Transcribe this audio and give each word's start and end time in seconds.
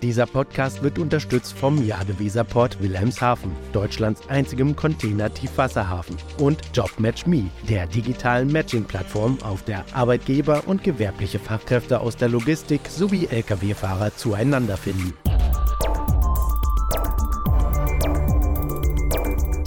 Dieser 0.00 0.26
Podcast 0.26 0.84
wird 0.84 0.96
unterstützt 1.00 1.58
vom 1.58 1.84
Jadeweserport 1.84 2.80
Wilhelmshaven, 2.80 3.50
Deutschlands 3.72 4.22
einzigem 4.28 4.76
Container-Tiefwasserhafen, 4.76 6.16
und 6.38 6.60
JobMatchMe, 6.72 7.50
der 7.68 7.88
digitalen 7.88 8.52
Matching-Plattform, 8.52 9.38
auf 9.42 9.64
der 9.64 9.84
Arbeitgeber 9.92 10.62
und 10.66 10.84
gewerbliche 10.84 11.40
Fachkräfte 11.40 11.98
aus 11.98 12.16
der 12.16 12.28
Logistik 12.28 12.82
sowie 12.88 13.26
Lkw-Fahrer 13.26 14.14
zueinander 14.14 14.76
finden. 14.76 15.14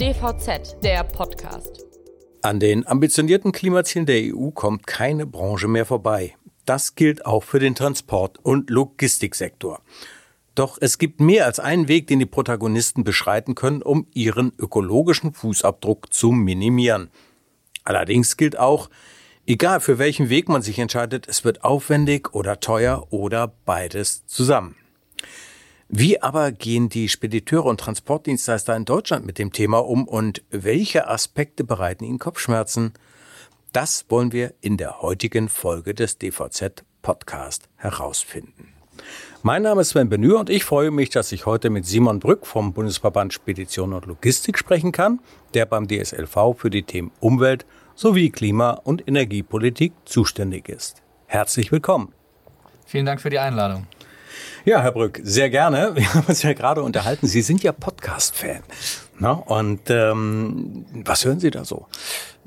DVZ, 0.00 0.82
der 0.82 1.04
Podcast. 1.04 1.84
An 2.40 2.58
den 2.58 2.86
ambitionierten 2.86 3.52
Klimazielen 3.52 4.06
der 4.06 4.34
EU 4.34 4.48
kommt 4.50 4.86
keine 4.86 5.26
Branche 5.26 5.68
mehr 5.68 5.84
vorbei. 5.84 6.34
Das 6.64 6.94
gilt 6.94 7.26
auch 7.26 7.42
für 7.42 7.58
den 7.58 7.74
Transport- 7.74 8.38
und 8.42 8.70
Logistiksektor. 8.70 9.82
Doch 10.54 10.76
es 10.80 10.98
gibt 10.98 11.20
mehr 11.20 11.46
als 11.46 11.60
einen 11.60 11.88
Weg, 11.88 12.06
den 12.08 12.18
die 12.18 12.26
Protagonisten 12.26 13.04
beschreiten 13.04 13.54
können, 13.54 13.82
um 13.82 14.06
ihren 14.12 14.52
ökologischen 14.58 15.32
Fußabdruck 15.32 16.12
zu 16.12 16.32
minimieren. 16.32 17.10
Allerdings 17.84 18.36
gilt 18.36 18.58
auch, 18.58 18.90
egal 19.46 19.80
für 19.80 19.98
welchen 19.98 20.28
Weg 20.28 20.48
man 20.48 20.62
sich 20.62 20.78
entscheidet, 20.78 21.26
es 21.26 21.44
wird 21.44 21.64
aufwendig 21.64 22.34
oder 22.34 22.60
teuer 22.60 23.06
oder 23.10 23.54
beides 23.64 24.26
zusammen. 24.26 24.76
Wie 25.88 26.22
aber 26.22 26.52
gehen 26.52 26.88
die 26.88 27.08
Spediteure 27.08 27.66
und 27.66 27.80
Transportdienstleister 27.80 28.74
in 28.74 28.86
Deutschland 28.86 29.26
mit 29.26 29.38
dem 29.38 29.52
Thema 29.52 29.78
um 29.78 30.08
und 30.08 30.42
welche 30.50 31.06
Aspekte 31.06 31.64
bereiten 31.64 32.04
ihnen 32.04 32.18
Kopfschmerzen? 32.18 32.94
Das 33.72 34.06
wollen 34.08 34.32
wir 34.32 34.54
in 34.60 34.76
der 34.76 35.02
heutigen 35.02 35.48
Folge 35.48 35.94
des 35.94 36.18
DVZ 36.18 36.84
Podcast 37.02 37.68
herausfinden. 37.76 38.81
Mein 39.44 39.62
Name 39.62 39.80
ist 39.80 39.88
Sven 39.88 40.08
Benür 40.08 40.38
und 40.38 40.50
ich 40.50 40.62
freue 40.62 40.92
mich, 40.92 41.10
dass 41.10 41.32
ich 41.32 41.46
heute 41.46 41.68
mit 41.68 41.84
Simon 41.84 42.20
Brück 42.20 42.46
vom 42.46 42.72
Bundesverband 42.72 43.32
Spedition 43.32 43.92
und 43.92 44.06
Logistik 44.06 44.56
sprechen 44.56 44.92
kann, 44.92 45.18
der 45.52 45.66
beim 45.66 45.88
DSLV 45.88 46.54
für 46.56 46.70
die 46.70 46.84
Themen 46.84 47.10
Umwelt 47.18 47.66
sowie 47.96 48.30
Klima- 48.30 48.70
und 48.84 49.08
Energiepolitik 49.08 49.94
zuständig 50.04 50.68
ist. 50.68 51.02
Herzlich 51.26 51.72
willkommen. 51.72 52.12
Vielen 52.86 53.04
Dank 53.04 53.20
für 53.20 53.30
die 53.30 53.40
Einladung. 53.40 53.88
Ja, 54.64 54.80
Herr 54.80 54.92
Brück, 54.92 55.20
sehr 55.24 55.50
gerne. 55.50 55.90
Wir 55.96 56.14
haben 56.14 56.26
uns 56.28 56.44
ja 56.44 56.52
gerade 56.52 56.84
unterhalten. 56.84 57.26
Sie 57.26 57.42
sind 57.42 57.64
ja 57.64 57.72
Podcast-Fan. 57.72 58.62
Und 59.46 59.90
ähm, 59.90 60.84
was 61.04 61.24
hören 61.24 61.40
Sie 61.40 61.50
da 61.50 61.64
so? 61.64 61.86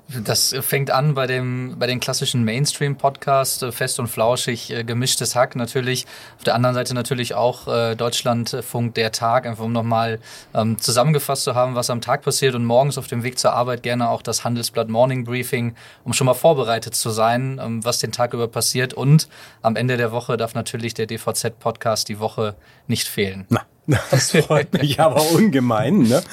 Das 0.08 0.56
fängt 0.62 0.92
an 0.92 1.16
bei 1.16 1.26
dem 1.26 1.78
bei 1.80 1.88
den 1.88 2.00
klassischen 2.00 2.44
Mainstream-Podcasts, 2.44 3.64
äh, 3.64 3.72
fest 3.72 4.00
und 4.00 4.08
flauschig, 4.08 4.72
äh, 4.72 4.84
gemischtes 4.84 5.36
Hack 5.36 5.56
natürlich. 5.56 6.06
Auf 6.38 6.44
der 6.44 6.54
anderen 6.54 6.76
Seite 6.76 6.94
natürlich 6.94 7.34
auch 7.34 7.68
äh, 7.68 7.96
Deutschlandfunk 7.96 8.94
der 8.94 9.12
Tag, 9.12 9.48
einfach 9.48 9.64
um 9.64 9.72
nochmal 9.72 10.20
ähm, 10.54 10.78
zusammengefasst 10.78 11.44
zu 11.44 11.56
haben, 11.56 11.74
was 11.74 11.90
am 11.90 12.02
Tag 12.02 12.22
passiert 12.22 12.54
und 12.54 12.66
morgens 12.66 13.00
auf 13.00 13.08
dem 13.08 13.24
Weg 13.24 13.40
zur 13.40 13.54
Arbeit 13.54 13.82
gerne 13.82 14.10
auch 14.10 14.22
das 14.22 14.44
Handelsblatt 14.44 14.90
Morning 14.90 15.24
Briefing, 15.24 15.76
um 16.04 16.14
schon 16.14 16.26
mal 16.26 16.36
vorbereitet 16.36 16.94
zu 16.94 17.10
sein, 17.10 17.60
ähm, 17.64 17.84
was 17.84 17.98
den 17.98 18.12
Tag 18.12 18.34
über 18.34 18.48
passiert. 18.48 18.94
Und 18.94 19.28
am 19.64 19.76
Ende 19.76 19.98
der 19.98 20.12
Woche 20.12 20.38
darf 20.38 20.54
natürlich 20.54 20.94
der 20.94 21.08
DVZ-Podcast 21.08 22.10
die 22.10 22.20
Woche 22.20 22.56
nicht 22.88 23.08
fehlen. 23.08 23.46
Na. 23.50 23.66
Das 23.88 24.32
freut 24.32 24.74
mich 24.74 25.00
aber 25.00 25.22
ungemein. 25.32 26.04
Ne? 26.04 26.24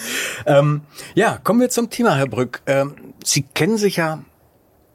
Ähm, 0.47 0.83
ja, 1.15 1.39
kommen 1.43 1.61
wir 1.61 1.69
zum 1.69 1.91
Thema, 1.91 2.17
Herr 2.17 2.27
Brück. 2.27 2.63
Ähm, 2.67 2.95
Sie 3.25 3.43
kennen 3.43 3.77
sich 3.77 3.97
ja 3.97 4.23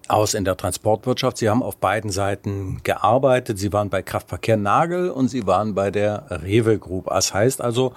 aus 0.07 0.33
in 0.33 0.45
der 0.45 0.57
Transportwirtschaft. 0.57 1.37
Sie 1.37 1.49
haben 1.49 1.63
auf 1.63 1.77
beiden 1.77 2.09
Seiten 2.09 2.81
gearbeitet. 2.83 3.59
Sie 3.59 3.73
waren 3.73 3.89
bei 3.89 4.01
Kraftverkehr 4.01 4.57
Nagel 4.57 5.09
und 5.09 5.27
Sie 5.29 5.45
waren 5.45 5.75
bei 5.75 5.91
der 5.91 6.25
Rewe 6.29 6.79
Group. 6.79 7.07
Das 7.09 7.33
heißt 7.33 7.61
also, 7.61 7.93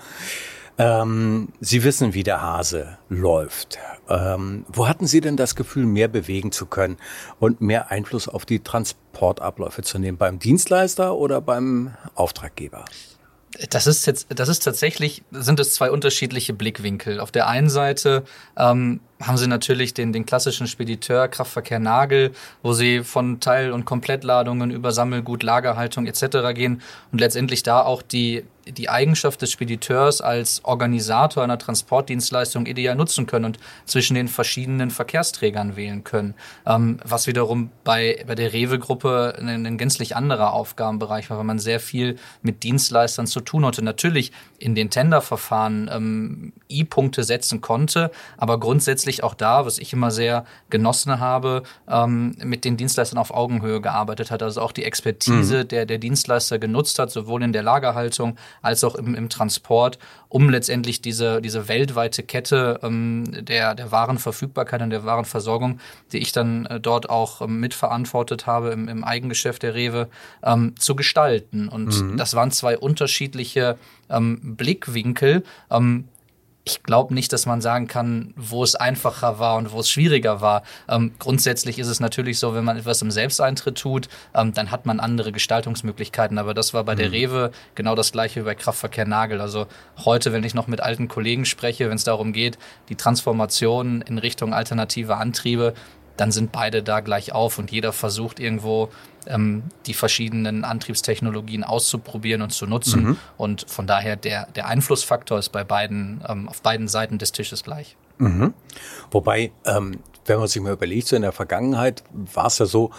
ähm, 0.78 1.48
Sie 1.60 1.84
wissen, 1.84 2.14
wie 2.14 2.22
der 2.22 2.42
Hase 2.42 2.98
läuft. 3.08 3.78
Ähm, 4.08 4.64
wo 4.68 4.88
hatten 4.88 5.06
Sie 5.06 5.20
denn 5.20 5.36
das 5.36 5.54
Gefühl, 5.54 5.86
mehr 5.86 6.08
bewegen 6.08 6.52
zu 6.52 6.66
können 6.66 6.96
und 7.38 7.60
mehr 7.60 7.90
Einfluss 7.90 8.28
auf 8.28 8.44
die 8.44 8.60
Transportabläufe 8.60 9.82
zu 9.82 9.98
nehmen? 9.98 10.18
Beim 10.18 10.38
Dienstleister 10.38 11.14
oder 11.14 11.40
beim 11.40 11.94
Auftraggeber? 12.14 12.84
Das 13.70 13.88
ist 13.88 14.06
jetzt, 14.06 14.28
das 14.30 14.48
ist 14.48 14.60
tatsächlich, 14.60 15.24
sind 15.32 15.58
es 15.58 15.74
zwei 15.74 15.90
unterschiedliche 15.90 16.52
Blickwinkel. 16.52 17.18
Auf 17.18 17.32
der 17.32 17.48
einen 17.48 17.68
Seite 17.68 18.22
ähm, 18.56 19.00
haben 19.20 19.36
sie 19.38 19.48
natürlich 19.48 19.92
den, 19.92 20.12
den 20.12 20.24
klassischen 20.24 20.68
Spediteur 20.68 21.26
Kraftverkehr 21.26 21.80
Nagel, 21.80 22.30
wo 22.62 22.74
sie 22.74 23.02
von 23.02 23.40
Teil- 23.40 23.72
und 23.72 23.84
Komplettladungen 23.84 24.70
über 24.70 24.92
Sammelgut, 24.92 25.42
Lagerhaltung 25.42 26.06
etc. 26.06 26.54
gehen 26.54 26.80
und 27.10 27.20
letztendlich 27.20 27.64
da 27.64 27.82
auch 27.82 28.02
die 28.02 28.44
die 28.66 28.88
Eigenschaft 28.88 29.42
des 29.42 29.50
Spediteurs 29.50 30.20
als 30.20 30.64
Organisator 30.64 31.42
einer 31.42 31.58
Transportdienstleistung 31.58 32.66
ideal 32.66 32.94
nutzen 32.94 33.26
können 33.26 33.46
und 33.46 33.58
zwischen 33.84 34.14
den 34.14 34.28
verschiedenen 34.28 34.90
Verkehrsträgern 34.90 35.76
wählen 35.76 36.04
können. 36.04 36.34
Ähm, 36.66 36.98
was 37.04 37.26
wiederum 37.26 37.70
bei, 37.84 38.24
bei 38.26 38.34
der 38.34 38.52
Rewe-Gruppe 38.52 39.34
ein, 39.38 39.66
ein, 39.66 39.78
gänzlich 39.78 40.16
anderer 40.16 40.52
Aufgabenbereich 40.52 41.30
war, 41.30 41.38
weil 41.38 41.44
man 41.44 41.58
sehr 41.58 41.80
viel 41.80 42.16
mit 42.42 42.62
Dienstleistern 42.62 43.26
zu 43.26 43.40
tun 43.40 43.64
hatte. 43.64 43.82
Natürlich 43.82 44.32
in 44.58 44.74
den 44.74 44.90
Tenderverfahren 44.90 45.90
ähm, 45.92 46.52
I-Punkte 46.70 47.24
setzen 47.24 47.60
konnte, 47.60 48.10
aber 48.36 48.60
grundsätzlich 48.60 49.24
auch 49.24 49.34
da, 49.34 49.64
was 49.64 49.78
ich 49.78 49.92
immer 49.92 50.10
sehr 50.10 50.44
genossen 50.68 51.18
habe, 51.18 51.62
ähm, 51.88 52.36
mit 52.44 52.64
den 52.64 52.76
Dienstleistern 52.76 53.18
auf 53.18 53.32
Augenhöhe 53.32 53.80
gearbeitet 53.80 54.30
hat. 54.30 54.42
Also 54.42 54.60
auch 54.60 54.72
die 54.72 54.84
Expertise 54.84 55.64
mhm. 55.64 55.68
der, 55.68 55.86
der 55.86 55.98
Dienstleister 55.98 56.58
genutzt 56.58 56.98
hat, 56.98 57.10
sowohl 57.10 57.42
in 57.42 57.52
der 57.52 57.62
Lagerhaltung 57.62 58.36
als 58.62 58.84
auch 58.84 58.94
im, 58.94 59.14
im 59.14 59.28
Transport, 59.28 59.98
um 60.28 60.48
letztendlich 60.48 61.02
diese, 61.02 61.40
diese 61.40 61.68
weltweite 61.68 62.22
Kette 62.22 62.80
ähm, 62.82 63.24
der, 63.44 63.74
der 63.74 63.90
Warenverfügbarkeit 63.92 64.82
und 64.82 64.90
der 64.90 65.04
Warenversorgung, 65.04 65.80
die 66.12 66.18
ich 66.18 66.32
dann 66.32 66.66
äh, 66.66 66.80
dort 66.80 67.10
auch 67.10 67.42
ähm, 67.42 67.60
mitverantwortet 67.60 68.46
habe 68.46 68.70
im, 68.70 68.88
im 68.88 69.04
Eigengeschäft 69.04 69.62
der 69.62 69.74
Rewe, 69.74 70.08
ähm, 70.42 70.74
zu 70.78 70.94
gestalten. 70.94 71.68
Und 71.68 72.00
mhm. 72.00 72.16
das 72.16 72.34
waren 72.34 72.50
zwei 72.50 72.78
unterschiedliche 72.78 73.76
ähm, 74.08 74.56
Blickwinkel. 74.56 75.42
Ähm, 75.70 76.04
ich 76.64 76.82
glaube 76.82 77.14
nicht, 77.14 77.32
dass 77.32 77.46
man 77.46 77.60
sagen 77.60 77.86
kann, 77.86 78.34
wo 78.36 78.62
es 78.62 78.74
einfacher 78.74 79.38
war 79.38 79.56
und 79.56 79.72
wo 79.72 79.80
es 79.80 79.90
schwieriger 79.90 80.40
war. 80.40 80.62
Ähm, 80.88 81.12
grundsätzlich 81.18 81.78
ist 81.78 81.88
es 81.88 82.00
natürlich 82.00 82.38
so, 82.38 82.54
wenn 82.54 82.64
man 82.64 82.76
etwas 82.76 83.00
im 83.00 83.10
Selbsteintritt 83.10 83.78
tut, 83.78 84.08
ähm, 84.34 84.52
dann 84.52 84.70
hat 84.70 84.84
man 84.84 85.00
andere 85.00 85.32
Gestaltungsmöglichkeiten. 85.32 86.38
Aber 86.38 86.52
das 86.52 86.74
war 86.74 86.84
bei 86.84 86.94
mhm. 86.94 86.98
der 86.98 87.12
Rewe 87.12 87.50
genau 87.74 87.94
das 87.94 88.12
gleiche 88.12 88.40
wie 88.40 88.44
bei 88.44 88.54
Kraftverkehr 88.54 89.06
Nagel. 89.06 89.40
Also 89.40 89.66
heute, 90.04 90.32
wenn 90.32 90.44
ich 90.44 90.54
noch 90.54 90.66
mit 90.66 90.80
alten 90.80 91.08
Kollegen 91.08 91.46
spreche, 91.46 91.88
wenn 91.88 91.96
es 91.96 92.04
darum 92.04 92.32
geht, 92.32 92.58
die 92.90 92.96
Transformation 92.96 94.02
in 94.02 94.18
Richtung 94.18 94.52
alternative 94.52 95.16
Antriebe, 95.16 95.74
dann 96.20 96.32
sind 96.32 96.52
beide 96.52 96.82
da 96.82 97.00
gleich 97.00 97.32
auf 97.32 97.58
und 97.58 97.70
jeder 97.70 97.94
versucht 97.94 98.40
irgendwo 98.40 98.90
ähm, 99.26 99.62
die 99.86 99.94
verschiedenen 99.94 100.64
Antriebstechnologien 100.64 101.64
auszuprobieren 101.64 102.42
und 102.42 102.50
zu 102.50 102.66
nutzen. 102.66 103.02
Mhm. 103.02 103.16
Und 103.38 103.64
von 103.68 103.86
daher 103.86 104.16
der, 104.16 104.46
der 104.54 104.66
Einflussfaktor 104.66 105.38
ist 105.38 105.48
bei 105.48 105.64
beiden, 105.64 106.22
ähm, 106.28 106.46
auf 106.48 106.60
beiden 106.60 106.88
Seiten 106.88 107.16
des 107.16 107.32
Tisches 107.32 107.64
gleich. 107.64 107.96
Mhm. 108.18 108.52
Wobei, 109.10 109.50
ähm, 109.64 110.00
wenn 110.26 110.38
man 110.38 110.48
sich 110.48 110.60
mal 110.60 110.74
überlegt, 110.74 111.08
so 111.08 111.16
in 111.16 111.22
der 111.22 111.32
Vergangenheit 111.32 112.04
war 112.12 112.46
es 112.46 112.58
ja 112.58 112.66
so, 112.66 112.90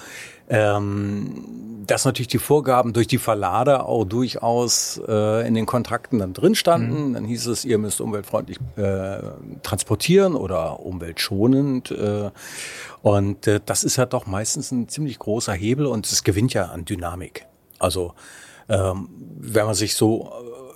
ähm, 0.52 1.86
dass 1.88 2.06
natürlich 2.06 2.28
die 2.28 2.40
Vorgaben 2.40 2.94
durch 2.94 3.08
die 3.08 3.18
Verlader 3.18 3.86
auch 3.86 4.06
durchaus 4.06 5.02
äh, 5.08 5.48
in 5.48 5.56
den 5.56 5.66
Kontrakten 5.66 6.20
dann 6.20 6.34
drin 6.34 6.56
standen. 6.56 7.10
Mhm. 7.10 7.14
Dann 7.14 7.26
hieß 7.26 7.48
es, 7.48 7.66
ihr 7.66 7.78
müsst 7.78 8.02
umweltfreundlich 8.02 8.60
äh, 8.76 9.20
transportieren 9.64 10.36
oder 10.36 10.82
umweltschonend. 10.82 11.92
Äh, 11.92 12.32
und 13.02 13.48
äh, 13.48 13.62
das 13.66 13.84
ist 13.84 13.96
ja 13.96 14.06
doch 14.06 14.26
meistens 14.26 14.72
ein 14.72 14.90
ziemlich 14.90 15.20
großer 15.20 15.54
Hebel 15.54 15.86
und 15.86 16.06
es 16.06 16.24
gewinnt 16.24 16.54
ja 16.54 16.66
an 16.66 16.86
Dynamik. 16.86 17.46
Also 17.80 18.14
ähm, 18.70 19.10
wenn 19.40 19.66
man 19.66 19.76
sich 19.76 19.96
so 19.96 20.32
äh, 20.32 20.74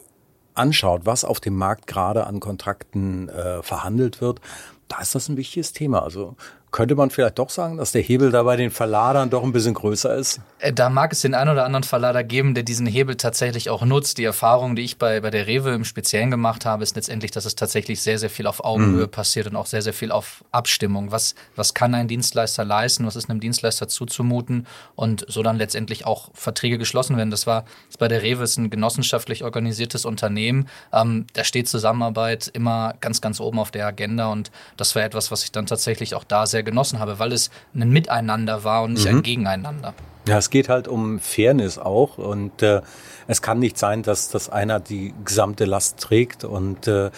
anschaut, 0.54 1.02
was 1.06 1.26
auf 1.26 1.40
dem 1.40 1.56
Markt 1.56 1.86
gerade 1.86 2.26
an 2.28 2.40
Kontrakten 2.40 3.30
äh, 3.30 3.62
verhandelt 3.62 4.22
wird, 4.22 4.40
da 4.88 5.02
ist 5.02 5.16
das 5.16 5.30
ein 5.30 5.38
wichtiges 5.38 5.74
Thema. 5.74 6.02
Also 6.04 6.36
könnte 6.76 6.96
man 6.96 7.10
vielleicht 7.10 7.40
doch 7.40 7.50
sagen, 7.50 7.78
dass 7.78 7.94
der 7.94 8.02
Hebel 8.02 8.32
da 8.32 8.44
bei 8.44 8.58
den 8.58 8.70
Verladern 8.70 9.30
doch 9.30 9.44
ein 9.44 9.54
bisschen 9.54 9.74
größer 9.74 10.14
ist? 10.14 10.42
Äh, 10.60 10.74
da 10.74 10.90
mag 10.90 11.14
es 11.14 11.22
den 11.22 11.34
einen 11.34 11.52
oder 11.52 11.64
anderen 11.64 11.84
Verlader 11.84 12.22
geben, 12.22 12.54
der 12.54 12.64
diesen 12.64 12.86
Hebel 12.86 13.16
tatsächlich 13.16 13.70
auch 13.70 13.86
nutzt. 13.86 14.18
Die 14.18 14.26
Erfahrung, 14.26 14.76
die 14.76 14.82
ich 14.82 14.98
bei, 14.98 15.22
bei 15.22 15.30
der 15.30 15.48
Rewe 15.48 15.74
im 15.74 15.86
Speziellen 15.86 16.32
gemacht 16.32 16.66
habe, 16.66 16.84
ist 16.84 16.98
letztendlich, 16.98 17.32
dass 17.32 17.46
es 17.46 17.56
tatsächlich 17.56 18.02
sehr, 18.02 18.20
sehr 18.20 18.30
viel 18.30 18.46
auf 18.46 18.62
Augenhöhe 18.62 19.06
mhm. 19.06 19.10
passiert 19.10 19.48
und 19.48 19.56
auch 19.56 19.68
sehr, 19.68 19.82
sehr 19.82 19.94
viel 19.94 20.12
auf 20.12 20.44
Abstimmung. 20.52 21.14
Was, 21.14 21.36
was 21.56 21.74
kann 21.74 21.96
ein 21.96 22.10
Dienstleister 22.10 22.66
leisten? 22.66 23.06
Was 23.06 23.16
ist 23.16 23.30
einem 23.30 23.40
Dienstleister 23.40 23.88
zuzumuten? 23.88 24.68
Und 24.96 25.26
so 25.30 25.44
dann 25.44 25.56
letztendlich 25.56 26.06
auch 26.06 26.30
Verträge 26.34 26.78
geschlossen 26.78 27.16
werden. 27.16 27.32
Das 27.32 27.48
war 27.48 27.64
das 27.88 27.96
bei 27.98 28.10
der 28.10 28.22
Rewe 28.22 28.44
ist 28.44 28.58
ein 28.58 28.70
genossenschaftlich 28.70 29.46
organisiertes 29.46 30.04
Unternehmen. 30.04 30.68
Ähm, 30.92 31.26
da 31.32 31.46
steht 31.46 31.70
Zusammenarbeit 31.70 32.50
immer 32.52 32.96
ganz, 33.00 33.22
ganz 33.22 33.40
oben 33.40 33.60
auf 33.60 33.72
der 33.72 33.88
Agenda 33.88 34.28
und 34.28 34.52
das 34.76 34.94
war 34.94 35.04
etwas, 35.04 35.32
was 35.32 35.46
ich 35.46 35.54
dann 35.54 35.68
tatsächlich 35.68 36.16
auch 36.16 36.26
da 36.26 36.46
sehr 36.46 36.65
genossen 36.66 37.00
habe, 37.00 37.20
weil 37.20 37.32
es 37.32 37.50
ein 37.74 37.90
Miteinander 37.90 38.64
war 38.64 38.84
und 38.84 38.94
nicht 38.94 39.10
mhm. 39.10 39.18
ein 39.18 39.24
Gegeneinander. 39.24 39.94
Ja, 40.28 40.38
es 40.40 40.50
geht 40.50 40.70
halt 40.70 40.88
um 40.88 41.20
Fairness 41.20 41.78
auch 41.78 42.18
und 42.18 42.64
äh, 42.64 42.82
Es 43.28 43.42
kann 43.42 43.60
nicht 43.60 43.78
sein, 43.78 44.04
dass, 44.04 44.30
dass 44.30 44.50
einer 44.50 44.80
die 44.80 45.14
gesamte 45.24 45.66
Last 45.66 46.00
trägt 46.00 46.44
und 46.44 46.88
äh, 46.88 47.12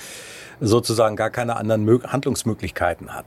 sozusagen 0.59 1.15
gar 1.15 1.29
keine 1.29 1.55
anderen 1.57 2.03
Handlungsmöglichkeiten 2.11 3.13
hat. 3.13 3.25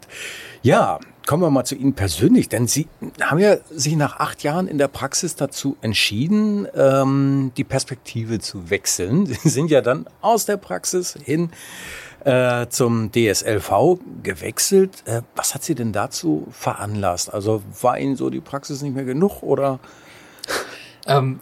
Ja, 0.62 0.99
kommen 1.26 1.43
wir 1.43 1.50
mal 1.50 1.64
zu 1.64 1.76
Ihnen 1.76 1.94
persönlich, 1.94 2.49
denn 2.49 2.67
Sie 2.67 2.88
haben 3.20 3.38
ja 3.38 3.56
sich 3.70 3.96
nach 3.96 4.19
acht 4.19 4.43
Jahren 4.43 4.67
in 4.67 4.78
der 4.78 4.88
Praxis 4.88 5.37
dazu 5.37 5.76
entschieden, 5.81 6.67
ähm, 6.75 7.52
die 7.56 7.64
Perspektive 7.64 8.40
zu 8.40 8.70
wechseln. 8.70 9.26
Sie 9.43 9.49
sind 9.49 9.70
ja 9.70 9.81
dann 9.81 10.06
aus 10.22 10.46
der 10.46 10.56
Praxis 10.56 11.17
hin 11.22 11.50
äh, 12.25 12.69
zum 12.69 13.11
DSLV 13.12 13.99
gewechselt. 14.22 15.02
Äh, 15.06 15.22
was 15.34 15.55
hat 15.55 15.64
Sie 15.64 15.75
denn 15.75 15.93
dazu 15.93 16.46
veranlasst? 16.50 17.32
Also 17.32 17.62
war 17.81 17.99
Ihnen 17.99 18.17
so 18.17 18.31
die 18.31 18.40
Praxis 18.40 18.82
nicht 18.82 18.94
mehr 18.94 19.05
genug 19.05 19.43
oder? 19.43 19.81
Ähm, 21.06 21.40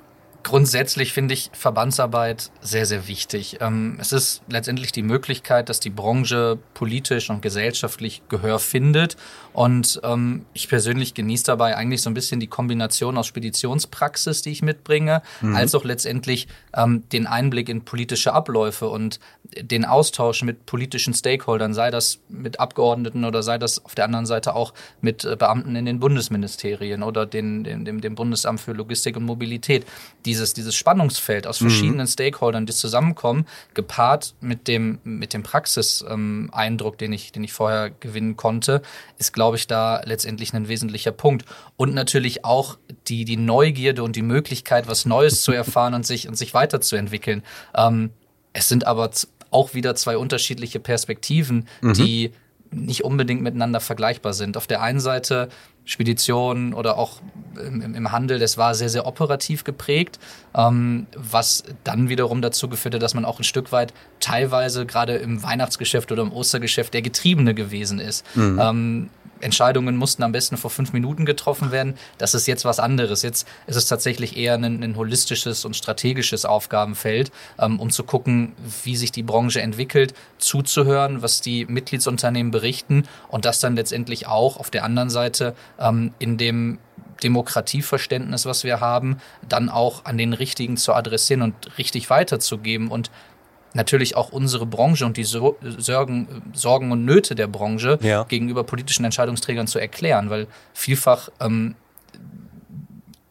grundsätzlich 0.48 1.12
finde 1.12 1.34
ich 1.34 1.50
Verbandsarbeit 1.52 2.50
sehr, 2.62 2.86
sehr 2.86 3.06
wichtig. 3.06 3.58
Ähm, 3.60 3.98
es 4.00 4.12
ist 4.12 4.42
letztendlich 4.48 4.92
die 4.92 5.02
Möglichkeit, 5.02 5.69
dass 5.69 5.78
die 5.78 5.90
Branche 5.90 6.58
politisch 6.72 7.28
und 7.28 7.42
gesellschaftlich 7.42 8.22
Gehör 8.28 8.58
findet. 8.58 9.16
Und 9.52 10.00
ähm, 10.04 10.46
ich 10.54 10.69
persönlich 10.69 11.12
genieße 11.12 11.44
dabei 11.44 11.76
eigentlich 11.76 12.00
so 12.00 12.08
ein 12.08 12.14
bisschen 12.14 12.40
die 12.40 12.46
Kombination 12.46 13.19
aus 13.19 13.26
Speditionspraxis, 13.26 14.40
die 14.40 14.50
ich 14.50 14.62
mitbringe, 14.62 15.22
mhm. 15.42 15.54
als 15.54 15.75
auch 15.75 15.84
letztendlich 15.84 16.48
ähm, 16.75 17.06
den 17.10 17.26
Einblick 17.26 17.69
in 17.69 17.84
politische 17.84 18.32
Abläufe 18.32 18.88
und 18.88 19.20
den 19.56 19.84
Austausch 19.84 20.42
mit 20.42 20.66
politischen 20.66 21.14
Stakeholdern, 21.14 21.72
sei 21.72 21.90
das 21.90 22.20
mit 22.28 22.60
Abgeordneten 22.60 23.24
oder 23.24 23.42
sei 23.42 23.58
das 23.58 23.84
auf 23.84 23.94
der 23.94 24.04
anderen 24.04 24.26
Seite 24.26 24.54
auch 24.54 24.74
mit 25.00 25.24
äh, 25.24 25.36
Beamten 25.36 25.74
in 25.74 25.86
den 25.86 26.00
Bundesministerien 26.00 27.02
oder 27.02 27.24
den, 27.24 27.64
dem, 27.64 28.00
dem 28.00 28.14
Bundesamt 28.14 28.60
für 28.60 28.72
Logistik 28.72 29.16
und 29.16 29.24
Mobilität. 29.24 29.86
Dieses, 30.24 30.52
dieses 30.52 30.74
Spannungsfeld 30.74 31.46
aus 31.46 31.60
mhm. 31.60 31.70
verschiedenen 31.70 32.06
mhm. 32.06 32.10
Stakeholdern, 32.10 32.66
die 32.66 32.72
zusammenkommen, 32.74 33.46
gepaart 33.74 34.34
mit 34.40 34.68
dem, 34.68 34.98
mit 35.04 35.32
dem 35.32 35.42
Praxiseindruck, 35.42 36.94
ähm, 36.94 36.98
den, 36.98 37.12
ich, 37.12 37.32
den 37.32 37.44
ich 37.44 37.52
vorher 37.52 37.90
gewinnen 37.90 38.36
konnte, 38.36 38.82
ist, 39.18 39.32
glaube 39.32 39.56
ich, 39.56 39.66
da 39.66 40.02
letztendlich 40.04 40.52
ein 40.52 40.68
wesentlicher 40.68 41.12
Punkt. 41.12 41.44
Und 41.76 41.94
natürlich 41.94 42.44
auch 42.44 42.78
die, 43.08 43.24
die 43.24 43.36
Neugierde 43.36 44.02
und 44.02 44.14
die 44.14 44.22
Möglichkeit, 44.22 44.88
was 44.88 45.06
Neues 45.06 45.42
zu 45.42 45.52
erfahren 45.52 45.94
und 45.94 46.06
sich, 46.06 46.28
und 46.28 46.36
sich 46.36 46.52
weiterzuentwickeln. 46.54 47.42
Ähm, 47.74 48.10
es 48.52 48.68
sind 48.68 48.86
aber 48.86 49.10
auch 49.50 49.74
wieder 49.74 49.94
zwei 49.94 50.16
unterschiedliche 50.16 50.80
Perspektiven, 50.80 51.66
mhm. 51.80 51.92
die 51.94 52.32
nicht 52.70 53.04
unbedingt 53.04 53.42
miteinander 53.42 53.80
vergleichbar 53.80 54.32
sind. 54.32 54.56
Auf 54.56 54.66
der 54.66 54.82
einen 54.82 55.00
Seite 55.00 55.48
Spedition 55.88 56.74
oder 56.74 56.98
auch 56.98 57.20
im, 57.56 57.94
im 57.94 58.12
Handel, 58.12 58.38
das 58.38 58.58
war 58.58 58.74
sehr, 58.74 58.90
sehr 58.90 59.06
operativ 59.06 59.64
geprägt, 59.64 60.18
ähm, 60.54 61.06
was 61.16 61.64
dann 61.82 62.10
wiederum 62.10 62.42
dazu 62.42 62.68
geführt 62.68 62.94
hat, 62.94 63.02
dass 63.02 63.14
man 63.14 63.24
auch 63.24 63.40
ein 63.40 63.44
Stück 63.44 63.72
weit 63.72 63.94
teilweise 64.20 64.84
gerade 64.84 65.16
im 65.16 65.42
Weihnachtsgeschäft 65.42 66.12
oder 66.12 66.22
im 66.22 66.32
Ostergeschäft 66.32 66.92
der 66.92 67.00
Getriebene 67.00 67.54
gewesen 67.54 68.00
ist. 68.00 68.24
Mhm. 68.36 68.60
Ähm, 68.62 69.10
Entscheidungen 69.40 69.96
mussten 69.96 70.23
am 70.23 70.32
besten 70.32 70.56
vor 70.56 70.70
fünf 70.70 70.93
Minuten 70.93 71.26
getroffen 71.26 71.70
werden. 71.70 71.94
Das 72.19 72.35
ist 72.35 72.46
jetzt 72.46 72.64
was 72.64 72.81
anderes. 72.81 73.23
Jetzt 73.23 73.46
ist 73.67 73.76
es 73.76 73.87
tatsächlich 73.87 74.37
eher 74.37 74.55
ein, 74.55 74.82
ein 74.82 74.96
holistisches 74.96 75.64
und 75.64 75.76
strategisches 75.76 76.44
Aufgabenfeld, 76.44 77.31
ähm, 77.58 77.81
um 77.81 77.90
zu 77.90 78.05
gucken, 78.05 78.55
wie 78.85 78.96
sich 78.96 79.12
die 79.12 79.23
Branche 79.23 79.61
entwickelt, 79.61 80.14
zuzuhören, 80.38 81.23
was 81.23 81.40
die 81.40 81.67
Mitgliedsunternehmen 81.67 82.50
berichten 82.50 83.05
und 83.29 83.44
das 83.44 83.61
dann 83.61 83.76
letztendlich 83.76 84.26
auch 84.26 84.58
auf 84.58 84.70
der 84.70 84.85
anderen 84.85 85.11
Seite 85.11 85.55
ähm, 85.79 86.12
in 86.19 86.37
dem 86.37 86.79
Demokratieverständnis, 87.23 88.46
was 88.46 88.64
wir 88.64 88.81
haben, 88.81 89.19
dann 89.49 89.69
auch 89.69 90.05
an 90.05 90.19
den 90.19 90.32
Richtigen 90.32 90.76
zu 90.76 90.94
adressieren 90.94 91.43
und 91.43 91.79
richtig 91.79 92.11
weiterzugeben 92.11 92.88
und 92.88 93.11
natürlich 93.74 94.16
auch 94.16 94.30
unsere 94.30 94.66
Branche 94.66 95.06
und 95.06 95.16
die 95.16 95.24
Sorgen, 95.24 96.42
Sorgen 96.52 96.92
und 96.92 97.04
Nöte 97.04 97.34
der 97.34 97.46
Branche 97.46 97.98
ja. 98.02 98.24
gegenüber 98.24 98.64
politischen 98.64 99.04
Entscheidungsträgern 99.04 99.66
zu 99.66 99.78
erklären, 99.78 100.30
weil 100.30 100.46
vielfach 100.72 101.28
ähm, 101.40 101.74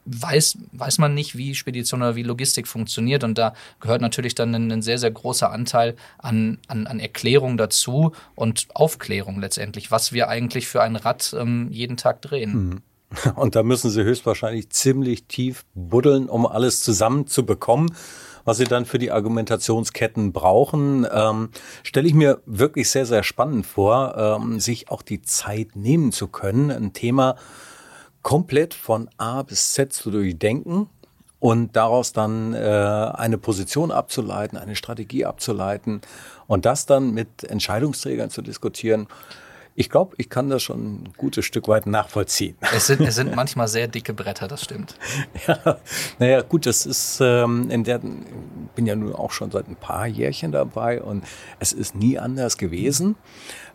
weiß, 0.07 0.57
weiß 0.71 0.97
man 0.99 1.13
nicht, 1.13 1.37
wie 1.37 1.53
Spedition 1.53 2.01
oder 2.01 2.15
wie 2.15 2.23
Logistik 2.23 2.67
funktioniert. 2.67 3.23
Und 3.23 3.37
da 3.37 3.53
gehört 3.79 4.01
natürlich 4.01 4.35
dann 4.35 4.55
ein, 4.55 4.71
ein 4.71 4.81
sehr, 4.81 4.97
sehr 4.97 5.11
großer 5.11 5.51
Anteil 5.51 5.95
an, 6.17 6.59
an, 6.67 6.87
an 6.87 6.99
Erklärung 6.99 7.57
dazu 7.57 8.13
und 8.35 8.67
Aufklärung 8.73 9.39
letztendlich, 9.39 9.91
was 9.91 10.13
wir 10.13 10.29
eigentlich 10.29 10.67
für 10.67 10.81
ein 10.81 10.95
Rad 10.95 11.35
ähm, 11.37 11.67
jeden 11.71 11.97
Tag 11.97 12.21
drehen. 12.21 12.69
Mhm. 12.69 12.81
Und 13.35 13.55
da 13.55 13.63
müssen 13.63 13.89
Sie 13.89 14.03
höchstwahrscheinlich 14.03 14.69
ziemlich 14.69 15.25
tief 15.25 15.65
buddeln, 15.73 16.27
um 16.27 16.45
alles 16.45 16.83
zusammenzubekommen 16.83 17.95
was 18.47 18.55
sie 18.55 18.63
dann 18.63 18.85
für 18.85 18.97
die 18.97 19.11
Argumentationsketten 19.11 20.31
brauchen, 20.31 21.05
ähm, 21.11 21.49
stelle 21.83 22.07
ich 22.07 22.13
mir 22.13 22.41
wirklich 22.45 22.89
sehr, 22.89 23.05
sehr 23.05 23.23
spannend 23.23 23.65
vor, 23.65 24.15
ähm, 24.17 24.61
sich 24.61 24.89
auch 24.89 25.01
die 25.01 25.21
Zeit 25.21 25.75
nehmen 25.75 26.13
zu 26.13 26.29
können, 26.29 26.71
ein 26.71 26.93
Thema 26.93 27.35
komplett 28.21 28.73
von 28.73 29.09
A 29.17 29.43
bis 29.43 29.73
Z 29.73 29.91
zu 29.91 30.11
durchdenken 30.11 30.87
und 31.39 31.75
daraus 31.75 32.13
dann 32.13 32.53
äh, 32.53 32.57
eine 32.57 33.37
Position 33.37 33.91
abzuleiten, 33.91 34.57
eine 34.57 34.77
Strategie 34.77 35.25
abzuleiten 35.25 35.99
und 36.47 36.65
das 36.65 36.85
dann 36.85 37.13
mit 37.13 37.43
Entscheidungsträgern 37.43 38.29
zu 38.29 38.41
diskutieren. 38.41 39.07
Ich 39.79 39.91
glaube, 39.91 40.15
ich 40.17 40.31
kann 40.31 40.49
das 40.49 40.63
schon 40.63 40.79
ein 40.79 41.13
gutes 41.17 41.45
Stück 41.45 41.67
weit 41.67 41.85
nachvollziehen. 41.85 42.57
Es 42.75 42.87
sind, 42.87 42.99
es 43.01 43.13
sind 43.13 43.35
manchmal 43.35 43.67
sehr 43.67 43.87
dicke 43.87 44.11
Bretter, 44.11 44.47
das 44.47 44.63
stimmt. 44.63 44.95
ja, 45.47 45.77
naja, 46.17 46.41
gut, 46.41 46.65
das 46.65 46.87
ist 46.87 47.19
ähm, 47.21 47.69
in 47.69 47.83
der, 47.83 47.99
bin 47.99 48.87
ja 48.87 48.95
nun 48.95 49.13
auch 49.13 49.29
schon 49.29 49.51
seit 49.51 49.67
ein 49.67 49.75
paar 49.75 50.07
Jährchen 50.07 50.51
dabei 50.51 51.03
und 51.03 51.23
es 51.59 51.73
ist 51.73 51.93
nie 51.93 52.17
anders 52.17 52.57
gewesen. 52.57 53.17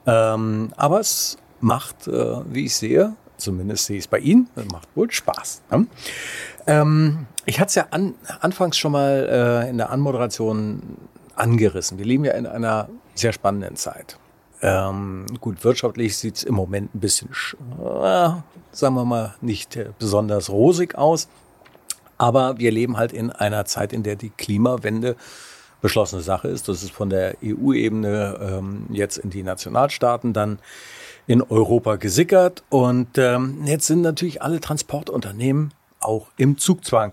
Ähm, 0.04 0.72
aber 0.76 0.98
es 0.98 1.38
macht, 1.60 2.08
äh, 2.08 2.52
wie 2.52 2.64
ich 2.64 2.74
sehe, 2.74 3.14
zumindest 3.36 3.86
sehe 3.86 3.98
ich 3.98 4.04
es 4.04 4.08
bei 4.08 4.18
Ihnen, 4.18 4.48
macht 4.72 4.88
wohl 4.96 5.08
Spaß. 5.08 5.62
Ne? 5.70 5.86
Ähm, 6.66 7.26
ich 7.46 7.60
hatte 7.60 7.68
es 7.68 7.74
ja 7.76 7.86
an, 7.92 8.14
anfangs 8.40 8.76
schon 8.76 8.90
mal 8.90 9.64
äh, 9.66 9.70
in 9.70 9.78
der 9.78 9.90
Anmoderation 9.90 10.96
angerissen. 11.36 11.98
Wir 11.98 12.06
leben 12.06 12.24
ja 12.24 12.32
in 12.32 12.46
einer 12.46 12.88
sehr 13.14 13.32
spannenden 13.32 13.76
Zeit. 13.76 14.18
Ähm, 14.62 15.26
gut, 15.40 15.64
wirtschaftlich 15.64 16.16
sieht 16.16 16.36
es 16.36 16.42
im 16.44 16.54
Moment 16.54 16.94
ein 16.94 17.00
bisschen, 17.00 17.28
äh, 17.30 18.30
sagen 18.70 18.94
wir 18.94 19.04
mal, 19.04 19.34
nicht 19.40 19.76
äh, 19.76 19.90
besonders 19.98 20.50
rosig 20.50 20.94
aus. 20.94 21.28
Aber 22.16 22.58
wir 22.58 22.70
leben 22.70 22.96
halt 22.96 23.12
in 23.12 23.30
einer 23.30 23.64
Zeit, 23.64 23.92
in 23.92 24.04
der 24.04 24.14
die 24.14 24.30
Klimawende 24.30 25.16
beschlossene 25.80 26.22
Sache 26.22 26.46
ist. 26.46 26.68
Das 26.68 26.84
ist 26.84 26.92
von 26.92 27.10
der 27.10 27.36
EU-Ebene 27.44 28.38
ähm, 28.40 28.86
jetzt 28.90 29.18
in 29.18 29.30
die 29.30 29.42
Nationalstaaten 29.42 30.32
dann 30.32 30.60
in 31.26 31.42
Europa 31.42 31.96
gesickert. 31.96 32.62
Und 32.70 33.18
ähm, 33.18 33.62
jetzt 33.64 33.88
sind 33.88 34.02
natürlich 34.02 34.40
alle 34.42 34.60
Transportunternehmen 34.60 35.74
auch 35.98 36.28
im 36.36 36.56
Zugzwang. 36.56 37.12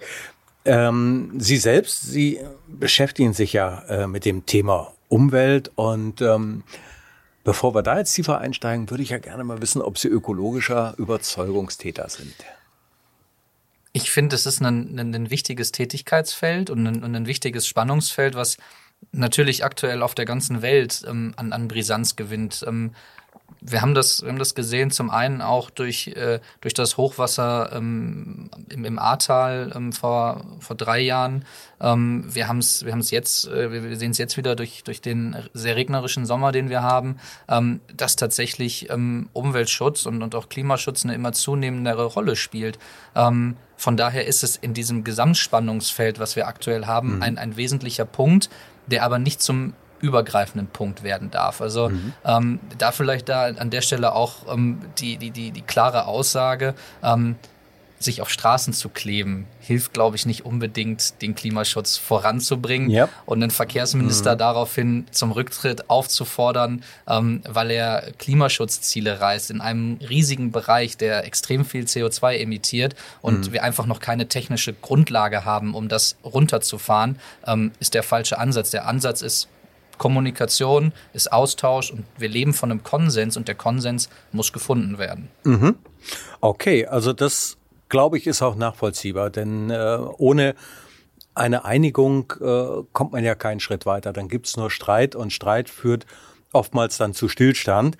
Ähm, 0.66 1.32
Sie 1.40 1.58
selbst, 1.58 2.04
Sie 2.04 2.40
beschäftigen 2.68 3.34
sich 3.34 3.54
ja 3.54 3.82
äh, 3.90 4.08
mit 4.08 4.26
dem 4.26 4.46
Thema 4.46 4.94
Umwelt 5.08 5.72
und 5.74 6.22
ähm, 6.22 6.64
Bevor 7.44 7.74
wir 7.74 7.82
da 7.82 7.98
jetzt 7.98 8.14
tiefer 8.14 8.40
einsteigen, 8.40 8.90
würde 8.90 9.04
ich 9.04 9.10
ja 9.10 9.18
gerne 9.18 9.44
mal 9.44 9.62
wissen, 9.62 9.82
ob 9.82 9.98
Sie 9.98 10.08
ökologischer 10.08 10.94
Überzeugungstäter 10.98 12.10
sind. 12.10 12.36
Ich 13.94 14.12
finde, 14.12 14.36
es 14.36 14.46
ist 14.46 14.62
ein, 14.62 15.00
ein, 15.00 15.16
ein, 15.16 15.30
wichtiges 15.30 15.72
Tätigkeitsfeld 15.72 16.70
und 16.70 16.86
ein, 16.86 17.16
ein, 17.16 17.26
wichtiges 17.26 17.66
Spannungsfeld, 17.66 18.36
was 18.36 18.58
natürlich 19.12 19.64
aktuell 19.64 20.04
auf 20.04 20.14
der 20.14 20.26
ganzen 20.26 20.62
Welt 20.62 21.04
ähm, 21.08 21.34
an, 21.38 21.54
an 21.54 21.68
Brisanz 21.68 22.16
gewinnt. 22.16 22.64
Ähm, 22.68 22.92
wir 23.62 23.82
haben 23.82 23.94
das, 23.94 24.22
wir 24.22 24.30
haben 24.30 24.40
das 24.40 24.56
gesehen, 24.56 24.92
zum 24.92 25.10
einen 25.10 25.42
auch 25.42 25.70
durch, 25.70 26.08
äh, 26.08 26.40
durch 26.62 26.74
das 26.74 26.98
Hochwasser 26.98 27.72
ähm, 27.74 28.50
im, 28.70 28.86
im 28.86 29.00
Ahrtal 29.00 29.72
ähm, 29.76 29.92
vor, 29.92 30.46
vor 30.60 30.76
drei 30.76 31.00
Jahren. 31.00 31.46
Ähm, 31.82 32.24
wir 32.28 32.48
haben 32.48 32.60
es 32.60 32.86
wir 32.86 32.92
haben's 32.92 33.12
jetzt, 33.12 33.48
äh, 33.48 33.72
wir 33.72 33.98
sehen 33.98 34.12
es 34.12 34.18
jetzt 34.18 34.38
wieder 34.38 34.56
durch, 34.56 34.84
durch 34.84 35.02
den 35.02 35.36
sehr 35.54 35.76
regnerischen 35.76 36.26
Sommer, 36.26 36.52
den 36.52 36.70
wir 36.70 36.82
haben, 36.82 37.18
ähm, 37.48 37.82
dass 37.96 38.16
tatsächlich 38.16 38.90
ähm, 38.90 39.30
Umweltschutz 39.34 40.06
und, 40.06 40.22
und 40.22 40.36
auch 40.36 40.50
Klimaschutz 40.50 41.04
eine 41.04 41.14
immer 41.16 41.34
zunehmendere 41.34 42.06
Rolle 42.06 42.36
spielt. 42.36 42.80
Ähm, 43.16 43.58
von 43.76 43.98
daher 43.98 44.28
ist 44.28 44.44
es 44.44 44.56
in 44.56 44.74
diesem 44.74 45.04
Gesamtspannungsfeld, 45.04 46.20
was 46.20 46.36
wir 46.36 46.48
aktuell 46.48 46.86
haben, 46.86 47.18
mhm. 47.18 47.24
ein, 47.24 47.38
ein 47.38 47.58
wesentlicher 47.58 48.06
Punkt, 48.06 48.50
der 48.88 49.04
aber 49.04 49.20
nicht 49.20 49.42
zum 49.42 49.74
übergreifenden 50.02 50.68
Punkt 50.68 51.04
werden 51.04 51.32
darf. 51.32 51.62
Also 51.62 51.90
mhm. 51.90 52.14
ähm, 52.26 52.60
da 52.78 52.92
vielleicht 52.92 53.30
da 53.30 53.46
an 53.46 53.70
der 53.70 53.82
Stelle 53.82 54.14
auch 54.14 54.52
ähm, 54.52 54.82
die, 54.98 55.18
die, 55.18 55.32
die, 55.32 55.52
die 55.52 55.62
klare 55.62 56.06
Aussage, 56.06 56.76
ähm, 57.04 57.36
sich 58.00 58.22
auf 58.22 58.30
Straßen 58.30 58.74
zu 58.74 58.90
kleben, 58.90 59.46
hilft, 59.60 59.94
glaube 59.94 60.16
ich, 60.16 60.26
nicht 60.26 60.46
unbedingt, 60.46 61.22
den 61.22 61.36
Klimaschutz 61.36 61.98
voranzubringen 61.98 62.90
Yep. 62.90 63.10
und 63.26 63.42
den 63.42 63.52
Verkehrsminister 63.52 64.36
daraufhin 64.38 65.06
zum 65.12 65.32
Rücktritt 65.32 65.90
aufzufordern, 65.90 66.84
ähm, 67.08 67.42
weil 67.48 67.72
er 67.72 68.12
Klimaschutzziele 68.18 69.20
reißt 69.20 69.52
in 69.52 69.60
einem 69.60 69.98
riesigen 69.98 70.52
Bereich, 70.52 70.96
der 70.96 71.26
extrem 71.26 71.66
viel 71.66 71.84
CO2 71.84 72.38
emittiert 72.38 72.96
und 73.22 73.52
wir 73.52 73.64
einfach 73.64 73.86
noch 73.86 74.00
keine 74.00 74.28
technische 74.28 74.74
Grundlage 74.74 75.44
haben, 75.44 75.76
um 75.76 75.90
das 75.90 76.16
runterzufahren, 76.24 77.20
ähm, 77.46 77.72
ist 77.80 77.94
der 77.94 78.04
falsche 78.04 78.40
Ansatz. 78.40 78.72
Der 78.72 78.88
Ansatz 78.88 79.22
ist 79.22 79.50
Kommunikation, 80.00 80.94
ist 81.14 81.32
Austausch 81.32 81.92
und 81.92 82.06
wir 82.18 82.30
leben 82.30 82.54
von 82.54 82.72
einem 82.72 82.82
Konsens 82.82 83.38
und 83.38 83.48
der 83.48 83.54
Konsens 83.54 84.10
muss 84.32 84.52
gefunden 84.52 84.98
werden. 84.98 85.30
Okay, 86.42 86.88
also 86.88 87.14
das 87.14 87.58
glaube 87.90 88.18
ich 88.18 88.26
ist 88.26 88.42
auch 88.42 88.56
nachvollziehbar, 88.56 89.30
denn 89.30 89.70
äh, 89.70 90.00
ohne 90.18 90.56
eine 91.36 91.66
Einigung 91.66 92.34
äh, 92.42 92.84
kommt 92.92 93.12
man 93.12 93.24
ja 93.24 93.36
keinen 93.36 93.60
Schritt 93.60 93.86
weiter. 93.86 94.14
Dann 94.14 94.28
gibt's 94.28 94.58
nur 94.58 94.72
Streit 94.72 95.16
und 95.16 95.32
Streit 95.32 95.70
führt 95.70 96.06
oftmals 96.52 96.98
dann 96.98 97.14
zu 97.14 97.28
Stillstand. 97.30 97.98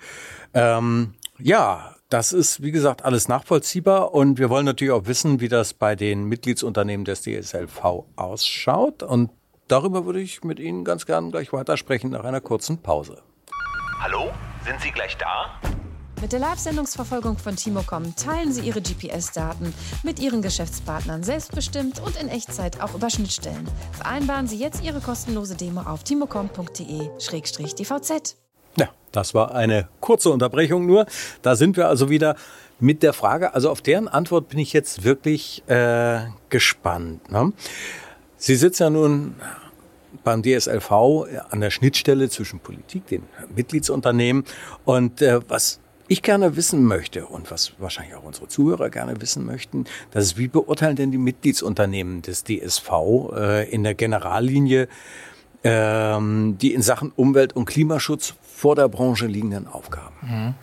Ähm, 0.54 1.14
ja, 1.38 1.94
das 2.08 2.32
ist, 2.32 2.62
wie 2.62 2.72
gesagt, 2.72 3.04
alles 3.04 3.28
nachvollziehbar 3.28 4.12
und 4.12 4.38
wir 4.38 4.50
wollen 4.50 4.66
natürlich 4.66 4.92
auch 4.92 5.06
wissen, 5.06 5.40
wie 5.40 5.48
das 5.48 5.74
bei 5.74 5.94
den 5.94 6.24
Mitgliedsunternehmen 6.24 7.04
des 7.04 7.22
DSLV 7.22 8.04
ausschaut 8.16 9.02
und 9.02 9.30
darüber 9.70 10.06
würde 10.06 10.20
ich 10.20 10.44
mit 10.44 10.60
Ihnen 10.60 10.84
ganz 10.84 11.06
gern 11.06 11.30
gleich 11.30 11.52
weitersprechen 11.52 12.10
nach 12.10 12.24
einer 12.24 12.40
kurzen 12.40 12.78
Pause. 12.78 13.22
Hallo? 14.00 14.30
Sind 14.64 14.80
Sie 14.80 14.90
gleich 14.90 15.16
da? 15.16 15.60
Mit 16.20 16.32
der 16.32 16.40
Live-Sendungsverfolgung 16.40 17.38
von 17.38 17.56
Timocom 17.56 18.14
teilen 18.14 18.52
Sie 18.52 18.60
Ihre 18.60 18.82
GPS-Daten 18.82 19.72
mit 20.02 20.20
Ihren 20.20 20.42
Geschäftspartnern 20.42 21.22
selbstbestimmt 21.22 21.98
und 22.00 22.20
in 22.20 22.28
Echtzeit 22.28 22.82
auch 22.82 22.94
über 22.94 23.08
Schnittstellen. 23.08 23.66
Vereinbaren 23.92 24.46
Sie 24.46 24.58
jetzt 24.58 24.84
Ihre 24.84 25.00
kostenlose 25.00 25.56
Demo 25.56 25.80
auf 25.80 26.04
timocom.de-dvz. 26.04 28.36
Ja, 28.76 28.90
das 29.12 29.32
war 29.32 29.54
eine 29.54 29.88
kurze 30.00 30.28
Unterbrechung 30.28 30.84
nur. 30.84 31.06
Da 31.40 31.56
sind 31.56 31.78
wir 31.78 31.88
also 31.88 32.10
wieder 32.10 32.36
mit 32.80 33.02
der 33.02 33.14
Frage, 33.14 33.54
also 33.54 33.70
auf 33.70 33.80
deren 33.80 34.06
Antwort 34.06 34.50
bin 34.50 34.58
ich 34.58 34.74
jetzt 34.74 35.04
wirklich 35.04 35.66
äh, 35.68 36.26
gespannt. 36.50 37.30
Ne? 37.30 37.54
Sie 38.36 38.56
sitzen 38.56 38.82
ja 38.82 38.90
nun 38.90 39.36
beim 40.24 40.42
DSLV 40.42 40.90
an 41.50 41.60
der 41.60 41.70
Schnittstelle 41.70 42.28
zwischen 42.28 42.60
Politik, 42.60 43.06
den 43.06 43.22
Mitgliedsunternehmen 43.54 44.44
und 44.84 45.22
äh, 45.22 45.40
was 45.48 45.80
ich 46.08 46.22
gerne 46.22 46.56
wissen 46.56 46.84
möchte 46.84 47.26
und 47.26 47.50
was 47.52 47.72
wahrscheinlich 47.78 48.16
auch 48.16 48.24
unsere 48.24 48.48
Zuhörer 48.48 48.90
gerne 48.90 49.20
wissen 49.20 49.46
möchten, 49.46 49.84
das 50.10 50.24
ist, 50.24 50.38
wie 50.38 50.48
beurteilen 50.48 50.96
denn 50.96 51.12
die 51.12 51.18
Mitgliedsunternehmen 51.18 52.22
des 52.22 52.42
DSV 52.42 52.90
äh, 53.36 53.70
in 53.70 53.84
der 53.84 53.94
Generallinie 53.94 54.88
ähm, 55.62 56.56
die 56.58 56.72
in 56.72 56.82
Sachen 56.82 57.12
Umwelt- 57.16 57.54
und 57.54 57.66
Klimaschutz 57.66 58.34
vor 58.42 58.76
der 58.76 58.88
Branche 58.88 59.26
liegenden 59.26 59.66
Aufgaben? 59.66 60.54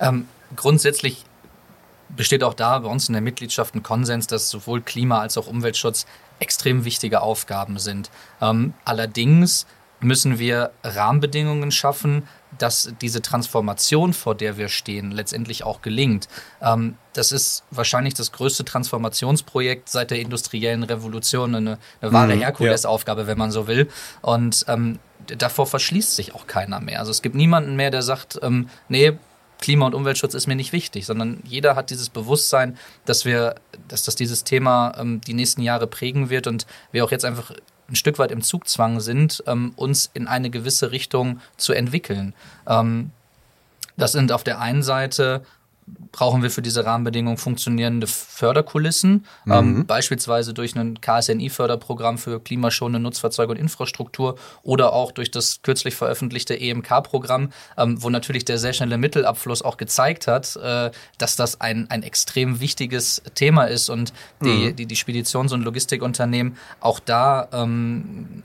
Ähm, 0.00 0.28
grundsätzlich 0.56 1.24
besteht 2.16 2.44
auch 2.44 2.54
da 2.54 2.78
bei 2.78 2.88
uns 2.88 3.08
in 3.08 3.14
der 3.14 3.22
Mitgliedschaft 3.22 3.74
ein 3.74 3.82
Konsens, 3.82 4.26
dass 4.26 4.50
sowohl 4.50 4.80
Klima- 4.80 5.20
als 5.20 5.36
auch 5.36 5.46
Umweltschutz 5.46 6.06
extrem 6.44 6.84
wichtige 6.84 7.22
Aufgaben 7.22 7.78
sind. 7.78 8.10
Ähm, 8.40 8.74
allerdings 8.84 9.66
müssen 10.00 10.38
wir 10.38 10.70
Rahmenbedingungen 10.84 11.72
schaffen, 11.72 12.28
dass 12.58 12.92
diese 13.00 13.20
Transformation, 13.22 14.12
vor 14.12 14.34
der 14.34 14.56
wir 14.56 14.68
stehen, 14.68 15.10
letztendlich 15.10 15.64
auch 15.64 15.82
gelingt. 15.82 16.28
Ähm, 16.60 16.96
das 17.14 17.32
ist 17.32 17.64
wahrscheinlich 17.70 18.14
das 18.14 18.30
größte 18.30 18.64
Transformationsprojekt 18.64 19.88
seit 19.88 20.10
der 20.10 20.20
industriellen 20.20 20.84
Revolution, 20.84 21.54
eine, 21.54 21.78
eine 22.00 22.12
wahre 22.12 22.36
Mhm, 22.36 22.40
Herkulesaufgabe, 22.40 23.26
wenn 23.26 23.38
man 23.38 23.50
so 23.50 23.66
will. 23.66 23.88
Und 24.20 24.64
ähm, 24.68 25.00
davor 25.26 25.66
verschließt 25.66 26.14
sich 26.14 26.34
auch 26.34 26.46
keiner 26.46 26.80
mehr. 26.80 27.00
Also 27.00 27.10
es 27.10 27.22
gibt 27.22 27.34
niemanden 27.34 27.74
mehr, 27.74 27.90
der 27.90 28.02
sagt, 28.02 28.38
ähm, 28.42 28.68
nee, 28.88 29.18
Klima- 29.60 29.86
und 29.86 29.94
Umweltschutz 29.94 30.34
ist 30.34 30.46
mir 30.46 30.56
nicht 30.56 30.72
wichtig, 30.72 31.06
sondern 31.06 31.40
jeder 31.44 31.76
hat 31.76 31.90
dieses 31.90 32.08
Bewusstsein, 32.08 32.76
dass 33.04 33.24
wir, 33.24 33.54
dass 33.88 34.02
das 34.02 34.14
dieses 34.14 34.44
Thema 34.44 34.94
ähm, 34.98 35.20
die 35.20 35.34
nächsten 35.34 35.62
Jahre 35.62 35.86
prägen 35.86 36.30
wird 36.30 36.46
und 36.46 36.66
wir 36.92 37.04
auch 37.04 37.10
jetzt 37.10 37.24
einfach 37.24 37.52
ein 37.88 37.96
Stück 37.96 38.18
weit 38.18 38.30
im 38.30 38.42
Zugzwang 38.42 39.00
sind, 39.00 39.42
ähm, 39.46 39.72
uns 39.76 40.10
in 40.14 40.26
eine 40.26 40.50
gewisse 40.50 40.90
Richtung 40.90 41.40
zu 41.56 41.72
entwickeln. 41.72 42.34
Ähm, 42.66 43.10
das 43.96 44.12
sind 44.12 44.32
auf 44.32 44.42
der 44.44 44.60
einen 44.60 44.82
Seite 44.82 45.42
brauchen 46.12 46.42
wir 46.42 46.50
für 46.50 46.62
diese 46.62 46.84
Rahmenbedingungen 46.86 47.36
funktionierende 47.36 48.06
Förderkulissen, 48.06 49.26
ähm, 49.48 49.84
beispielsweise 49.84 50.54
durch 50.54 50.76
ein 50.76 51.00
KSNI-Förderprogramm 51.00 52.18
für 52.18 52.40
klimaschonende 52.40 53.00
Nutzfahrzeuge 53.00 53.52
und 53.52 53.58
Infrastruktur 53.58 54.36
oder 54.62 54.92
auch 54.92 55.12
durch 55.12 55.30
das 55.30 55.60
kürzlich 55.62 55.94
veröffentlichte 55.94 56.58
EMK-Programm, 56.58 57.50
ähm, 57.76 58.02
wo 58.02 58.10
natürlich 58.10 58.44
der 58.44 58.58
sehr 58.58 58.72
schnelle 58.72 58.96
Mittelabfluss 58.96 59.62
auch 59.62 59.76
gezeigt 59.76 60.26
hat, 60.26 60.56
äh, 60.56 60.90
dass 61.18 61.36
das 61.36 61.60
ein, 61.60 61.90
ein 61.90 62.02
extrem 62.02 62.60
wichtiges 62.60 63.22
Thema 63.34 63.64
ist 63.64 63.90
und 63.90 64.12
die, 64.42 64.72
die, 64.72 64.86
die 64.86 64.96
Speditions- 64.96 65.52
und 65.52 65.62
Logistikunternehmen 65.62 66.56
auch 66.80 67.00
da 67.00 67.48
ähm, 67.52 68.42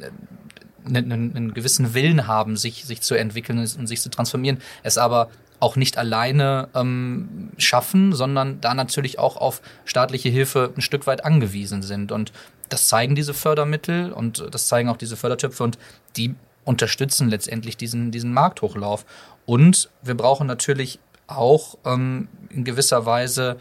einen, 0.86 1.12
einen, 1.12 1.36
einen 1.36 1.54
gewissen 1.54 1.94
Willen 1.94 2.28
haben, 2.28 2.58
sich, 2.58 2.86
sich 2.86 3.02
zu 3.02 3.16
entwickeln 3.16 3.60
und 3.60 3.88
sich 3.88 4.02
zu 4.02 4.10
transformieren, 4.10 4.60
es 4.84 4.98
aber 4.98 5.30
auch 5.60 5.76
nicht 5.76 5.98
alleine 5.98 6.70
ähm, 6.74 7.52
schaffen, 7.58 8.14
sondern 8.14 8.62
da 8.62 8.74
natürlich 8.74 9.20
auch 9.20 9.38
auf 9.38 9.62
staatliche 9.86 10.30
Hilfe 10.30 10.74
ein 10.76 10.82
Stück 10.82 11.08
weit 11.08 11.26
angewiesen 11.26 11.82
sind. 11.82 12.12
Und 12.12 12.32
das 12.70 12.88
zeigen 12.88 13.16
diese 13.16 13.34
Fördermittel 13.34 14.12
und 14.12 14.46
das 14.52 14.68
zeigen 14.68 14.90
auch 14.90 14.98
diese 14.98 15.18
Fördertöpfe 15.18 15.64
und 15.64 15.78
die 16.16 16.36
unterstützen 16.66 17.30
letztendlich 17.30 17.78
diesen, 17.78 18.12
diesen 18.12 18.34
Markthochlauf. 18.34 19.06
Und 19.46 19.90
wir 20.04 20.16
brauchen 20.16 20.48
natürlich 20.48 21.00
auch 21.28 21.78
ähm, 21.86 22.28
in 22.50 22.64
gewisser 22.64 23.06
Weise 23.06 23.58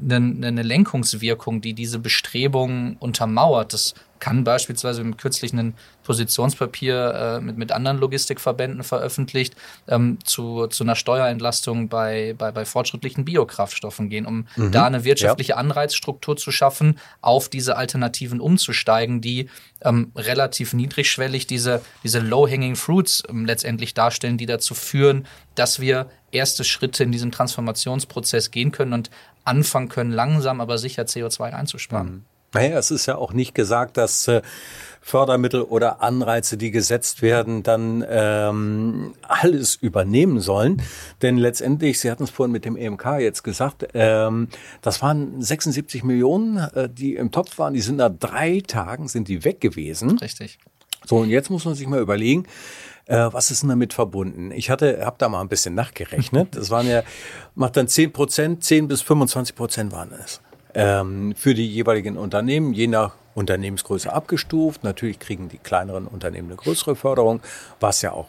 eine, 0.00 0.46
eine 0.46 0.62
Lenkungswirkung, 0.62 1.60
die 1.60 1.74
diese 1.74 1.98
Bestrebungen 1.98 2.96
untermauert. 2.98 3.72
Das 3.72 3.94
kann 4.18 4.44
beispielsweise 4.44 5.00
im 5.00 5.16
kürzlichen 5.16 5.58
ein 5.58 5.74
Positionspapier 6.04 7.38
äh, 7.38 7.40
mit, 7.40 7.58
mit 7.58 7.72
anderen 7.72 7.98
Logistikverbänden 7.98 8.82
veröffentlicht, 8.84 9.56
ähm, 9.88 10.18
zu, 10.24 10.66
zu 10.68 10.84
einer 10.84 10.94
Steuerentlastung 10.94 11.88
bei, 11.88 12.34
bei, 12.38 12.52
bei 12.52 12.64
fortschrittlichen 12.64 13.24
Biokraftstoffen 13.24 14.08
gehen, 14.08 14.26
um 14.26 14.46
da 14.56 14.86
eine 14.86 15.04
wirtschaftliche 15.04 15.56
Anreizstruktur 15.56 16.36
zu 16.36 16.52
schaffen, 16.52 16.98
auf 17.20 17.48
diese 17.48 17.76
Alternativen 17.76 18.40
umzusteigen, 18.40 19.20
die 19.20 19.48
ähm, 19.82 20.12
relativ 20.14 20.72
niedrigschwellig 20.72 21.46
diese, 21.46 21.82
diese 22.04 22.20
Low-Hanging 22.20 22.76
Fruits 22.76 23.22
ähm, 23.28 23.44
letztendlich 23.44 23.94
darstellen, 23.94 24.38
die 24.38 24.46
dazu 24.46 24.74
führen, 24.74 25.26
dass 25.54 25.80
wir 25.80 26.08
erste 26.30 26.64
Schritte 26.64 27.02
in 27.02 27.12
diesem 27.12 27.32
Transformationsprozess 27.32 28.50
gehen 28.50 28.72
können 28.72 28.92
und 28.92 29.10
anfangen 29.44 29.88
können, 29.88 30.12
langsam 30.12 30.60
aber 30.60 30.78
sicher 30.78 31.04
CO2 31.04 31.52
einzusparen. 31.52 32.24
Naja, 32.56 32.78
es 32.78 32.90
ist 32.90 33.06
ja 33.06 33.16
auch 33.16 33.32
nicht 33.32 33.54
gesagt, 33.54 33.96
dass 33.96 34.28
äh, 34.28 34.42
Fördermittel 35.06 35.62
oder 35.62 36.02
Anreize, 36.02 36.56
die 36.56 36.72
gesetzt 36.72 37.22
werden, 37.22 37.62
dann 37.62 38.04
ähm, 38.08 39.14
alles 39.22 39.76
übernehmen 39.76 40.40
sollen. 40.40 40.82
Denn 41.22 41.36
letztendlich, 41.36 42.00
Sie 42.00 42.10
hatten 42.10 42.24
es 42.24 42.30
vorhin 42.30 42.50
mit 42.50 42.64
dem 42.64 42.76
EMK 42.76 43.20
jetzt 43.20 43.44
gesagt, 43.44 43.86
ähm, 43.94 44.48
das 44.82 45.02
waren 45.02 45.40
76 45.40 46.02
Millionen, 46.02 46.56
äh, 46.56 46.88
die 46.88 47.14
im 47.14 47.30
Topf 47.30 47.56
waren. 47.58 47.74
Die 47.74 47.82
sind 47.82 47.96
nach 47.96 48.10
drei 48.18 48.60
Tagen 48.66 49.06
sind 49.06 49.28
die 49.28 49.44
weg 49.44 49.60
gewesen. 49.60 50.18
Richtig. 50.18 50.58
So, 51.04 51.18
und 51.18 51.30
jetzt 51.30 51.50
muss 51.50 51.64
man 51.64 51.76
sich 51.76 51.86
mal 51.86 52.00
überlegen, 52.00 52.46
äh, 53.04 53.28
was 53.30 53.52
ist 53.52 53.62
denn 53.62 53.68
damit 53.68 53.92
verbunden? 53.92 54.50
Ich 54.50 54.70
hatte, 54.70 55.06
habe 55.06 55.16
da 55.18 55.28
mal 55.28 55.40
ein 55.40 55.48
bisschen 55.48 55.76
nachgerechnet. 55.76 56.56
Das 56.56 56.70
waren 56.70 56.88
ja, 56.88 57.04
macht 57.54 57.76
dann 57.76 57.86
10 57.86 58.12
Prozent, 58.12 58.64
10 58.64 58.88
bis 58.88 59.02
25 59.02 59.54
Prozent 59.54 59.92
waren 59.92 60.10
es. 60.12 60.40
Ähm, 60.78 61.34
für 61.34 61.54
die 61.54 61.66
jeweiligen 61.66 62.18
Unternehmen, 62.18 62.74
je 62.74 62.86
nach 62.86 63.14
Unternehmensgröße 63.34 64.12
abgestuft. 64.12 64.84
Natürlich 64.84 65.18
kriegen 65.18 65.48
die 65.48 65.56
kleineren 65.56 66.06
Unternehmen 66.06 66.48
eine 66.48 66.56
größere 66.56 66.96
Förderung, 66.96 67.40
was 67.80 68.02
ja 68.02 68.12
auch 68.12 68.28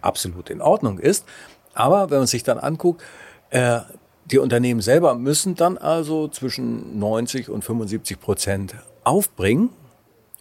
absolut 0.00 0.50
in 0.50 0.60
Ordnung 0.60 0.98
ist. 0.98 1.24
Aber 1.74 2.10
wenn 2.10 2.18
man 2.18 2.26
sich 2.26 2.42
dann 2.42 2.58
anguckt, 2.58 3.02
äh, 3.50 3.80
die 4.26 4.38
Unternehmen 4.38 4.80
selber 4.80 5.14
müssen 5.14 5.54
dann 5.54 5.78
also 5.78 6.26
zwischen 6.26 6.98
90 6.98 7.48
und 7.48 7.64
75 7.64 8.18
Prozent 8.20 8.74
aufbringen, 9.04 9.70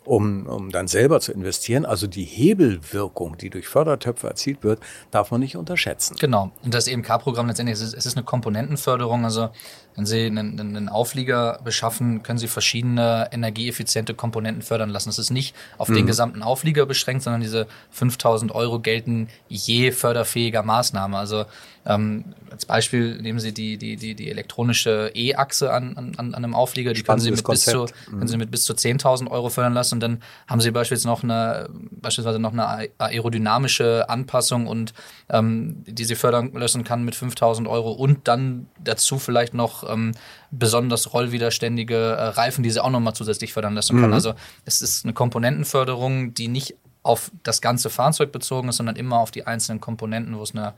um, 0.07 0.47
um 0.47 0.71
dann 0.71 0.87
selber 0.87 1.19
zu 1.19 1.31
investieren. 1.31 1.85
Also 1.85 2.07
die 2.07 2.23
Hebelwirkung, 2.23 3.37
die 3.37 3.49
durch 3.49 3.67
Fördertöpfe 3.67 4.27
erzielt 4.27 4.63
wird, 4.63 4.79
darf 5.11 5.31
man 5.31 5.41
nicht 5.41 5.57
unterschätzen. 5.57 6.15
Genau. 6.19 6.51
Und 6.63 6.73
das 6.73 6.87
EMK-Programm 6.87 7.47
letztendlich, 7.47 7.75
es 7.75 7.81
ist, 7.81 7.93
es 7.93 8.05
ist 8.05 8.17
eine 8.17 8.25
Komponentenförderung. 8.25 9.25
Also 9.25 9.49
wenn 9.97 10.05
Sie 10.05 10.27
einen, 10.27 10.59
einen 10.59 10.89
Auflieger 10.89 11.59
beschaffen, 11.63 12.21
können 12.21 12.37
Sie 12.37 12.47
verschiedene 12.47 13.27
energieeffiziente 13.31 14.13
Komponenten 14.13 14.61
fördern 14.61 14.91
lassen. 14.91 15.09
Es 15.09 15.17
ist 15.17 15.31
nicht 15.31 15.55
auf 15.79 15.89
mhm. 15.89 15.95
den 15.95 16.05
gesamten 16.05 16.43
Auflieger 16.43 16.85
beschränkt, 16.85 17.23
sondern 17.23 17.41
diese 17.41 17.65
5000 17.89 18.53
Euro 18.53 18.79
gelten 18.79 19.27
je 19.49 19.91
förderfähiger 19.91 20.61
Maßnahme. 20.61 21.17
Also 21.17 21.45
ähm, 21.87 22.25
als 22.51 22.65
Beispiel 22.65 23.21
nehmen 23.21 23.39
Sie 23.39 23.53
die, 23.53 23.77
die, 23.77 23.95
die, 23.95 24.13
die 24.13 24.29
elektronische 24.29 25.11
E-Achse 25.15 25.71
an, 25.73 25.95
an, 25.97 26.15
an 26.17 26.35
einem 26.35 26.53
Auflieger, 26.53 26.93
die 26.93 27.01
können 27.01 27.19
Sie, 27.19 27.31
mit 27.31 27.43
bis 27.43 27.63
zu, 27.63 27.85
können 28.09 28.27
Sie 28.27 28.37
mit 28.37 28.51
bis 28.51 28.65
zu 28.65 28.73
10.000 28.73 29.31
Euro 29.31 29.49
fördern 29.49 29.73
lassen 29.73 29.95
und 29.95 29.99
dann 30.01 30.21
haben 30.47 30.59
Sie 30.59 30.71
beispielsweise 30.71 31.07
noch 31.07 31.23
eine, 31.23 31.69
beispielsweise 31.91 32.39
noch 32.39 32.51
eine 32.51 32.89
aerodynamische 32.97 34.09
Anpassung 34.09 34.67
und 34.67 34.93
ähm, 35.29 35.83
die 35.87 36.03
Sie 36.03 36.15
fördern 36.15 36.51
lassen 36.53 36.83
kann 36.83 37.03
mit 37.03 37.15
5.000 37.15 37.69
Euro 37.69 37.91
und 37.93 38.27
dann 38.27 38.67
dazu 38.83 39.17
vielleicht 39.17 39.53
noch 39.53 39.86
ähm, 39.89 40.13
besonders 40.51 41.13
rollwiderständige 41.13 41.95
äh, 41.95 42.23
Reifen, 42.29 42.63
die 42.63 42.69
Sie 42.69 42.83
auch 42.83 42.89
nochmal 42.89 43.13
zusätzlich 43.13 43.53
fördern 43.53 43.75
lassen 43.75 43.99
kann. 43.99 44.09
Mhm. 44.09 44.13
Also 44.13 44.33
es 44.65 44.81
ist 44.81 45.05
eine 45.05 45.13
Komponentenförderung, 45.13 46.33
die 46.33 46.47
nicht 46.47 46.75
auf 47.03 47.31
das 47.43 47.61
ganze 47.61 47.89
Fahrzeug 47.89 48.31
bezogen 48.31 48.69
ist, 48.69 48.77
sondern 48.77 48.95
immer 48.95 49.19
auf 49.19 49.31
die 49.31 49.47
einzelnen 49.47 49.79
Komponenten, 49.79 50.37
wo 50.37 50.43
es 50.43 50.53
eine 50.53 50.73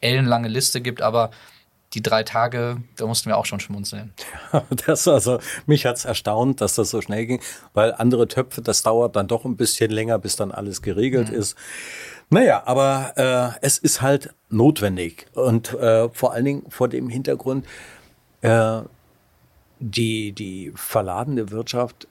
ellenlange 0.00 0.48
Liste 0.48 0.80
gibt, 0.80 1.02
aber 1.02 1.30
die 1.94 2.02
drei 2.02 2.24
Tage, 2.24 2.78
da 2.96 3.06
mussten 3.06 3.28
wir 3.28 3.36
auch 3.36 3.46
schon 3.46 3.60
schmunzeln. 3.60 4.12
das 4.86 5.06
also, 5.06 5.38
mich 5.66 5.86
hat's 5.86 6.04
erstaunt, 6.04 6.60
dass 6.60 6.74
das 6.74 6.90
so 6.90 7.00
schnell 7.00 7.26
ging, 7.26 7.40
weil 7.72 7.92
andere 7.92 8.26
Töpfe, 8.28 8.62
das 8.62 8.82
dauert 8.82 9.14
dann 9.16 9.28
doch 9.28 9.44
ein 9.44 9.56
bisschen 9.56 9.90
länger, 9.90 10.18
bis 10.18 10.36
dann 10.36 10.50
alles 10.50 10.82
geregelt 10.82 11.30
mhm. 11.30 11.36
ist. 11.36 11.56
Naja, 12.30 12.62
aber 12.66 13.12
äh, 13.16 13.58
es 13.64 13.78
ist 13.78 14.02
halt 14.02 14.34
notwendig 14.48 15.26
und 15.34 15.72
äh, 15.74 16.08
vor 16.10 16.32
allen 16.32 16.44
Dingen 16.44 16.64
vor 16.68 16.88
dem 16.88 17.08
Hintergrund, 17.08 17.66
äh, 18.44 18.82
die, 19.80 20.32
die 20.32 20.72
verladene 20.74 21.50
Wirtschaft 21.50 22.06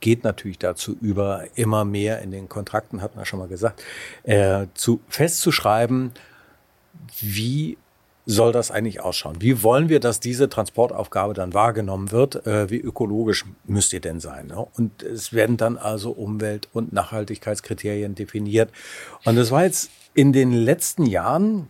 geht 0.00 0.24
natürlich 0.24 0.58
dazu 0.58 0.96
über, 1.00 1.44
immer 1.54 1.84
mehr 1.84 2.20
in 2.22 2.30
den 2.30 2.48
Kontrakten, 2.48 3.02
hat 3.02 3.16
man 3.16 3.24
schon 3.24 3.38
mal 3.38 3.48
gesagt, 3.48 3.82
äh, 4.24 4.66
zu 4.74 5.00
festzuschreiben, 5.08 6.12
wie 7.20 7.78
soll 8.24 8.52
das 8.52 8.70
eigentlich 8.70 9.00
ausschauen? 9.00 9.36
Wie 9.40 9.62
wollen 9.62 9.88
wir, 9.88 10.00
dass 10.00 10.18
diese 10.18 10.48
Transportaufgabe 10.48 11.32
dann 11.32 11.54
wahrgenommen 11.54 12.10
wird? 12.10 12.46
Äh, 12.46 12.68
wie 12.70 12.80
ökologisch 12.80 13.44
müsst 13.64 13.92
ihr 13.92 14.00
denn 14.00 14.18
sein? 14.18 14.48
Ne? 14.48 14.66
Und 14.76 15.02
es 15.02 15.32
werden 15.32 15.56
dann 15.56 15.78
also 15.78 16.10
Umwelt- 16.10 16.68
und 16.72 16.92
Nachhaltigkeitskriterien 16.92 18.14
definiert. 18.16 18.72
Und 19.24 19.36
das 19.36 19.50
war 19.52 19.64
jetzt 19.64 19.90
in 20.14 20.32
den 20.32 20.52
letzten 20.52 21.06
Jahren, 21.06 21.68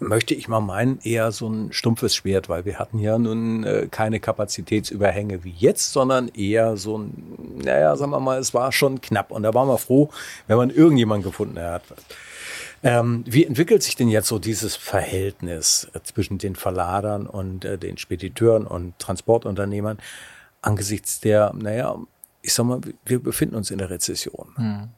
möchte 0.00 0.34
ich 0.34 0.48
mal 0.48 0.60
meinen, 0.60 0.98
eher 1.02 1.32
so 1.32 1.48
ein 1.48 1.72
stumpfes 1.72 2.14
Schwert, 2.14 2.48
weil 2.48 2.64
wir 2.64 2.78
hatten 2.78 2.98
ja 2.98 3.18
nun 3.18 3.64
äh, 3.64 3.88
keine 3.90 4.20
Kapazitätsüberhänge 4.20 5.44
wie 5.44 5.54
jetzt, 5.56 5.92
sondern 5.92 6.28
eher 6.28 6.76
so 6.76 6.98
ein, 6.98 7.60
naja, 7.62 7.96
sagen 7.96 8.12
wir 8.12 8.20
mal, 8.20 8.38
es 8.38 8.54
war 8.54 8.72
schon 8.72 9.00
knapp. 9.00 9.30
Und 9.30 9.42
da 9.42 9.54
waren 9.54 9.68
wir 9.68 9.78
froh, 9.78 10.10
wenn 10.46 10.56
man 10.56 10.70
irgendjemand 10.70 11.24
gefunden 11.24 11.60
hat. 11.60 11.82
Ähm, 12.84 13.24
wie 13.26 13.44
entwickelt 13.44 13.82
sich 13.82 13.94
denn 13.94 14.08
jetzt 14.08 14.26
so 14.26 14.38
dieses 14.38 14.74
Verhältnis 14.74 15.88
äh, 15.94 16.00
zwischen 16.02 16.38
den 16.38 16.56
Verladern 16.56 17.26
und 17.26 17.64
äh, 17.64 17.78
den 17.78 17.96
Spediteuren 17.96 18.66
und 18.66 18.98
Transportunternehmern 18.98 19.98
angesichts 20.62 21.20
der, 21.20 21.52
naja, 21.54 21.96
ich 22.42 22.54
sag 22.54 22.66
mal, 22.66 22.80
wir 23.04 23.22
befinden 23.22 23.54
uns 23.54 23.70
in 23.70 23.78
der 23.78 23.90
Rezession. 23.90 24.48
Hm. 24.56 24.88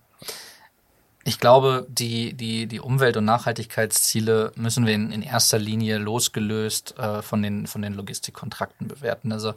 Ich 1.27 1.41
glaube, 1.41 1.87
die, 1.89 2.35
die, 2.35 2.67
die 2.67 2.81
Umwelt- 2.81 3.17
und 3.17 3.25
Nachhaltigkeitsziele 3.25 4.53
müssen 4.57 4.87
wir 4.87 4.95
in, 4.95 5.11
in 5.11 5.23
erster 5.23 5.59
Linie 5.59 5.97
losgelöst 5.97 6.99
äh, 6.99 7.23
von, 7.23 7.43
den, 7.43 7.67
von 7.67 7.81
den 7.81 7.95
Logistikkontrakten 7.95 8.89
bewerten. 8.89 9.33
Also 9.33 9.55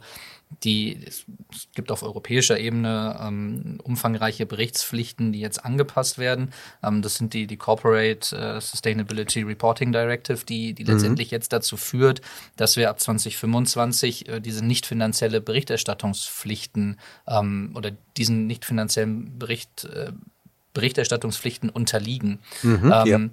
die, 0.62 0.98
es 1.06 1.26
gibt 1.74 1.92
auf 1.92 2.02
europäischer 2.02 2.58
Ebene 2.58 3.18
ähm, 3.22 3.78
umfangreiche 3.82 4.46
Berichtspflichten, 4.46 5.32
die 5.32 5.40
jetzt 5.40 5.64
angepasst 5.64 6.18
werden. 6.18 6.52
Ähm, 6.82 7.02
das 7.02 7.16
sind 7.16 7.34
die, 7.34 7.46
die 7.46 7.58
Corporate 7.58 8.34
äh, 8.34 8.60
Sustainability 8.60 9.42
Reporting 9.42 9.92
Directive, 9.92 10.46
die, 10.46 10.72
die 10.72 10.84
mhm. 10.84 10.92
letztendlich 10.92 11.30
jetzt 11.30 11.52
dazu 11.52 11.76
führt, 11.76 12.22
dass 12.56 12.76
wir 12.76 12.88
ab 12.88 12.98
2025 12.98 14.28
äh, 14.28 14.40
diese 14.40 14.64
nicht 14.64 14.86
finanzielle 14.86 15.42
Berichterstattungspflichten 15.42 16.98
ähm, 17.26 17.72
oder 17.74 17.92
diesen 18.16 18.46
nicht 18.46 18.64
finanziellen 18.64 19.38
Bericht 19.38 19.84
äh, 19.84 20.12
Berichterstattungspflichten 20.78 21.70
unterliegen. 21.70 22.38
Mhm, 22.62 22.92
ähm, 22.94 23.30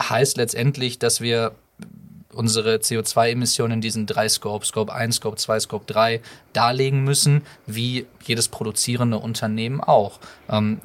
ja. 0.00 0.10
Heißt 0.10 0.36
letztendlich, 0.36 0.98
dass 0.98 1.22
wir 1.22 1.52
unsere 2.34 2.76
CO2-Emissionen 2.76 3.74
in 3.74 3.80
diesen 3.80 4.06
drei 4.06 4.28
Scopes, 4.28 4.68
Scope 4.68 4.92
1, 4.92 5.16
Scope 5.16 5.36
2, 5.36 5.60
Scope 5.60 5.84
3, 5.86 6.20
darlegen 6.52 7.02
müssen, 7.02 7.42
wie 7.66 8.06
jedes 8.24 8.48
produzierende 8.48 9.18
Unternehmen 9.18 9.80
auch. 9.80 10.20
Ähm, 10.50 10.80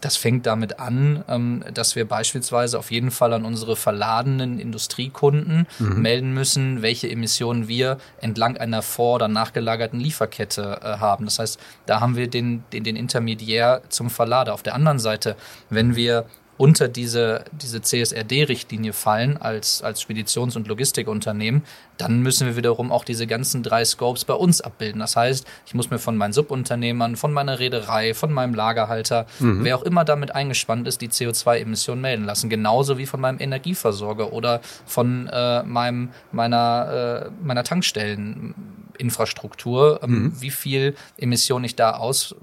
das 0.00 0.16
fängt 0.16 0.46
damit 0.46 0.80
an, 0.80 1.24
ähm, 1.28 1.64
dass 1.72 1.96
wir 1.96 2.06
beispielsweise 2.06 2.78
auf 2.78 2.90
jeden 2.90 3.10
Fall 3.10 3.32
an 3.32 3.44
unsere 3.44 3.76
verladenen 3.76 4.58
Industriekunden 4.58 5.66
mhm. 5.78 6.02
melden 6.02 6.34
müssen, 6.34 6.82
welche 6.82 7.10
Emissionen 7.10 7.68
wir 7.68 7.98
entlang 8.20 8.56
einer 8.56 8.82
vor- 8.82 9.16
oder 9.16 9.28
nachgelagerten 9.28 10.00
Lieferkette 10.00 10.80
äh, 10.82 10.86
haben. 10.98 11.24
Das 11.24 11.38
heißt, 11.38 11.60
da 11.86 12.00
haben 12.00 12.16
wir 12.16 12.28
den, 12.28 12.64
den, 12.72 12.84
den 12.84 12.96
Intermediär 12.96 13.82
zum 13.88 14.10
Verlader. 14.10 14.54
Auf 14.54 14.62
der 14.62 14.74
anderen 14.74 14.98
Seite, 14.98 15.36
wenn 15.68 15.96
wir 15.96 16.26
unter 16.60 16.88
diese, 16.88 17.44
diese 17.52 17.80
CSRD-Richtlinie 17.80 18.92
fallen 18.92 19.38
als, 19.38 19.80
als 19.80 20.02
Speditions- 20.02 20.56
und 20.56 20.68
Logistikunternehmen, 20.68 21.62
dann 21.96 22.20
müssen 22.20 22.46
wir 22.46 22.54
wiederum 22.54 22.92
auch 22.92 23.06
diese 23.06 23.26
ganzen 23.26 23.62
drei 23.62 23.82
Scopes 23.82 24.26
bei 24.26 24.34
uns 24.34 24.60
abbilden. 24.60 25.00
Das 25.00 25.16
heißt, 25.16 25.46
ich 25.64 25.72
muss 25.72 25.88
mir 25.88 25.98
von 25.98 26.18
meinen 26.18 26.34
Subunternehmern, 26.34 27.16
von 27.16 27.32
meiner 27.32 27.60
Reederei, 27.60 28.12
von 28.12 28.30
meinem 28.30 28.52
Lagerhalter, 28.52 29.24
mhm. 29.38 29.64
wer 29.64 29.74
auch 29.74 29.84
immer 29.84 30.04
damit 30.04 30.34
eingespannt 30.34 30.86
ist, 30.86 31.00
die 31.00 31.08
CO2-Emissionen 31.08 32.02
melden 32.02 32.26
lassen. 32.26 32.50
Genauso 32.50 32.98
wie 32.98 33.06
von 33.06 33.22
meinem 33.22 33.40
Energieversorger 33.40 34.34
oder 34.34 34.60
von 34.84 35.28
äh, 35.28 35.62
meinem, 35.62 36.10
meiner, 36.30 37.22
äh, 37.24 37.30
meiner 37.42 37.64
Tankstelleninfrastruktur, 37.64 40.00
ähm, 40.02 40.10
mhm. 40.10 40.42
wie 40.42 40.50
viel 40.50 40.94
Emissionen 41.16 41.64
ich 41.64 41.74
da 41.74 41.92
aus 41.92 42.34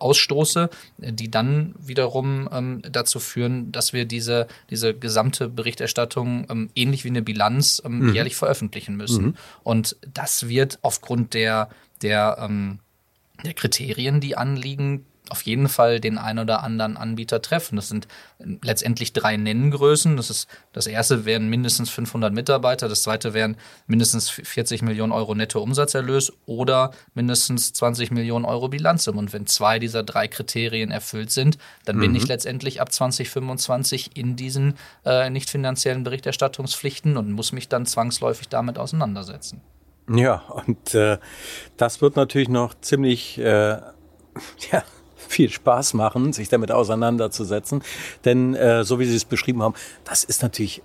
ausstoße, 0.00 0.70
die 0.98 1.30
dann 1.30 1.74
wiederum 1.78 2.48
ähm, 2.52 2.82
dazu 2.90 3.20
führen, 3.20 3.70
dass 3.72 3.92
wir 3.92 4.04
diese, 4.04 4.46
diese 4.70 4.94
gesamte 4.94 5.48
Berichterstattung 5.48 6.46
ähm, 6.50 6.70
ähnlich 6.74 7.04
wie 7.04 7.08
eine 7.08 7.22
Bilanz 7.22 7.82
ähm, 7.84 8.00
mhm. 8.00 8.14
jährlich 8.14 8.36
veröffentlichen 8.36 8.96
müssen. 8.96 9.24
Mhm. 9.24 9.34
Und 9.62 9.96
das 10.12 10.48
wird 10.48 10.78
aufgrund 10.82 11.34
der, 11.34 11.68
der, 12.02 12.38
ähm, 12.40 12.78
der 13.44 13.54
Kriterien, 13.54 14.20
die 14.20 14.36
anliegen, 14.36 15.06
auf 15.30 15.42
jeden 15.42 15.68
Fall 15.68 16.00
den 16.00 16.18
ein 16.18 16.38
oder 16.38 16.62
anderen 16.62 16.96
Anbieter 16.96 17.40
treffen. 17.40 17.76
Das 17.76 17.88
sind 17.88 18.08
letztendlich 18.38 19.12
drei 19.12 19.36
Nenngrößen. 19.36 20.16
Das 20.16 20.28
ist 20.28 20.48
das 20.72 20.86
erste 20.86 21.24
wären 21.24 21.48
mindestens 21.48 21.90
500 21.90 22.32
Mitarbeiter, 22.32 22.88
das 22.88 23.02
zweite 23.02 23.32
wären 23.32 23.56
mindestens 23.86 24.28
40 24.30 24.82
Millionen 24.82 25.12
Euro 25.12 25.34
Nettoumsatzerlös 25.34 26.32
oder 26.46 26.92
mindestens 27.14 27.72
20 27.72 28.10
Millionen 28.10 28.44
Euro 28.44 28.68
Bilanzsumme. 28.68 29.18
Und 29.18 29.32
wenn 29.32 29.46
zwei 29.46 29.78
dieser 29.78 30.02
drei 30.02 30.28
Kriterien 30.28 30.90
erfüllt 30.90 31.30
sind, 31.30 31.58
dann 31.84 31.96
mhm. 31.96 32.00
bin 32.00 32.14
ich 32.16 32.28
letztendlich 32.28 32.80
ab 32.80 32.92
2025 32.92 34.16
in 34.16 34.36
diesen 34.36 34.74
äh, 35.04 35.30
nicht 35.30 35.48
finanziellen 35.48 36.04
Berichterstattungspflichten 36.04 37.16
und 37.16 37.32
muss 37.32 37.52
mich 37.52 37.68
dann 37.68 37.86
zwangsläufig 37.86 38.48
damit 38.48 38.78
auseinandersetzen. 38.78 39.60
Ja, 40.12 40.42
und 40.48 40.94
äh, 40.94 41.18
das 41.76 42.00
wird 42.00 42.16
natürlich 42.16 42.48
noch 42.48 42.74
ziemlich 42.80 43.38
äh, 43.38 43.80
ja, 44.72 44.82
viel 45.30 45.50
Spaß 45.50 45.94
machen, 45.94 46.32
sich 46.32 46.48
damit 46.48 46.72
auseinanderzusetzen. 46.72 47.82
Denn 48.24 48.54
äh, 48.54 48.84
so 48.84 48.98
wie 48.98 49.06
Sie 49.06 49.16
es 49.16 49.24
beschrieben 49.24 49.62
haben, 49.62 49.74
das 50.04 50.24
ist 50.24 50.42
natürlich 50.42 50.82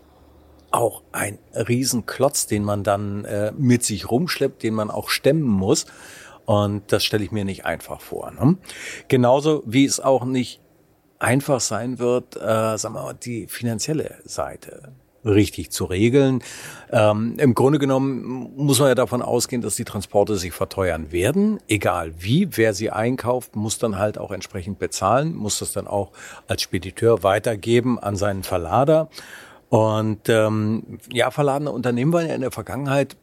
auch 0.71 1.03
ein 1.11 1.39
Riesenklotz, 1.53 2.47
den 2.47 2.63
man 2.63 2.83
dann 2.83 3.25
äh, 3.25 3.51
mit 3.57 3.83
sich 3.83 4.09
rumschleppt, 4.11 4.63
den 4.63 4.73
man 4.73 4.91
auch 4.91 5.09
stemmen 5.09 5.43
muss. 5.43 5.85
Und 6.45 6.91
das 6.91 7.03
stelle 7.03 7.23
ich 7.23 7.31
mir 7.31 7.45
nicht 7.45 7.65
einfach 7.65 8.01
vor. 8.01 8.31
Ne? 8.31 8.57
Genauso 9.07 9.63
wie 9.65 9.85
es 9.85 9.99
auch 9.99 10.25
nicht 10.25 10.61
einfach 11.17 11.59
sein 11.59 11.97
wird, 11.97 12.35
äh, 12.35 12.77
sagen 12.77 12.93
wir 12.93 13.03
mal, 13.03 13.13
die 13.13 13.47
finanzielle 13.47 14.15
Seite 14.25 14.93
richtig 15.25 15.71
zu 15.71 15.85
regeln. 15.85 16.41
Ähm, 16.91 17.35
Im 17.37 17.55
Grunde 17.55 17.79
genommen 17.79 18.51
muss 18.55 18.79
man 18.79 18.89
ja 18.89 18.95
davon 18.95 19.21
ausgehen, 19.21 19.61
dass 19.61 19.75
die 19.75 19.85
Transporte 19.85 20.35
sich 20.35 20.53
verteuern 20.53 21.11
werden, 21.11 21.59
egal 21.67 22.13
wie. 22.19 22.47
Wer 22.51 22.73
sie 22.73 22.91
einkauft, 22.91 23.55
muss 23.55 23.77
dann 23.77 23.97
halt 23.97 24.17
auch 24.17 24.31
entsprechend 24.31 24.79
bezahlen, 24.79 25.35
muss 25.35 25.59
das 25.59 25.73
dann 25.73 25.87
auch 25.87 26.11
als 26.47 26.61
Spediteur 26.61 27.23
weitergeben 27.23 27.99
an 27.99 28.15
seinen 28.15 28.43
Verlader. 28.43 29.09
Und 29.69 30.29
ähm, 30.29 30.99
ja, 31.11 31.31
verladene 31.31 31.71
Unternehmen 31.71 32.13
waren 32.13 32.27
ja 32.27 32.35
in 32.35 32.41
der 32.41 32.51
Vergangenheit 32.51 33.17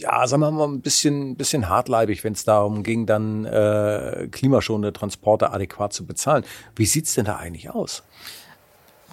ja, 0.00 0.26
sagen 0.26 0.42
wir 0.42 0.50
mal, 0.50 0.66
ein 0.66 0.80
bisschen, 0.80 1.36
bisschen 1.36 1.68
hartleibig, 1.68 2.24
wenn 2.24 2.32
es 2.32 2.44
darum 2.44 2.82
ging, 2.82 3.06
dann 3.06 3.44
äh, 3.44 4.28
klimaschonende 4.30 4.92
Transporte 4.92 5.52
adäquat 5.52 5.92
zu 5.92 6.06
bezahlen. 6.06 6.44
Wie 6.74 6.86
sieht's 6.86 7.14
denn 7.14 7.26
da 7.26 7.36
eigentlich 7.36 7.70
aus? 7.70 8.02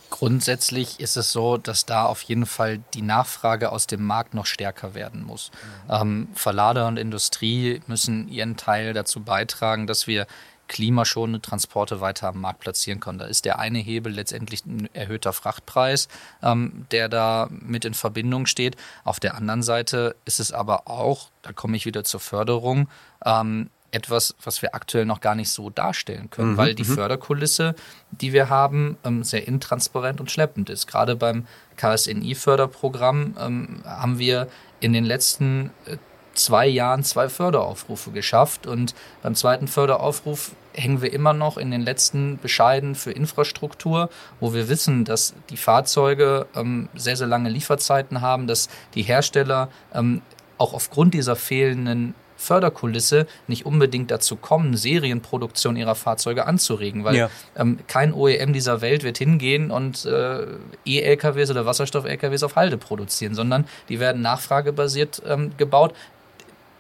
Grundsätzlich 0.10 1.00
ist 1.00 1.18
es 1.18 1.32
so, 1.32 1.58
dass 1.58 1.86
da 1.86 2.06
auf 2.06 2.22
jeden 2.24 2.46
Fall 2.46 2.80
die 2.94 3.02
Nachfrage 3.02 3.72
aus 3.72 3.88
dem 3.88 4.04
Markt 4.04 4.34
noch 4.34 4.46
stärker 4.46 4.94
werden 4.94 5.24
muss. 5.24 5.52
Mhm. 5.88 5.94
Ähm, 5.94 6.28
Verlader 6.34 6.88
und 6.88 6.98
Industrie 6.98 7.82
müssen 7.88 8.28
ihren 8.30 8.58
Teil 8.58 8.94
dazu 8.94 9.22
beitragen, 9.22 9.86
dass 9.88 10.08
wir 10.08 10.28
klimaschonende 10.68 11.42
Transporte 11.42 12.02
weiter 12.02 12.28
am 12.30 12.42
Markt 12.42 12.60
platzieren 12.60 13.00
können. 13.00 13.20
Da 13.20 13.26
ist 13.26 13.46
der 13.46 13.60
eine 13.60 13.80
Hebel 13.80 14.14
letztendlich 14.14 14.66
ein 14.66 14.90
erhöhter 14.94 15.34
Frachtpreis, 15.34 16.08
ähm, 16.44 16.86
der 16.92 17.10
da 17.10 17.48
mit 17.50 17.86
in 17.86 17.94
Verbindung 17.94 18.46
steht. 18.46 18.76
Auf 19.04 19.20
der 19.20 19.36
anderen 19.36 19.64
Seite 19.64 20.16
ist 20.26 20.40
es 20.40 20.52
aber 20.52 20.88
auch, 20.88 21.30
da 21.42 21.54
komme 21.54 21.78
ich 21.78 21.86
wieder 21.86 22.04
zur 22.04 22.20
Förderung, 22.20 22.90
ähm, 23.26 23.70
etwas, 23.92 24.36
was 24.44 24.62
wir 24.62 24.76
aktuell 24.76 25.06
noch 25.06 25.22
gar 25.22 25.36
nicht 25.36 25.50
so 25.50 25.70
darstellen 25.70 26.30
können, 26.30 26.54
mhm, 26.54 26.58
weil 26.58 26.76
die 26.76 26.84
mhm. 26.84 26.96
Förderkulisse, 26.96 27.76
die 28.12 28.34
wir 28.34 28.50
haben, 28.50 28.98
ähm, 29.04 29.24
sehr 29.24 29.48
intransparent 29.48 30.20
und 30.20 30.32
schleppend 30.32 30.70
ist. 30.70 30.88
Gerade 30.88 31.16
beim 31.16 31.48
KSNI-Förderprogramm 31.78 33.36
ähm, 33.40 33.82
haben 33.86 34.20
wir 34.20 34.48
in 34.80 34.94
den 34.94 35.06
letzten 35.06 35.72
äh, 35.86 35.98
zwei 36.34 36.68
Jahren 36.68 37.04
zwei 37.04 37.30
Förderaufrufe 37.30 38.12
geschafft 38.12 38.68
und 38.68 38.94
beim 39.24 39.36
zweiten 39.36 39.68
Förderaufruf 39.68 40.52
hängen 40.74 41.02
wir 41.02 41.12
immer 41.12 41.34
noch 41.34 41.58
in 41.58 41.72
den 41.72 41.82
letzten 41.82 42.38
Bescheiden 42.38 42.94
für 42.94 43.12
Infrastruktur, 43.12 44.10
wo 44.40 44.54
wir 44.54 44.70
wissen, 44.70 45.06
dass 45.06 45.34
die 45.50 45.58
Fahrzeuge 45.58 46.46
ähm, 46.56 46.88
sehr, 46.96 47.18
sehr 47.18 47.28
lange 47.28 47.50
Lieferzeiten 47.50 48.22
haben, 48.22 48.46
dass 48.46 48.70
die 48.94 49.02
Hersteller 49.02 49.70
ähm, 49.94 50.22
auch 50.60 50.74
aufgrund 50.74 51.14
dieser 51.14 51.36
fehlenden 51.36 52.14
Förderkulisse 52.38 53.28
nicht 53.48 53.66
unbedingt 53.66 54.12
dazu 54.12 54.36
kommen, 54.36 54.78
Serienproduktion 54.78 55.76
ihrer 55.76 55.96
Fahrzeuge 55.96 56.46
anzuregen, 56.46 57.04
weil 57.04 57.16
ja. 57.16 57.30
ähm, 57.56 57.80
kein 57.88 58.14
OEM 58.14 58.54
dieser 58.54 58.82
Welt 58.82 59.04
wird 59.04 59.18
hingehen 59.18 59.72
und 59.72 60.06
äh, 60.06 60.46
E-LKWs 60.86 61.50
oder 61.50 61.66
Wasserstoff-LKWs 61.66 62.44
auf 62.44 62.56
Halde 62.56 62.78
produzieren, 62.78 63.34
sondern 63.36 63.66
die 63.90 64.00
werden 64.00 64.22
nachfragebasiert 64.22 65.22
ähm, 65.28 65.52
gebaut. 65.58 65.94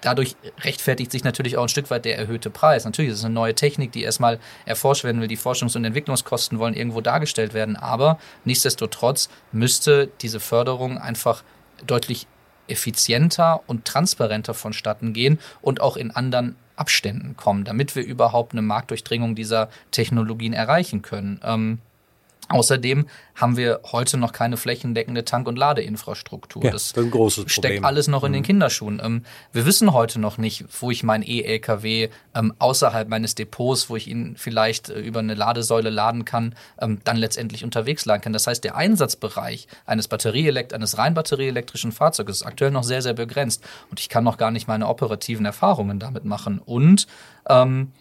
Dadurch 0.02 0.36
rechtfertigt 0.62 1.12
sich 1.12 1.24
natürlich 1.24 1.58
auch 1.58 1.64
ein 1.64 1.70
Stück 1.70 1.90
weit 1.90 2.06
der 2.06 2.18
erhöhte 2.18 2.52
Preis. 2.52 2.86
Natürlich 2.86 3.12
ist 3.12 3.18
es 3.18 3.26
eine 3.26 3.34
neue 3.34 3.56
Technik, 3.56 3.92
die 3.92 4.04
erstmal 4.04 4.40
erforscht 4.66 5.04
werden 5.04 5.20
will. 5.22 5.28
Die 5.28 5.38
Forschungs- 5.38 5.76
und 5.76 5.84
Entwicklungskosten 5.86 6.60
wollen 6.60 6.76
irgendwo 6.76 7.02
dargestellt 7.02 7.56
werden. 7.56 7.76
Aber 7.76 8.20
nichtsdestotrotz 8.46 9.28
müsste 9.52 10.10
diese 10.22 10.40
Förderung 10.40 11.00
einfach 11.00 11.44
deutlich 11.86 12.28
effizienter 12.68 13.62
und 13.68 13.86
transparenter 13.86 14.54
vonstatten 14.54 15.14
gehen 15.14 15.40
und 15.62 15.82
auch 15.82 15.98
in 15.98 16.12
anderen 16.12 16.56
Abständen 16.76 17.36
kommen, 17.36 17.64
damit 17.64 17.96
wir 17.96 18.06
überhaupt 18.06 18.54
eine 18.54 18.62
Marktdurchdringung 18.62 19.36
dieser 19.36 19.70
Technologien 19.92 20.54
erreichen 20.54 21.02
können. 21.02 21.40
Ähm, 21.44 21.80
Außerdem 22.50 23.08
haben 23.36 23.58
wir 23.58 23.82
heute 23.92 24.18
noch 24.18 24.32
keine 24.32 24.58
flächendeckende 24.58 25.26
Tank- 25.26 25.48
und 25.48 25.58
Ladeinfrastruktur. 25.58 26.64
Ja, 26.64 26.72
das, 26.72 26.94
das 26.94 27.04
ein 27.04 27.12
großes 27.12 27.52
steckt 27.52 27.66
Problem. 27.66 27.86
alles 27.86 28.08
noch 28.08 28.24
in 28.24 28.34
den 28.34 28.42
mhm. 28.42 28.46
Kinderschuhen. 28.46 29.02
Ähm, 29.04 29.24
wir 29.52 29.66
wissen 29.66 29.94
heute 29.94 30.20
noch 30.20 30.38
nicht, 30.38 30.66
wo 30.82 30.90
ich 30.90 31.04
mein 31.04 31.24
E-LKW 31.24 32.10
ähm, 32.34 32.54
außerhalb 32.60 33.08
meines 33.10 33.36
Depots, 33.36 33.90
wo 33.90 33.96
ich 33.96 34.08
ihn 34.08 34.36
vielleicht 34.38 34.90
äh, 34.90 35.00
über 35.00 35.20
eine 35.20 35.36
Ladesäule 35.36 35.90
laden 35.90 36.26
kann, 36.26 36.56
ähm, 36.80 37.00
dann 37.04 37.18
letztendlich 37.18 37.64
unterwegs 37.64 38.06
laden 38.06 38.22
kann. 38.22 38.34
Das 38.34 38.48
heißt, 38.48 38.64
der 38.64 38.76
Einsatzbereich 38.76 39.68
eines 39.86 40.08
Batterieelekt 40.08 40.74
eines 40.74 40.98
rein 40.98 41.14
batterieelektrischen 41.14 41.92
Fahrzeuges 41.92 42.38
ist 42.38 42.46
aktuell 42.46 42.72
noch 42.72 42.84
sehr, 42.84 43.02
sehr 43.02 43.14
begrenzt. 43.14 43.64
Und 43.90 44.00
ich 44.00 44.10
kann 44.10 44.24
noch 44.24 44.38
gar 44.38 44.52
nicht 44.52 44.68
meine 44.68 44.88
operativen 44.88 45.46
Erfahrungen 45.46 46.00
damit 46.00 46.26
machen. 46.26 46.60
Und 46.60 47.08
ähm, 47.50 47.92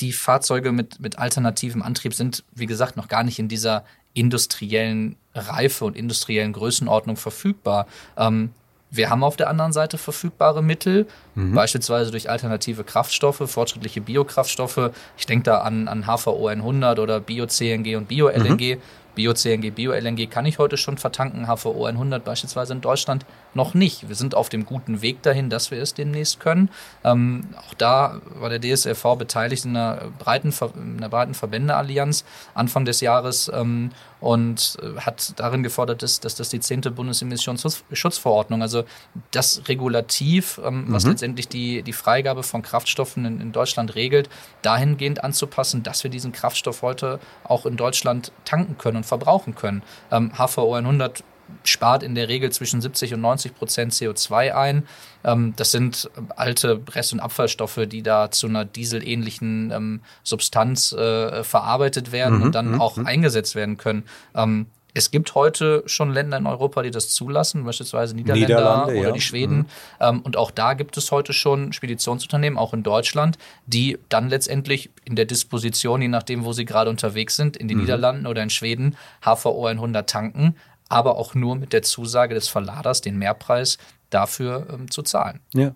die 0.00 0.12
Fahrzeuge 0.12 0.72
mit, 0.72 1.00
mit 1.00 1.18
alternativem 1.18 1.82
Antrieb 1.82 2.14
sind, 2.14 2.44
wie 2.52 2.66
gesagt, 2.66 2.96
noch 2.96 3.08
gar 3.08 3.22
nicht 3.22 3.38
in 3.38 3.48
dieser 3.48 3.84
industriellen 4.14 5.16
Reife 5.34 5.84
und 5.84 5.96
industriellen 5.96 6.52
Größenordnung 6.52 7.16
verfügbar. 7.16 7.86
Ähm, 8.16 8.50
wir 8.90 9.10
haben 9.10 9.24
auf 9.24 9.36
der 9.36 9.50
anderen 9.50 9.72
Seite 9.72 9.98
verfügbare 9.98 10.62
Mittel, 10.62 11.06
mhm. 11.34 11.54
beispielsweise 11.54 12.10
durch 12.10 12.30
alternative 12.30 12.84
Kraftstoffe, 12.84 13.42
fortschrittliche 13.44 14.00
Biokraftstoffe. 14.00 14.90
Ich 15.18 15.26
denke 15.26 15.44
da 15.44 15.58
an, 15.58 15.88
an 15.88 16.04
HVO 16.06 16.46
100 16.46 16.98
oder 16.98 17.20
Bio-CNG 17.20 17.96
und 17.96 18.08
Bio-LNG. 18.08 18.76
Mhm. 18.76 18.80
Bio-CNG, 19.14 19.70
Bio-LNG 19.70 20.30
kann 20.30 20.46
ich 20.46 20.58
heute 20.58 20.76
schon 20.76 20.98
vertanken, 20.98 21.46
HVO 21.46 21.86
100 21.86 22.22
beispielsweise 22.24 22.74
in 22.74 22.80
Deutschland 22.80 23.24
noch 23.56 23.74
nicht. 23.74 24.08
Wir 24.08 24.14
sind 24.14 24.34
auf 24.34 24.48
dem 24.48 24.64
guten 24.64 25.02
Weg 25.02 25.22
dahin, 25.22 25.50
dass 25.50 25.70
wir 25.70 25.80
es 25.82 25.94
demnächst 25.94 26.38
können. 26.38 26.70
Ähm, 27.02 27.48
auch 27.56 27.74
da 27.74 28.20
war 28.38 28.50
der 28.50 28.60
DSLV 28.60 29.16
beteiligt 29.18 29.64
in 29.64 29.76
einer 29.76 30.12
breiten, 30.18 30.54
in 30.76 30.98
einer 30.98 31.08
breiten 31.08 31.34
Verbändeallianz 31.34 32.24
Anfang 32.54 32.84
des 32.84 33.00
Jahres 33.00 33.50
ähm, 33.52 33.90
und 34.20 34.76
äh, 34.82 35.00
hat 35.00 35.32
darin 35.36 35.62
gefordert, 35.62 36.02
dass, 36.02 36.20
dass 36.20 36.36
das 36.36 36.48
die 36.48 36.60
zehnte 36.60 36.90
Bundesemissionsschutzverordnung, 36.90 38.62
also 38.62 38.84
das 39.30 39.62
Regulativ, 39.68 40.60
ähm, 40.64 40.86
mhm. 40.86 40.92
was 40.92 41.06
letztendlich 41.06 41.48
die, 41.48 41.82
die 41.82 41.92
Freigabe 41.92 42.42
von 42.42 42.62
Kraftstoffen 42.62 43.24
in, 43.24 43.40
in 43.40 43.52
Deutschland 43.52 43.94
regelt, 43.94 44.28
dahingehend 44.62 45.24
anzupassen, 45.24 45.82
dass 45.82 46.04
wir 46.04 46.10
diesen 46.10 46.32
Kraftstoff 46.32 46.82
heute 46.82 47.18
auch 47.44 47.66
in 47.66 47.76
Deutschland 47.76 48.32
tanken 48.44 48.78
können 48.78 48.98
und 48.98 49.06
verbrauchen 49.06 49.54
können. 49.54 49.82
Ähm, 50.10 50.32
HVO 50.36 50.74
100 50.74 51.24
spart 51.64 52.02
in 52.02 52.14
der 52.14 52.28
Regel 52.28 52.50
zwischen 52.52 52.80
70 52.80 53.14
und 53.14 53.20
90 53.20 53.54
Prozent 53.54 53.92
CO2 53.92 54.54
ein. 54.54 54.86
Ähm, 55.24 55.54
das 55.56 55.72
sind 55.72 56.10
alte 56.34 56.80
Rest- 56.90 57.12
und 57.12 57.20
Abfallstoffe, 57.20 57.80
die 57.86 58.02
da 58.02 58.30
zu 58.30 58.46
einer 58.46 58.64
dieselähnlichen 58.64 59.70
ähm, 59.70 60.00
Substanz 60.22 60.92
äh, 60.92 61.44
verarbeitet 61.44 62.12
werden 62.12 62.38
mhm, 62.38 62.44
und 62.44 62.54
dann 62.54 62.72
mhm, 62.72 62.80
auch 62.80 62.96
mhm. 62.96 63.06
eingesetzt 63.06 63.54
werden 63.54 63.76
können. 63.76 64.04
Ähm, 64.34 64.66
es 64.96 65.10
gibt 65.10 65.34
heute 65.34 65.82
schon 65.84 66.10
Länder 66.10 66.38
in 66.38 66.46
Europa, 66.46 66.80
die 66.80 66.90
das 66.90 67.10
zulassen, 67.10 67.64
beispielsweise 67.64 68.16
Niederländer 68.16 68.46
Niederlande, 68.46 68.94
oder 68.94 69.08
ja. 69.08 69.12
die 69.12 69.20
Schweden. 69.20 69.58
Mhm. 69.58 69.66
Ähm, 70.00 70.20
und 70.22 70.38
auch 70.38 70.50
da 70.50 70.72
gibt 70.72 70.96
es 70.96 71.12
heute 71.12 71.34
schon 71.34 71.74
Speditionsunternehmen, 71.74 72.58
auch 72.58 72.72
in 72.72 72.82
Deutschland, 72.82 73.36
die 73.66 73.98
dann 74.08 74.30
letztendlich 74.30 74.88
in 75.04 75.14
der 75.14 75.26
Disposition, 75.26 76.00
je 76.00 76.08
nachdem, 76.08 76.46
wo 76.46 76.54
sie 76.54 76.64
gerade 76.64 76.88
unterwegs 76.88 77.36
sind, 77.36 77.58
in 77.58 77.68
den 77.68 77.76
mhm. 77.76 77.84
Niederlanden 77.84 78.26
oder 78.26 78.42
in 78.42 78.48
Schweden, 78.48 78.96
HVO 79.22 79.66
100 79.66 80.08
tanken, 80.08 80.56
aber 80.88 81.16
auch 81.16 81.34
nur 81.34 81.56
mit 81.56 81.72
der 81.72 81.82
Zusage 81.82 82.34
des 82.34 82.48
Verladers, 82.48 83.00
den 83.00 83.18
Mehrpreis 83.18 83.78
dafür 84.10 84.66
ähm, 84.72 84.90
zu 84.90 85.02
zahlen. 85.02 85.40
Ja. 85.52 85.74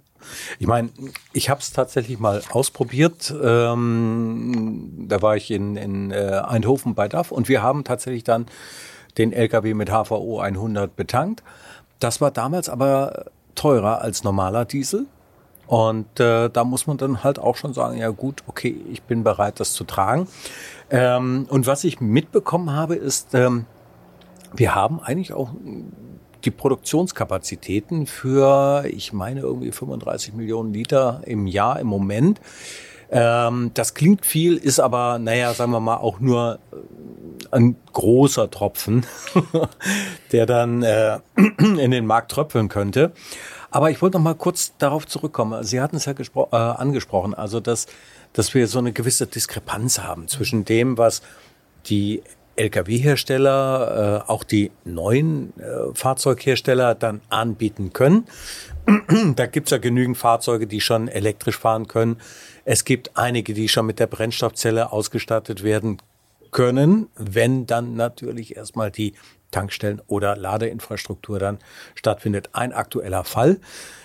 Ich 0.58 0.66
meine, 0.66 0.90
ich 1.32 1.48
habe 1.48 1.60
es 1.60 1.72
tatsächlich 1.72 2.18
mal 2.18 2.42
ausprobiert. 2.50 3.34
Ähm, 3.42 5.06
da 5.08 5.22
war 5.22 5.36
ich 5.36 5.50
in, 5.50 5.76
in 5.76 6.10
äh, 6.10 6.42
Eindhoven 6.44 6.94
bei 6.94 7.08
DAF 7.08 7.32
und 7.32 7.48
wir 7.48 7.62
haben 7.62 7.84
tatsächlich 7.84 8.24
dann 8.24 8.46
den 9.16 9.32
LKW 9.32 9.74
mit 9.74 9.90
HVO 9.90 10.40
100 10.40 10.94
betankt. 10.94 11.42
Das 12.00 12.20
war 12.20 12.30
damals 12.30 12.68
aber 12.68 13.26
teurer 13.54 14.02
als 14.02 14.24
normaler 14.24 14.64
Diesel. 14.64 15.06
Und 15.66 16.18
äh, 16.18 16.50
da 16.50 16.64
muss 16.64 16.88
man 16.88 16.96
dann 16.96 17.22
halt 17.22 17.38
auch 17.38 17.56
schon 17.56 17.74
sagen, 17.74 17.96
ja 17.96 18.10
gut, 18.10 18.42
okay, 18.48 18.76
ich 18.90 19.02
bin 19.02 19.22
bereit, 19.22 19.60
das 19.60 19.72
zu 19.72 19.84
tragen. 19.84 20.26
Ähm, 20.90 21.46
und 21.48 21.66
was 21.66 21.84
ich 21.84 22.00
mitbekommen 22.00 22.72
habe, 22.72 22.96
ist, 22.96 23.34
ähm, 23.34 23.66
wir 24.54 24.74
haben 24.74 25.00
eigentlich 25.00 25.32
auch 25.32 25.50
die 26.44 26.50
Produktionskapazitäten 26.50 28.06
für, 28.06 28.84
ich 28.88 29.12
meine, 29.12 29.40
irgendwie 29.40 29.72
35 29.72 30.34
Millionen 30.34 30.72
Liter 30.72 31.22
im 31.26 31.46
Jahr 31.46 31.78
im 31.80 31.86
Moment. 31.86 32.40
Ähm, 33.10 33.72
das 33.74 33.94
klingt 33.94 34.24
viel, 34.24 34.56
ist 34.56 34.78
aber, 34.78 35.18
naja, 35.18 35.52
sagen 35.52 35.72
wir 35.72 35.80
mal, 35.80 35.96
auch 35.96 36.20
nur 36.20 36.60
äh, 36.72 37.56
ein 37.56 37.76
großer 37.92 38.50
Tropfen, 38.50 39.04
der 40.32 40.46
dann 40.46 40.82
äh, 40.82 41.18
in 41.58 41.90
den 41.90 42.06
Markt 42.06 42.30
tröpfeln 42.30 42.68
könnte. 42.68 43.12
Aber 43.72 43.90
ich 43.90 44.00
wollte 44.00 44.18
noch 44.18 44.24
mal 44.24 44.34
kurz 44.34 44.74
darauf 44.78 45.06
zurückkommen. 45.06 45.62
Sie 45.64 45.80
hatten 45.80 45.96
es 45.96 46.04
ja 46.04 46.12
äh, 46.12 46.56
angesprochen, 46.56 47.34
also 47.34 47.60
dass, 47.60 47.86
dass 48.32 48.54
wir 48.54 48.66
so 48.68 48.78
eine 48.78 48.92
gewisse 48.92 49.26
Diskrepanz 49.26 49.98
haben 49.98 50.28
zwischen 50.28 50.64
dem, 50.64 50.96
was 50.96 51.22
die 51.86 52.22
Lkw-Hersteller, 52.56 54.24
äh, 54.26 54.30
auch 54.30 54.44
die 54.44 54.70
neuen 54.84 55.52
äh, 55.58 55.94
Fahrzeughersteller 55.94 56.94
dann 56.94 57.20
anbieten 57.28 57.92
können. 57.92 58.26
da 59.36 59.46
gibt's 59.46 59.70
ja 59.70 59.78
genügend 59.78 60.18
Fahrzeuge, 60.18 60.66
die 60.66 60.80
schon 60.80 61.08
elektrisch 61.08 61.58
fahren 61.58 61.88
können. 61.88 62.16
Es 62.64 62.84
gibt 62.84 63.16
einige, 63.16 63.54
die 63.54 63.68
schon 63.68 63.86
mit 63.86 63.98
der 63.98 64.06
Brennstoffzelle 64.06 64.92
ausgestattet 64.92 65.62
werden 65.62 65.98
können, 66.50 67.08
wenn 67.16 67.66
dann 67.66 67.94
natürlich 67.94 68.56
erstmal 68.56 68.90
die 68.90 69.14
Tankstellen 69.50 70.00
oder 70.06 70.36
Ladeinfrastruktur 70.36 71.38
dann 71.38 71.58
stattfindet. 71.94 72.50
Ein 72.52 72.72
aktueller 72.72 73.24
Fall. 73.24 73.60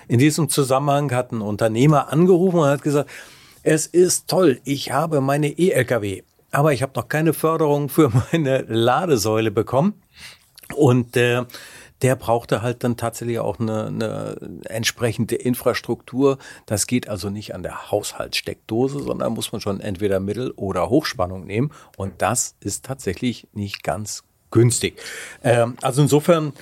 In 0.08 0.20
diesem 0.20 0.50
Zusammenhang 0.50 1.12
hat 1.12 1.32
ein 1.32 1.42
Unternehmer 1.42 2.12
angerufen 2.12 2.60
und 2.60 2.68
hat 2.68 2.82
gesagt, 2.82 3.10
es 3.64 3.88
ist 3.88 4.28
toll, 4.28 4.60
ich 4.64 4.92
habe 4.92 5.22
meine 5.22 5.48
E-Lkw 5.48 6.24
aber 6.56 6.72
ich 6.72 6.82
habe 6.82 6.94
noch 6.96 7.10
keine 7.10 7.34
Förderung 7.34 7.90
für 7.90 8.10
meine 8.32 8.62
Ladesäule 8.62 9.52
bekommen. 9.52 10.02
Und 10.74 11.16
äh, 11.18 11.44
der 12.02 12.16
brauchte 12.16 12.62
halt 12.62 12.84
dann 12.84 12.98
tatsächlich 12.98 13.40
auch 13.40 13.60
eine, 13.60 13.88
eine 13.88 14.62
entsprechende 14.66 15.36
Infrastruktur. 15.36 16.38
Das 16.66 16.88
geht 16.88 17.10
also 17.10 17.30
nicht 17.30 17.54
an 17.54 17.64
der 17.64 17.92
Haushaltssteckdose, 17.92 19.00
sondern 19.00 19.34
muss 19.34 19.52
man 19.52 19.62
schon 19.62 19.80
entweder 19.80 20.20
Mittel- 20.20 20.52
oder 20.52 20.90
Hochspannung 20.90 21.46
nehmen. 21.46 21.72
Und 21.98 22.22
das 22.22 22.56
ist 22.60 22.86
tatsächlich 22.86 23.48
nicht 23.54 23.84
ganz 23.84 24.24
günstig. 24.52 25.00
Ähm, 25.44 25.76
also 25.82 26.02
insofern 26.02 26.54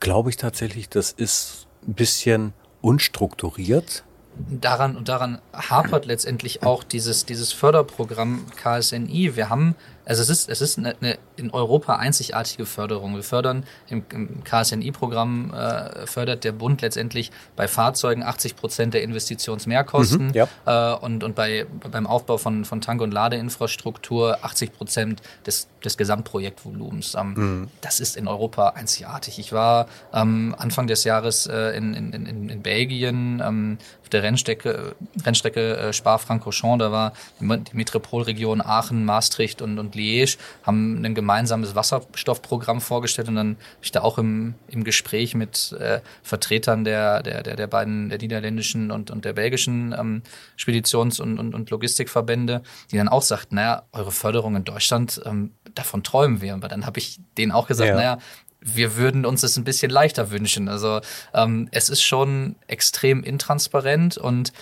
glaube 0.00 0.30
ich 0.30 0.36
tatsächlich, 0.36 0.88
das 0.88 1.12
ist 1.12 1.66
ein 1.86 1.94
bisschen 1.94 2.52
unstrukturiert 2.80 4.04
daran 4.48 4.96
und 4.96 5.08
daran 5.08 5.38
hapert 5.52 6.06
letztendlich 6.06 6.62
auch 6.62 6.84
dieses 6.84 7.24
dieses 7.24 7.52
Förderprogramm 7.52 8.46
KSNI. 8.56 9.36
Wir 9.36 9.48
haben 9.48 9.74
also 10.06 10.22
es 10.22 10.30
ist, 10.30 10.48
es 10.48 10.60
ist 10.60 10.78
eine, 10.78 10.94
eine 11.00 11.18
in 11.36 11.50
Europa 11.50 11.96
einzigartige 11.96 12.64
Förderung. 12.64 13.16
Wir 13.16 13.24
fördern 13.24 13.64
im, 13.88 14.04
im 14.12 14.44
KSNI-Programm 14.44 15.52
äh, 15.52 16.06
fördert 16.06 16.44
der 16.44 16.52
Bund 16.52 16.80
letztendlich 16.80 17.32
bei 17.56 17.66
Fahrzeugen 17.66 18.22
80 18.22 18.56
Prozent 18.56 18.94
der 18.94 19.02
Investitionsmehrkosten 19.02 20.28
mhm, 20.28 20.32
ja. 20.32 20.48
äh, 20.64 20.96
und, 20.96 21.24
und 21.24 21.34
bei, 21.34 21.66
beim 21.90 22.06
Aufbau 22.06 22.38
von, 22.38 22.64
von 22.64 22.80
Tank- 22.80 23.02
und 23.02 23.10
Ladeinfrastruktur 23.10 24.38
80 24.42 24.72
Prozent 24.74 25.22
des, 25.44 25.66
des 25.84 25.96
Gesamtprojektvolumens. 25.96 27.16
Ähm, 27.16 27.34
mhm. 27.34 27.68
Das 27.80 27.98
ist 27.98 28.16
in 28.16 28.28
Europa 28.28 28.70
einzigartig. 28.70 29.40
Ich 29.40 29.52
war 29.52 29.88
ähm, 30.14 30.54
Anfang 30.56 30.86
des 30.86 31.02
Jahres 31.02 31.46
äh, 31.46 31.76
in, 31.76 31.94
in, 31.94 32.12
in, 32.12 32.48
in 32.48 32.62
Belgien 32.62 33.42
ähm, 33.44 33.78
auf 34.02 34.10
der 34.10 34.22
Rennstrecke, 34.22 34.94
Rennstrecke 35.24 35.76
äh, 35.76 35.92
Spa-Francorchamps. 35.92 36.78
Da 36.78 36.92
war 36.92 37.12
die 37.40 37.44
Metropolregion 37.72 38.60
Aachen, 38.60 39.04
Maastricht 39.04 39.60
und, 39.62 39.80
und 39.80 39.95
Liège 39.96 40.38
haben 40.62 41.04
ein 41.04 41.14
gemeinsames 41.14 41.74
Wasserstoffprogramm 41.74 42.80
vorgestellt 42.80 43.28
und 43.28 43.36
dann 43.36 43.54
bin 43.54 43.64
ich 43.82 43.92
da 43.92 44.02
auch 44.02 44.18
im, 44.18 44.54
im 44.68 44.84
Gespräch 44.84 45.34
mit 45.34 45.72
äh, 45.78 46.00
Vertretern 46.22 46.84
der, 46.84 47.22
der, 47.22 47.42
der, 47.42 47.56
der 47.56 47.66
beiden, 47.66 48.08
der 48.08 48.18
niederländischen 48.18 48.90
und, 48.90 49.10
und 49.10 49.24
der 49.24 49.32
belgischen 49.32 49.94
ähm, 49.98 50.22
Speditions- 50.56 51.20
und, 51.20 51.38
und, 51.38 51.54
und 51.54 51.70
Logistikverbände, 51.70 52.62
die 52.90 52.96
dann 52.96 53.08
auch 53.08 53.22
sagten, 53.22 53.56
naja, 53.56 53.82
eure 53.92 54.12
Förderung 54.12 54.56
in 54.56 54.64
Deutschland, 54.64 55.20
ähm, 55.24 55.52
davon 55.74 56.02
träumen 56.02 56.40
wir. 56.40 56.54
Aber 56.54 56.68
dann 56.68 56.86
habe 56.86 56.98
ich 56.98 57.20
denen 57.38 57.52
auch 57.52 57.66
gesagt, 57.66 57.90
ja. 57.90 57.96
naja, 57.96 58.18
wir 58.60 58.96
würden 58.96 59.24
uns 59.24 59.42
es 59.42 59.56
ein 59.56 59.64
bisschen 59.64 59.90
leichter 59.90 60.30
wünschen. 60.30 60.68
Also 60.68 61.00
ähm, 61.34 61.68
es 61.72 61.88
ist 61.88 62.02
schon 62.02 62.56
extrem 62.66 63.22
intransparent 63.22 64.18
und 64.18 64.52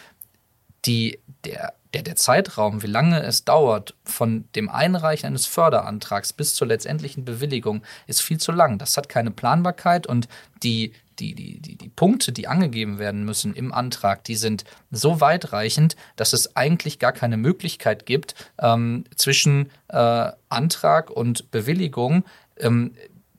die, 0.85 1.19
der 1.45 1.75
der, 1.95 2.03
der 2.03 2.17
Zeitraum, 2.17 2.83
wie 2.83 2.89
lange 2.89 3.23
es 3.23 3.45
dauert 3.45 3.95
von 4.05 4.45
dem 4.57 4.69
Einreichen 4.69 5.27
eines 5.29 5.47
Förderantrags 5.47 6.33
bis 6.33 6.55
zur 6.55 6.67
letztendlichen 6.67 7.25
Bewilligung, 7.25 7.83
ist 8.07 8.21
viel 8.21 8.39
zu 8.39 8.53
lang. 8.53 8.79
Das 8.79 8.97
hat 8.97 9.09
keine 9.09 9.31
Planbarkeit 9.31 10.07
und 10.07 10.29
die, 10.63 10.93
die, 11.21 11.35
die, 11.35 11.61
die, 11.61 11.77
die 11.77 11.89
Punkte, 11.89 12.33
die 12.33 12.49
angegeben 12.49 12.99
werden 12.99 13.25
müssen 13.25 13.55
im 13.55 13.73
Antrag, 13.73 14.25
die 14.25 14.35
sind 14.35 14.65
so 14.91 15.21
weitreichend, 15.21 15.95
dass 16.17 16.33
es 16.33 16.57
eigentlich 16.57 16.99
gar 16.99 17.13
keine 17.13 17.37
Möglichkeit 17.37 18.07
gibt, 18.07 18.35
ähm, 18.59 19.05
zwischen 19.15 19.71
äh, 19.89 20.33
Antrag 20.49 21.11
und 21.11 21.51
Bewilligung 21.53 22.25
ähm, 22.59 22.93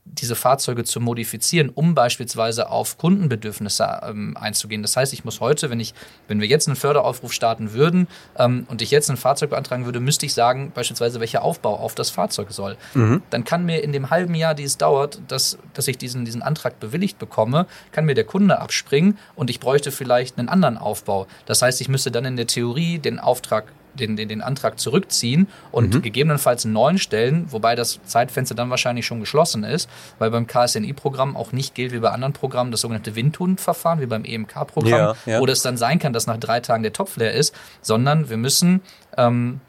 diese 0.05 0.35
Fahrzeuge 0.35 0.83
zu 0.83 0.99
modifizieren, 0.99 1.69
um 1.69 1.95
beispielsweise 1.95 2.69
auf 2.69 2.97
Kundenbedürfnisse 2.97 4.01
ähm, 4.03 4.37
einzugehen. 4.39 4.83
Das 4.83 4.95
heißt, 4.95 5.11
ich 5.13 5.25
muss 5.25 5.39
heute, 5.39 5.69
wenn 5.71 5.79
ich, 5.79 5.93
wenn 6.27 6.39
wir 6.39 6.47
jetzt 6.47 6.67
einen 6.67 6.75
Förderaufruf 6.75 7.33
starten 7.33 7.73
würden 7.73 8.07
ähm, 8.37 8.67
und 8.69 8.83
ich 8.83 8.91
jetzt 8.91 9.09
ein 9.09 9.17
Fahrzeug 9.17 9.49
beantragen 9.49 9.85
würde, 9.85 9.99
müsste 9.99 10.27
ich 10.27 10.33
sagen, 10.33 10.71
beispielsweise, 10.73 11.19
welcher 11.19 11.41
Aufbau 11.41 11.75
auf 11.75 11.95
das 11.95 12.11
Fahrzeug 12.11 12.51
soll. 12.51 12.77
Mhm. 12.93 13.23
Dann 13.31 13.43
kann 13.43 13.65
mir 13.65 13.83
in 13.83 13.91
dem 13.91 14.11
halben 14.11 14.35
Jahr, 14.35 14.53
die 14.53 14.63
es 14.63 14.77
dauert, 14.77 15.19
dass, 15.27 15.57
dass 15.73 15.87
ich 15.87 15.97
diesen, 15.97 16.23
diesen 16.23 16.43
Antrag 16.43 16.79
bewilligt 16.79 17.17
bekomme, 17.17 17.65
kann 17.91 18.05
mir 18.05 18.15
der 18.15 18.25
Kunde 18.25 18.59
abspringen 18.59 19.17
und 19.35 19.49
ich 19.49 19.59
bräuchte 19.59 19.91
vielleicht 19.91 20.37
einen 20.37 20.49
anderen 20.49 20.77
Aufbau. 20.77 21.25
Das 21.47 21.63
heißt, 21.63 21.81
ich 21.81 21.89
müsste 21.89 22.11
dann 22.11 22.25
in 22.25 22.35
der 22.35 22.47
Theorie 22.47 22.99
den 22.99 23.19
Auftrag 23.19 23.65
den, 23.99 24.15
den, 24.15 24.29
den 24.29 24.41
Antrag 24.41 24.79
zurückziehen 24.79 25.47
und 25.71 25.93
mhm. 25.93 26.01
gegebenenfalls 26.01 26.65
einen 26.65 26.73
neuen 26.73 26.97
stellen, 26.97 27.45
wobei 27.51 27.75
das 27.75 27.99
Zeitfenster 28.05 28.55
dann 28.55 28.69
wahrscheinlich 28.69 29.05
schon 29.05 29.19
geschlossen 29.19 29.63
ist, 29.63 29.89
weil 30.19 30.31
beim 30.31 30.47
KSNI-Programm 30.47 31.35
auch 31.35 31.51
nicht 31.51 31.75
gilt 31.75 31.91
wie 31.91 31.99
bei 31.99 32.09
anderen 32.09 32.33
Programmen 32.33 32.71
das 32.71 32.81
sogenannte 32.81 33.15
Windhundverfahren, 33.15 34.01
wie 34.01 34.05
beim 34.05 34.25
EMK-Programm, 34.25 34.91
ja, 34.91 35.15
ja. 35.25 35.39
wo 35.39 35.45
das 35.45 35.61
dann 35.61 35.77
sein 35.77 35.99
kann, 35.99 36.13
dass 36.13 36.27
nach 36.27 36.37
drei 36.37 36.59
Tagen 36.59 36.83
der 36.83 36.93
Topf 36.93 37.17
leer 37.17 37.33
ist, 37.33 37.55
sondern 37.81 38.29
wir 38.29 38.37
müssen 38.37 38.81
ähm, 39.17 39.61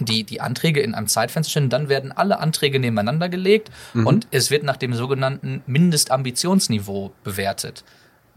die, 0.00 0.24
die 0.24 0.40
Anträge 0.40 0.80
in 0.80 0.94
einem 0.94 1.08
Zeitfenster 1.08 1.50
stellen, 1.50 1.70
dann 1.70 1.88
werden 1.88 2.12
alle 2.12 2.38
Anträge 2.38 2.78
nebeneinander 2.78 3.28
gelegt 3.28 3.70
mhm. 3.94 4.06
und 4.06 4.28
es 4.30 4.50
wird 4.50 4.62
nach 4.62 4.76
dem 4.76 4.94
sogenannten 4.94 5.62
Mindestambitionsniveau 5.66 7.12
bewertet 7.24 7.84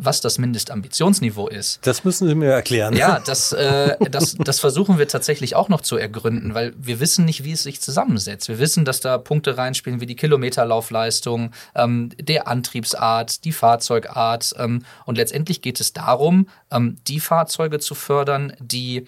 was 0.04 0.20
das 0.20 0.38
Mindestambitionsniveau 0.40 1.48
ist. 1.48 1.80
Das 1.86 2.04
müssen 2.04 2.28
Sie 2.28 2.36
mir 2.36 2.52
erklären. 2.52 2.96
Ja, 2.96 3.20
das, 3.26 3.52
äh, 3.52 3.96
das, 4.10 4.36
das 4.36 4.60
versuchen 4.60 4.98
wir 4.98 5.08
tatsächlich 5.08 5.56
auch 5.56 5.70
noch 5.70 5.82
zu 5.82 5.96
ergründen, 5.96 6.54
weil 6.54 6.74
wir 6.78 7.00
wissen 7.00 7.24
nicht, 7.26 7.44
wie 7.44 7.52
es 7.52 7.64
sich 7.64 7.82
zusammensetzt. 7.82 8.50
Wir 8.50 8.60
wissen, 8.60 8.84
dass 8.84 9.00
da 9.00 9.18
Punkte 9.18 9.58
reinspielen 9.58 10.02
wie 10.02 10.08
die 10.08 10.16
Kilometerlaufleistung, 10.16 11.52
ähm, 11.76 12.10
der 12.20 12.48
Antriebsart, 12.48 13.46
die 13.46 13.52
Fahrzeugart. 13.52 14.54
Ähm, 14.58 14.84
und 15.06 15.18
letztendlich 15.18 15.62
geht 15.62 15.80
es 15.80 15.94
darum, 15.94 16.48
ähm, 16.72 16.98
die 17.08 17.20
Fahrzeuge 17.20 17.80
zu 17.80 17.94
fördern, 17.94 18.54
die 18.60 19.06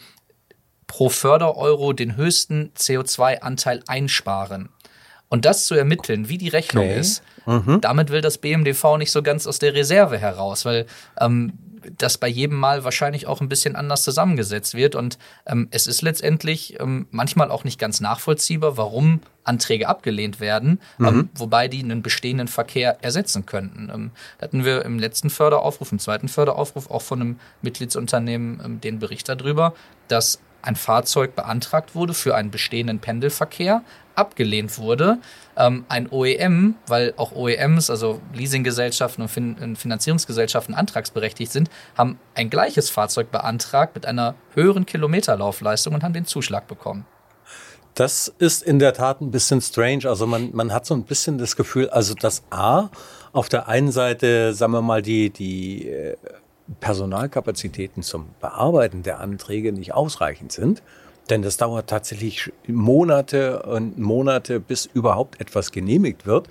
pro 0.86 1.10
Fördereuro 1.10 1.94
den 1.94 2.16
höchsten 2.18 2.72
CO2-Anteil 2.78 3.82
einsparen. 3.88 4.70
Und 5.34 5.46
das 5.46 5.66
zu 5.66 5.74
ermitteln, 5.74 6.30
wie 6.30 6.38
die 6.38 6.50
Rechnung 6.50 6.86
okay. 6.86 7.00
ist, 7.00 7.24
mhm. 7.48 7.82
damit 7.82 8.12
will 8.12 8.22
das 8.22 8.38
BMDV 8.38 8.98
nicht 9.00 9.10
so 9.10 9.24
ganz 9.24 9.48
aus 9.48 9.58
der 9.58 9.74
Reserve 9.74 10.20
heraus, 10.20 10.64
weil 10.64 10.86
ähm, 11.20 11.54
das 11.98 12.20
bei 12.20 12.28
jedem 12.28 12.60
Mal 12.60 12.84
wahrscheinlich 12.84 13.26
auch 13.26 13.42
ein 13.42 13.50
bisschen 13.50 13.76
anders 13.76 14.04
zusammengesetzt 14.04 14.76
wird. 14.76 14.94
Und 14.94 15.18
ähm, 15.48 15.70
es 15.72 15.88
ist 15.88 16.04
letztendlich 16.04 16.80
ähm, 16.80 17.08
manchmal 17.10 17.50
auch 17.50 17.64
nicht 17.64 17.80
ganz 17.80 18.00
nachvollziehbar, 18.00 18.78
warum 18.78 19.22
Anträge 19.44 19.90
abgelehnt 19.90 20.40
werden, 20.40 20.80
ähm, 21.00 21.06
mhm. 21.06 21.08
ähm, 21.08 21.30
wobei 21.34 21.68
die 21.68 21.82
einen 21.82 22.04
bestehenden 22.04 22.48
Verkehr 22.48 23.04
ersetzen 23.04 23.48
könnten. 23.48 23.90
Ähm, 23.92 24.12
da 24.38 24.44
hatten 24.44 24.64
wir 24.64 24.86
im 24.86 25.00
letzten 25.00 25.32
Förderaufruf, 25.32 25.92
im 25.92 25.98
zweiten 25.98 26.28
Förderaufruf 26.28 26.92
auch 26.92 27.02
von 27.02 27.22
einem 27.22 27.40
Mitgliedsunternehmen 27.64 28.62
ähm, 28.64 28.82
den 28.82 29.00
Bericht 29.00 29.28
darüber, 29.28 29.74
dass 30.10 30.38
ein 30.64 30.76
Fahrzeug 30.76 31.36
beantragt 31.36 31.94
wurde 31.94 32.14
für 32.14 32.36
einen 32.36 32.50
bestehenden 32.50 33.00
Pendelverkehr, 33.00 33.84
abgelehnt 34.16 34.78
wurde. 34.78 35.20
Ähm, 35.56 35.86
ein 35.90 36.10
OEM, 36.10 36.76
weil 36.88 37.14
auch 37.18 37.34
OEMs, 37.34 37.90
also 37.90 38.22
Leasinggesellschaften 38.34 39.22
und 39.22 39.30
fin 39.30 39.76
Finanzierungsgesellschaften 39.76 40.74
antragsberechtigt 40.74 41.52
sind, 41.52 41.70
haben 41.96 42.18
ein 42.34 42.50
gleiches 42.50 42.90
Fahrzeug 42.90 43.32
beantragt 43.32 43.94
mit 43.94 44.06
einer 44.06 44.36
höheren 44.54 44.86
Kilometerlaufleistung 44.86 45.94
und 45.94 46.04
haben 46.04 46.14
den 46.14 46.26
Zuschlag 46.26 46.68
bekommen. 46.68 47.06
Das 47.94 48.34
ist 48.40 48.64
in 48.64 48.80
der 48.80 48.94
Tat 48.94 49.22
ein 49.22 49.30
bisschen 49.30 49.62
strange. 49.62 50.06
Also 50.06 50.26
man, 50.26 50.50
man 50.54 50.74
hat 50.74 50.86
so 50.86 50.96
ein 50.96 51.04
bisschen 51.04 51.38
das 51.38 51.56
Gefühl, 51.56 51.90
also 51.90 52.16
dass 52.16 52.44
A, 52.50 52.90
auf 53.34 53.50
der 53.50 53.68
einen 53.68 53.92
Seite, 53.92 54.54
sagen 54.54 54.74
wir 54.74 54.82
mal, 54.82 55.02
die, 55.02 55.30
die 55.30 55.90
äh, 55.90 56.16
Personalkapazitäten 56.80 58.04
zum 58.04 58.30
Bearbeiten 58.40 59.04
der 59.04 59.20
Anträge 59.20 59.74
nicht 59.74 59.94
ausreichend 59.94 60.52
sind 60.52 60.82
denn 61.30 61.42
das 61.42 61.58
dauert 61.58 61.90
tatsächlich 61.90 62.52
Monate 62.68 63.64
und 63.64 63.98
Monate, 63.98 64.60
bis 64.60 64.86
überhaupt 64.86 65.40
etwas 65.40 65.72
genehmigt 65.72 66.26
wird. 66.26 66.48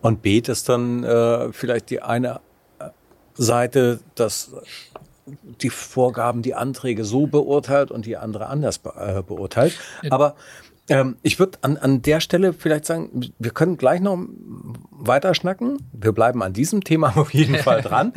Und 0.00 0.22
B, 0.22 0.40
dass 0.40 0.64
dann 0.64 1.04
äh, 1.04 1.52
vielleicht 1.52 1.90
die 1.90 2.02
eine 2.02 2.40
äh, 2.78 2.88
Seite 3.34 4.00
dass 4.14 4.52
die 5.60 5.70
Vorgaben, 5.70 6.42
die 6.42 6.54
Anträge 6.54 7.04
so 7.04 7.26
beurteilt 7.26 7.90
und 7.90 8.06
die 8.06 8.16
andere 8.16 8.46
anders 8.46 8.78
be 8.78 8.92
äh, 8.96 9.22
beurteilt. 9.22 9.76
Aber 10.08 10.36
ähm, 10.88 11.16
ich 11.22 11.40
würde 11.40 11.58
an, 11.62 11.76
an 11.76 12.00
der 12.00 12.20
Stelle 12.20 12.52
vielleicht 12.52 12.86
sagen, 12.86 13.32
wir 13.38 13.50
können 13.50 13.76
gleich 13.76 14.00
noch 14.00 14.18
weiter 14.92 15.34
schnacken. 15.34 15.78
Wir 15.92 16.12
bleiben 16.12 16.44
an 16.44 16.52
diesem 16.52 16.84
Thema 16.84 17.16
auf 17.16 17.34
jeden 17.34 17.56
Fall 17.62 17.82
dran, 17.82 18.12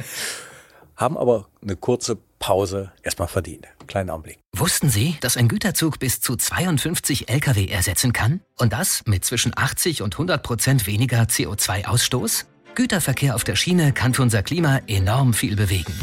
haben 0.99 1.17
aber 1.17 1.47
eine 1.61 1.75
kurze 1.75 2.17
Pause 2.39 2.91
erstmal 3.01 3.27
verdient. 3.27 3.67
Kleinen 3.87 4.09
Augenblick. 4.09 4.39
Wussten 4.55 4.89
Sie, 4.89 5.17
dass 5.21 5.37
ein 5.37 5.47
Güterzug 5.47 5.99
bis 5.99 6.21
zu 6.21 6.35
52 6.35 7.29
Lkw 7.29 7.65
ersetzen 7.65 8.13
kann? 8.13 8.41
Und 8.57 8.73
das 8.73 9.03
mit 9.05 9.25
zwischen 9.25 9.51
80 9.55 10.01
und 10.01 10.13
100 10.13 10.43
Prozent 10.43 10.87
weniger 10.87 11.23
CO2-Ausstoß? 11.23 12.45
Güterverkehr 12.75 13.35
auf 13.35 13.43
der 13.43 13.55
Schiene 13.55 13.91
kann 13.93 14.13
für 14.13 14.21
unser 14.21 14.43
Klima 14.43 14.79
enorm 14.87 15.33
viel 15.33 15.55
bewegen. 15.55 15.93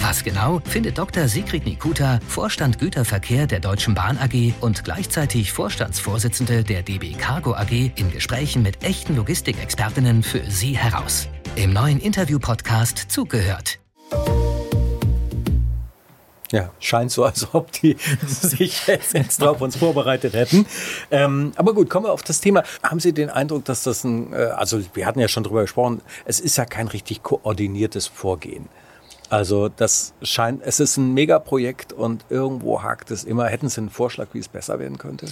Was 0.00 0.22
genau, 0.22 0.60
findet 0.64 0.98
Dr. 0.98 1.28
Sigrid 1.28 1.64
Nikuta, 1.64 2.20
Vorstand 2.28 2.78
Güterverkehr 2.78 3.46
der 3.46 3.60
Deutschen 3.60 3.94
Bahn 3.94 4.18
AG 4.18 4.52
und 4.60 4.84
gleichzeitig 4.84 5.52
Vorstandsvorsitzende 5.52 6.62
der 6.62 6.82
DB 6.82 7.12
Cargo 7.14 7.54
AG 7.54 7.72
in 7.96 8.10
Gesprächen 8.10 8.62
mit 8.62 8.84
echten 8.84 9.16
Logistikexpertinnen 9.16 10.22
für 10.22 10.50
Sie 10.50 10.76
heraus. 10.76 11.28
Im 11.56 11.72
neuen 11.72 12.00
Interview-Podcast 12.00 12.98
Zugehört. 13.08 13.83
Ja, 16.54 16.70
scheint 16.78 17.10
so, 17.10 17.24
als 17.24 17.52
ob 17.52 17.72
die 17.72 17.96
sich 18.28 18.86
jetzt 18.86 19.14
extra 19.16 19.48
auf 19.48 19.60
uns 19.60 19.74
vorbereitet 19.76 20.34
hätten. 20.34 20.66
Ähm, 21.10 21.52
aber 21.56 21.74
gut, 21.74 21.90
kommen 21.90 22.06
wir 22.06 22.12
auf 22.12 22.22
das 22.22 22.40
Thema. 22.40 22.62
Haben 22.80 23.00
Sie 23.00 23.12
den 23.12 23.28
Eindruck, 23.28 23.64
dass 23.64 23.82
das 23.82 24.04
ein, 24.04 24.32
äh, 24.32 24.36
also 24.36 24.80
wir 24.94 25.04
hatten 25.04 25.18
ja 25.18 25.26
schon 25.26 25.42
drüber 25.42 25.62
gesprochen, 25.62 26.00
es 26.26 26.38
ist 26.38 26.56
ja 26.56 26.64
kein 26.64 26.86
richtig 26.86 27.24
koordiniertes 27.24 28.06
Vorgehen. 28.06 28.68
Also 29.30 29.68
das 29.68 30.14
scheint, 30.22 30.62
es 30.64 30.78
ist 30.78 30.96
ein 30.96 31.12
Megaprojekt 31.12 31.92
und 31.92 32.24
irgendwo 32.28 32.84
hakt 32.84 33.10
es 33.10 33.24
immer. 33.24 33.46
Hätten 33.46 33.68
Sie 33.68 33.80
einen 33.80 33.90
Vorschlag, 33.90 34.28
wie 34.32 34.38
es 34.38 34.46
besser 34.46 34.78
werden 34.78 34.96
könnte? 34.96 35.26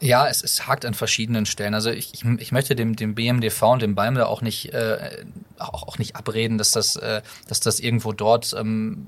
Ja, 0.00 0.28
es, 0.28 0.42
es 0.42 0.66
hakt 0.66 0.84
an 0.84 0.94
verschiedenen 0.94 1.46
Stellen. 1.46 1.74
Also 1.74 1.90
ich, 1.90 2.12
ich, 2.14 2.24
ich 2.24 2.52
möchte 2.52 2.74
dem, 2.74 2.96
dem 2.96 3.14
BMDV 3.14 3.62
und 3.62 3.82
dem 3.82 3.94
BALM 3.94 4.16
auch 4.18 4.42
nicht, 4.42 4.72
äh, 4.74 5.24
auch, 5.58 5.84
auch 5.88 5.98
nicht 5.98 6.16
abreden, 6.16 6.58
dass 6.58 6.72
das, 6.72 6.96
äh, 6.96 7.22
dass 7.48 7.60
das 7.60 7.80
irgendwo 7.80 8.12
dort 8.12 8.54
ähm, 8.58 9.06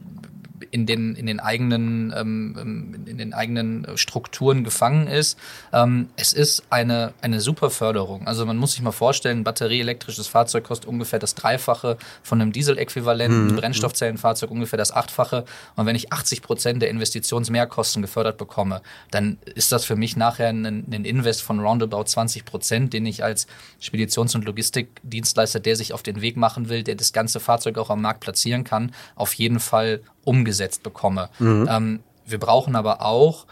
in 0.70 0.86
den, 0.86 1.14
in 1.16 1.26
den 1.26 1.40
eigenen, 1.40 2.12
ähm, 2.16 2.56
ähm, 2.60 3.06
in 3.06 3.18
den 3.18 3.34
eigenen 3.34 3.86
Strukturen 3.96 4.64
gefangen 4.64 5.06
ist. 5.06 5.38
Ähm, 5.72 6.08
es 6.16 6.32
ist 6.32 6.64
eine, 6.70 7.12
eine 7.20 7.40
super 7.40 7.70
Förderung. 7.70 8.26
Also 8.26 8.46
man 8.46 8.56
muss 8.56 8.72
sich 8.72 8.82
mal 8.82 8.92
vorstellen, 8.92 9.40
ein 9.40 9.44
batterieelektrisches 9.44 10.26
Fahrzeug 10.26 10.64
kostet 10.64 10.88
ungefähr 10.88 11.18
das 11.18 11.34
Dreifache 11.34 11.96
von 12.22 12.40
einem 12.40 12.52
Diesel-Äquivalenten, 12.52 13.48
mhm. 13.48 13.56
Brennstoffzellenfahrzeug 13.56 14.50
ungefähr 14.50 14.76
das 14.78 14.92
Achtfache. 14.92 15.44
Und 15.76 15.86
wenn 15.86 15.96
ich 15.96 16.12
80 16.12 16.42
Prozent 16.42 16.82
der 16.82 16.90
Investitionsmehrkosten 16.90 18.02
gefördert 18.02 18.38
bekomme, 18.38 18.82
dann 19.10 19.38
ist 19.54 19.72
das 19.72 19.84
für 19.84 19.96
mich 19.96 20.16
nachher 20.16 20.48
ein, 20.48 20.64
ein 20.64 21.04
Invest 21.04 21.42
von 21.42 21.60
roundabout 21.60 22.04
20 22.04 22.44
Prozent, 22.44 22.92
den 22.92 23.06
ich 23.06 23.22
als 23.22 23.46
Speditions- 23.80 24.34
und 24.34 24.44
Logistikdienstleister, 24.44 25.60
der 25.60 25.76
sich 25.76 25.92
auf 25.92 26.02
den 26.02 26.20
Weg 26.20 26.36
machen 26.36 26.68
will, 26.68 26.82
der 26.82 26.94
das 26.94 27.12
ganze 27.12 27.40
Fahrzeug 27.40 27.78
auch 27.78 27.90
am 27.90 28.02
Markt 28.02 28.20
platzieren 28.20 28.64
kann, 28.64 28.92
auf 29.14 29.34
jeden 29.34 29.60
Fall 29.60 30.00
umgesetzt 30.26 30.82
bekomme. 30.82 31.30
Mhm. 31.38 31.68
Ähm, 31.70 32.00
wir 32.26 32.38
brauchen 32.38 32.76
aber 32.76 33.02
auch 33.02 33.46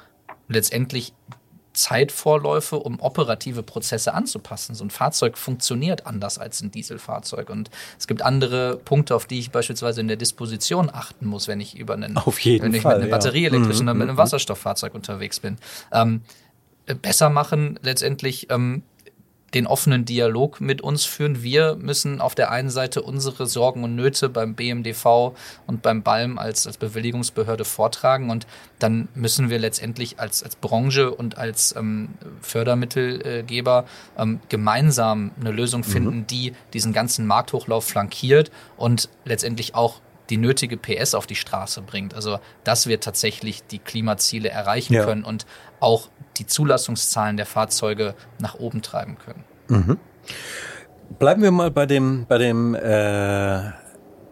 letztendlich 0.49 1.15
Zeitvorläufe, 1.75 2.77
um 2.77 3.01
operative 3.01 3.63
Prozesse 3.63 4.15
anzupassen. 4.15 4.75
So 4.75 4.85
ein 4.85 4.91
Fahrzeug 4.91 5.37
funktioniert 5.37 6.07
anders 6.07 6.39
als 6.39 6.63
ein 6.63 6.71
Dieselfahrzeug. 6.71 7.51
Und 7.51 7.71
es 7.99 8.07
gibt 8.07 8.23
andere 8.23 8.77
Punkte, 8.77 9.15
auf 9.15 9.27
die 9.27 9.41
ich 9.41 9.51
beispielsweise 9.51 10.01
in 10.01 10.09
der 10.09 10.17
Disposition 10.17 10.89
achten 10.93 11.27
muss, 11.27 11.49
wenn 11.49 11.61
ich 11.61 11.77
über 11.77 11.95
einen, 11.95 12.17
auf 12.17 12.39
jeden 12.41 12.67
wenn 12.67 12.75
ich 12.75 12.83
Fall, 12.83 12.95
mit 12.95 13.03
einem 13.03 13.11
ja. 13.11 13.17
batterieelektrischen 13.17 13.85
mhm. 13.85 13.89
oder 13.89 13.95
mit 13.95 14.09
einem 14.09 14.17
mhm. 14.17 14.19
Wasserstofffahrzeug 14.19 14.95
unterwegs 14.95 15.41
bin. 15.41 15.57
Ähm, 15.93 16.23
besser 17.03 17.29
machen 17.29 17.79
letztendlich 17.83 18.51
ähm, 18.51 18.83
den 19.55 19.67
offenen 19.67 20.05
Dialog 20.05 20.61
mit 20.61 20.83
uns 20.83 21.05
führen. 21.05 21.43
Wir 21.43 21.77
müssen 21.77 22.21
auf 22.21 22.35
der 22.35 22.51
einen 22.51 22.71
Seite 22.71 23.03
unsere 23.03 23.47
Sorgen 23.47 23.85
und 23.85 23.95
Nöte 23.95 24.29
beim 24.29 24.55
BMDV 24.55 25.35
und 25.67 25.83
beim 25.83 26.03
BALM 26.03 26.39
als, 26.39 26.67
als 26.67 26.77
Bewilligungsbehörde 26.77 27.65
vortragen 27.65 28.31
und 28.31 28.47
dann 28.81 29.09
müssen 29.15 29.51
wir 29.51 29.59
letztendlich 29.59 30.19
als, 30.19 30.43
als 30.43 30.57
Branche 30.57 31.15
und 31.15 31.39
als 31.39 31.75
ähm, 31.77 32.11
Fördermittelgeber 32.41 33.87
ähm, 34.19 34.41
gemeinsam 34.49 35.31
eine 35.41 35.53
Lösung 35.53 35.81
mhm. 35.83 35.85
finden, 35.85 36.17
mhm. 36.19 36.27
die 36.27 36.53
diesen 36.73 36.93
ganzen 36.93 37.27
Markthochlauf 37.27 37.85
flankiert 37.87 38.51
und 38.77 39.09
letztendlich 39.25 39.75
auch 39.75 40.01
die 40.31 40.37
nötige 40.37 40.77
PS 40.77 41.15
auf 41.15 41.27
die 41.27 41.35
Straße 41.35 41.83
bringt. 41.83 42.15
Also, 42.15 42.39
dass 42.65 42.87
wir 42.87 43.01
tatsächlich 43.01 43.67
die 43.67 43.79
Klimaziele 43.79 44.49
erreichen 44.49 44.95
ja. 44.95 45.05
können 45.05 45.25
und 45.25 45.47
auch 45.81 46.09
die 46.39 46.47
Zulassungszahlen 46.47 47.37
der 47.37 47.47
Fahrzeuge 47.47 48.15
nach 48.39 48.55
oben 48.55 48.83
treiben 48.83 49.19
können. 49.19 49.45
Mhm. 49.69 49.99
Bleiben 51.19 51.43
wir 51.43 51.51
mal 51.51 51.71
bei 51.71 51.87
dem, 51.87 52.27
bei 52.27 52.39
dem 52.39 52.75
äh, 52.75 53.71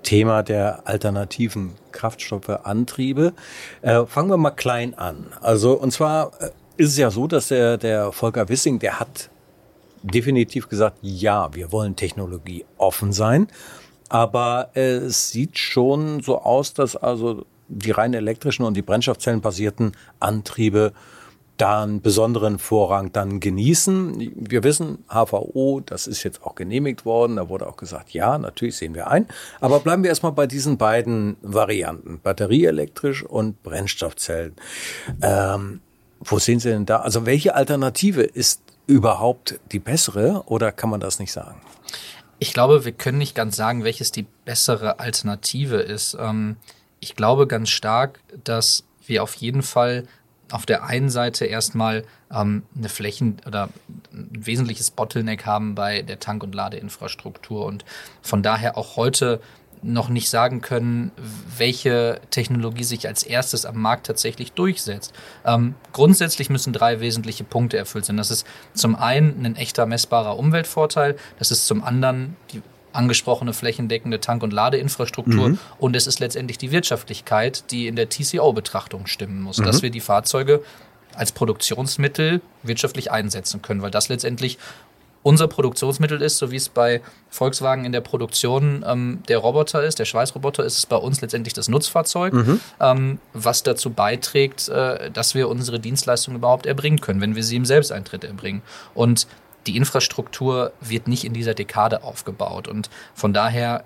Thema 0.03 0.43
der 0.43 0.87
alternativen 0.87 1.75
Kraftstoffe, 1.93 2.49
Antriebe. 2.49 3.35
Äh, 3.83 4.05
fangen 4.07 4.31
wir 4.31 4.37
mal 4.37 4.51
klein 4.51 4.95
an. 4.95 5.27
Also, 5.41 5.75
und 5.75 5.93
zwar 5.93 6.33
äh, 6.41 6.51
ist 6.77 6.91
es 6.91 6.97
ja 6.97 7.11
so, 7.11 7.27
dass 7.27 7.49
der, 7.49 7.77
der 7.77 8.13
Volker 8.13 8.49
Wissing, 8.49 8.79
der 8.79 8.99
hat 8.99 9.31
definitiv 10.03 10.69
gesagt, 10.69 10.99
ja, 11.03 11.55
wir 11.55 11.71
wollen 11.71 11.95
Technologie 11.95 12.65
offen 12.77 13.13
sein. 13.13 13.49
Aber 14.13 14.69
es 14.75 15.31
sieht 15.31 15.57
schon 15.57 16.21
so 16.21 16.39
aus, 16.39 16.75
dass 16.75 16.97
also 16.97 17.47
die 17.69 17.93
rein 17.93 18.13
elektrischen 18.13 18.63
und 18.65 18.77
die 18.77 18.83
brennstoffzellenbasierten 18.83 19.93
Antriebe 20.21 20.93
da 21.57 21.83
einen 21.83 22.03
besonderen 22.03 22.59
Vorrang 22.59 23.11
dann 23.13 23.41
genießen. 23.41 24.33
Wir 24.37 24.65
wissen, 24.65 24.99
HVO, 25.09 25.81
das 25.81 26.07
ist 26.07 26.25
jetzt 26.25 26.43
auch 26.45 26.57
genehmigt 26.57 27.07
worden. 27.07 27.37
Da 27.37 27.49
wurde 27.49 27.67
auch 27.67 27.79
gesagt, 27.79 28.13
ja, 28.13 28.37
natürlich 28.37 28.77
sehen 28.77 28.95
wir 28.95 29.09
ein. 29.09 29.27
Aber 29.63 29.81
bleiben 29.81 30.03
wir 30.03 30.11
erstmal 30.11 30.33
bei 30.33 30.47
diesen 30.47 30.77
beiden 30.77 31.39
Varianten, 31.41 32.21
batterieelektrisch 32.23 33.23
und 33.23 33.63
Brennstoffzellen. 33.63 34.57
Ähm, 35.23 35.81
wo 36.21 36.39
sehen 36.39 36.61
Sie 36.61 36.69
denn 36.69 36.85
da? 36.85 36.99
Also 36.99 37.25
welche 37.25 37.55
Alternative 37.55 38.25
ist 38.25 38.61
überhaupt 38.87 39.59
die 39.73 39.79
bessere 39.79 40.43
oder 40.45 40.71
kann 40.71 40.91
man 40.91 41.01
das 41.01 41.19
nicht 41.19 41.33
sagen? 41.33 41.63
Ich 42.43 42.53
glaube, 42.53 42.85
wir 42.85 42.91
können 42.91 43.19
nicht 43.19 43.37
ganz 43.37 43.55
sagen, 43.55 43.85
welches 43.85 44.11
die 44.11 44.27
bessere 44.45 44.99
Alternative 44.99 45.77
ist. 45.77 46.17
Ähm, 46.19 46.57
ich 46.99 47.15
glaube 47.15 47.47
ganz 47.47 47.69
stark, 47.71 48.19
dass 48.43 48.83
wir 49.07 49.23
auf 49.23 49.37
jeden 49.37 49.63
Fall 49.63 50.09
auf 50.51 50.67
der 50.67 50.83
einen 50.83 51.09
Seite 51.09 51.45
erstmal 51.45 52.05
ähm, 52.35 52.65
eine 52.77 52.89
Flächen- 52.89 53.37
oder 53.47 53.69
ein 54.13 54.29
wesentliches 54.33 54.91
Bottleneck 54.91 55.47
haben 55.47 55.77
bei 55.77 56.03
der 56.03 56.19
Tank- 56.19 56.43
und 56.43 56.53
Ladeinfrastruktur 56.53 57.65
und 57.65 57.85
von 58.23 58.43
daher 58.43 58.77
auch 58.77 58.97
heute 58.97 59.41
noch 59.83 60.09
nicht 60.09 60.31
sagen 60.31 60.61
können, 60.61 61.11
welche 61.59 62.21
Technologie 62.31 62.85
sich 62.85 63.09
als 63.09 63.23
erstes 63.23 63.67
am 63.67 63.81
Markt 63.81 64.07
tatsächlich 64.07 64.53
durchsetzt. 64.53 65.13
Ähm, 65.45 65.75
grundsätzlich 65.93 66.51
müssen 66.51 66.73
drei 66.73 67.01
wesentliche 67.01 67.45
Punkte 67.45 67.79
erfüllt 67.79 68.05
sein. 68.05 68.17
Das 68.17 68.31
ist 68.31 68.47
zum 68.75 68.95
einen 68.95 69.45
ein 69.45 69.57
echter 69.57 69.87
messbarer 69.87 70.39
Umweltvorteil, 70.39 71.17
das 71.39 71.51
ist 71.51 71.67
zum 71.67 71.83
anderen 71.83 72.37
die 72.53 72.63
angesprochene 72.93 73.55
flächendeckende 73.55 74.21
Tank- 74.21 74.43
und 74.43 74.53
Ladeinfrastruktur 74.53 75.51
mhm. 75.51 75.59
und 75.79 75.97
es 75.97 76.07
ist 76.07 76.21
letztendlich 76.21 76.59
die 76.59 76.73
Wirtschaftlichkeit, 76.73 77.71
die 77.71 77.87
in 77.87 77.97
der 77.97 78.09
TCO-Betrachtung 78.09 79.07
stimmen 79.07 79.41
muss, 79.41 79.59
mhm. 79.59 79.65
dass 79.65 79.83
wir 79.83 79.91
die 79.91 80.01
Fahrzeuge 80.01 80.63
als 81.15 81.33
Produktionsmittel 81.33 82.41
wirtschaftlich 82.63 83.11
einsetzen 83.11 83.63
können, 83.63 83.83
weil 83.83 83.91
das 83.91 84.09
letztendlich 84.09 84.59
unser 85.23 85.49
Produktionsmittel 85.49 86.21
ist, 86.21 86.39
so 86.39 86.51
wie 86.51 86.57
es 86.57 86.69
bei 86.69 87.01
Volkswagen 87.31 87.85
in 87.85 87.93
der 87.93 88.01
Produktion 88.01 88.85
ähm, 88.87 89.23
der 89.29 89.39
Roboter 89.39 89.83
ist, 89.83 89.99
der 89.99 90.05
Schweißroboter, 90.05 90.65
ist 90.65 90.79
es 90.79 90.87
bei 90.87 90.97
uns 90.97 91.21
letztendlich 91.21 91.55
das 91.55 91.69
Nutzfahrzeug, 91.69 92.33
mhm. 92.33 92.61
ähm, 92.81 93.19
was 93.33 93.63
dazu 93.63 93.91
beiträgt, 93.91 94.69
äh, 94.69 95.11
dass 95.11 95.35
wir 95.35 95.49
unsere 95.49 95.79
Dienstleistung 95.79 96.35
überhaupt 96.35 96.67
erbringen 96.67 97.01
können, 97.01 97.21
wenn 97.21 97.37
wir 97.37 97.45
sie 97.45 97.57
im 97.57 97.65
Selbsteintritt 97.65 98.25
erbringen. 98.25 98.63
Und 98.95 99.27
die 99.67 99.77
Infrastruktur 99.77 100.73
wird 100.81 101.07
nicht 101.07 101.25
in 101.25 101.33
dieser 101.33 101.55
Dekade 101.55 102.03
aufgebaut. 102.03 102.67
Und 102.67 102.91
von 103.15 103.33
daher 103.33 103.85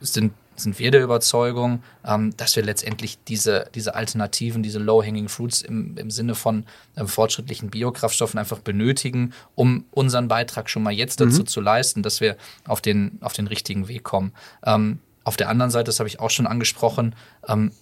sind, 0.00 0.32
sind 0.60 0.78
wir 0.78 0.90
der 0.90 1.02
Überzeugung, 1.02 1.82
ähm, 2.04 2.36
dass 2.36 2.56
wir 2.56 2.62
letztendlich 2.62 3.18
diese, 3.24 3.70
diese 3.74 3.94
Alternativen, 3.94 4.62
diese 4.62 4.78
Low-Hanging 4.78 5.28
Fruits 5.28 5.62
im, 5.62 5.96
im 5.96 6.10
Sinne 6.10 6.34
von 6.34 6.64
ähm, 6.96 7.08
fortschrittlichen 7.08 7.70
Biokraftstoffen 7.70 8.38
einfach 8.38 8.60
benötigen, 8.60 9.32
um 9.54 9.84
unseren 9.90 10.28
Beitrag 10.28 10.70
schon 10.70 10.82
mal 10.82 10.92
jetzt 10.92 11.20
dazu 11.20 11.42
mhm. 11.42 11.46
zu 11.46 11.60
leisten, 11.60 12.02
dass 12.02 12.20
wir 12.20 12.36
auf 12.66 12.80
den, 12.80 13.18
auf 13.20 13.32
den 13.32 13.46
richtigen 13.46 13.88
Weg 13.88 14.04
kommen. 14.04 14.32
Ähm, 14.64 15.00
auf 15.26 15.36
der 15.36 15.48
anderen 15.48 15.72
Seite, 15.72 15.86
das 15.86 15.98
habe 15.98 16.08
ich 16.08 16.20
auch 16.20 16.30
schon 16.30 16.46
angesprochen, 16.46 17.16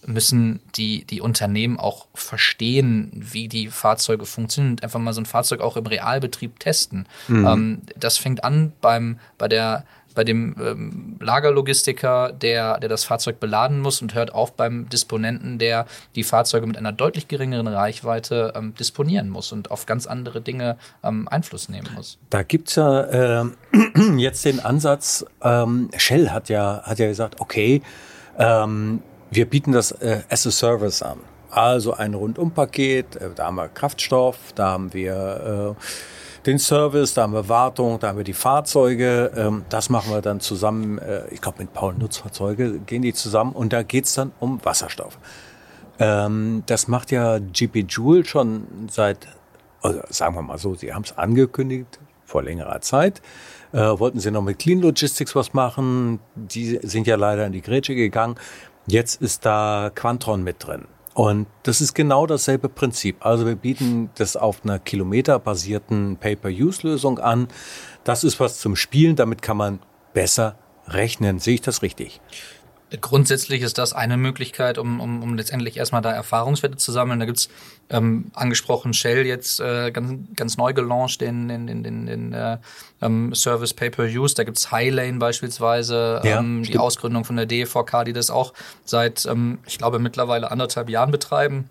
müssen 0.03 0.61
die, 0.75 1.05
die 1.05 1.21
Unternehmen 1.21 1.77
auch 1.77 2.07
verstehen, 2.15 3.11
wie 3.13 3.47
die 3.47 3.67
Fahrzeuge 3.67 4.25
funktionieren 4.25 4.71
und 4.71 4.83
einfach 4.83 4.99
mal 4.99 5.13
so 5.13 5.21
ein 5.21 5.27
Fahrzeug 5.27 5.61
auch 5.61 5.77
im 5.77 5.85
Realbetrieb 5.85 6.59
testen. 6.59 7.07
Mhm. 7.27 7.83
Das 7.97 8.17
fängt 8.17 8.43
an 8.43 8.73
beim, 8.81 9.19
bei 9.37 9.47
der 9.47 9.85
bei 10.15 10.23
dem 10.23 10.55
ähm, 10.59 11.17
Lagerlogistiker, 11.19 12.31
der, 12.31 12.79
der 12.79 12.89
das 12.89 13.03
Fahrzeug 13.03 13.39
beladen 13.39 13.79
muss 13.79 14.01
und 14.01 14.15
hört 14.15 14.33
auf 14.33 14.53
beim 14.53 14.89
Disponenten, 14.89 15.59
der 15.59 15.85
die 16.15 16.23
Fahrzeuge 16.23 16.65
mit 16.65 16.77
einer 16.77 16.91
deutlich 16.91 17.27
geringeren 17.27 17.67
Reichweite 17.67 18.53
ähm, 18.55 18.73
disponieren 18.73 19.29
muss 19.29 19.51
und 19.51 19.69
auf 19.69 19.85
ganz 19.85 20.07
andere 20.07 20.41
Dinge 20.41 20.77
ähm, 21.03 21.27
Einfluss 21.27 21.69
nehmen 21.69 21.89
muss. 21.95 22.17
Da 22.29 22.43
gibt's 22.43 22.75
ja 22.75 23.41
äh, 23.41 23.45
jetzt 24.17 24.45
den 24.45 24.59
Ansatz, 24.59 25.25
ähm, 25.43 25.89
Shell 25.95 26.29
hat 26.29 26.49
ja, 26.49 26.81
hat 26.83 26.97
ja 26.97 27.07
gesagt, 27.07 27.39
okay, 27.39 27.81
ähm, 28.37 29.01
wir 29.29 29.45
bieten 29.45 29.71
das 29.71 29.91
äh, 29.91 30.21
as 30.29 30.47
a 30.47 30.51
Service 30.51 31.01
an. 31.01 31.19
Also 31.49 31.93
ein 31.93 32.13
Rundumpaket, 32.13 33.15
äh, 33.17 33.29
da 33.35 33.45
haben 33.45 33.55
wir 33.55 33.67
Kraftstoff, 33.67 34.37
da 34.55 34.71
haben 34.71 34.93
wir 34.93 35.75
äh, 35.77 35.81
den 36.45 36.59
Service, 36.59 37.13
da 37.13 37.23
haben 37.23 37.33
wir 37.33 37.49
Wartung, 37.49 37.99
da 37.99 38.09
haben 38.09 38.17
wir 38.17 38.23
die 38.23 38.33
Fahrzeuge. 38.33 39.31
Ähm, 39.35 39.65
das 39.69 39.89
machen 39.89 40.11
wir 40.11 40.21
dann 40.21 40.39
zusammen, 40.39 40.99
äh, 40.99 41.27
ich 41.31 41.41
glaube 41.41 41.59
mit 41.59 41.73
Paul 41.73 41.95
Nutzfahrzeuge 41.95 42.79
gehen 42.79 43.01
die 43.01 43.13
zusammen 43.13 43.53
und 43.53 43.73
da 43.73 43.83
geht's 43.83 44.13
dann 44.13 44.31
um 44.39 44.63
Wasserstoff. 44.63 45.17
Ähm, 45.99 46.63
das 46.65 46.87
macht 46.87 47.11
ja 47.11 47.39
GP 47.39 47.85
Joule 47.87 48.25
schon 48.25 48.67
seit, 48.89 49.27
also 49.81 50.01
sagen 50.09 50.35
wir 50.35 50.41
mal 50.41 50.57
so, 50.57 50.75
sie 50.75 50.93
haben 50.93 51.03
es 51.03 51.17
angekündigt 51.17 51.99
vor 52.25 52.43
längerer 52.43 52.81
Zeit. 52.81 53.21
Äh, 53.71 53.77
wollten 53.77 54.19
sie 54.19 54.31
noch 54.31 54.41
mit 54.41 54.59
Clean 54.59 54.81
Logistics 54.81 55.35
was 55.35 55.53
machen. 55.53 56.19
Die 56.35 56.79
sind 56.83 57.07
ja 57.07 57.15
leider 57.15 57.45
in 57.45 57.51
die 57.51 57.61
Grätsche 57.61 57.95
gegangen. 57.95 58.35
Jetzt 58.87 59.21
ist 59.21 59.45
da 59.45 59.91
Quantron 59.93 60.43
mit 60.43 60.65
drin. 60.65 60.85
Und 61.15 61.47
das 61.63 61.79
ist 61.79 61.93
genau 61.93 62.27
dasselbe 62.27 62.67
Prinzip. 62.67 63.25
Also 63.25 63.45
wir 63.45 63.55
bieten 63.55 64.09
das 64.15 64.35
auf 64.35 64.65
einer 64.65 64.79
kilometerbasierten 64.79 66.17
Pay-per-Use-Lösung 66.17 67.19
an. 67.19 67.47
Das 68.03 68.25
ist 68.25 68.41
was 68.41 68.59
zum 68.59 68.75
Spielen, 68.75 69.15
damit 69.15 69.41
kann 69.41 69.55
man 69.55 69.79
besser 70.13 70.57
rechnen. 70.87 71.39
Sehe 71.39 71.55
ich 71.55 71.61
das 71.61 71.81
richtig? 71.81 72.19
Grundsätzlich 73.01 73.61
ist 73.61 73.77
das 73.77 73.93
eine 73.93 74.15
Möglichkeit, 74.15 74.77
um, 74.77 74.99
um, 75.01 75.23
um 75.23 75.35
letztendlich 75.35 75.77
erstmal 75.77 76.01
da 76.01 76.11
Erfahrungswerte 76.11 76.77
zu 76.77 76.91
sammeln. 76.91 77.19
Da 77.19 77.25
gibt's 77.25 77.49
ähm, 77.89 78.31
angesprochen 78.33 78.93
Shell 78.93 79.25
jetzt 79.25 79.59
äh, 79.59 79.91
ganz, 79.91 80.19
ganz 80.35 80.57
neu 80.57 80.71
gelauncht 80.73 81.19
den, 81.21 81.47
den, 81.47 81.65
den, 81.65 81.83
den, 81.83 82.05
den 82.05 82.33
äh, 82.33 82.57
ähm, 83.01 83.33
Service 83.33 83.73
Pay-Per-Use. 83.73 84.35
Da 84.35 84.43
gibt's 84.43 84.71
Highlane 84.71 85.17
beispielsweise, 85.17 86.21
Ja, 86.23 86.39
ähm, 86.39 86.63
die. 86.63 86.77
Ausgründung 86.77 87.25
von 87.25 87.35
der 87.35 87.47
DVK, 87.47 88.03
die 88.05 88.13
das 88.13 88.29
auch 88.29 88.53
seit, 88.85 89.25
ähm, 89.25 89.59
ich 89.65 89.79
glaube, 89.79 89.97
mittlerweile 89.97 90.51
anderthalb 90.51 90.89
Jahren 90.89 91.11
betreiben. 91.11 91.69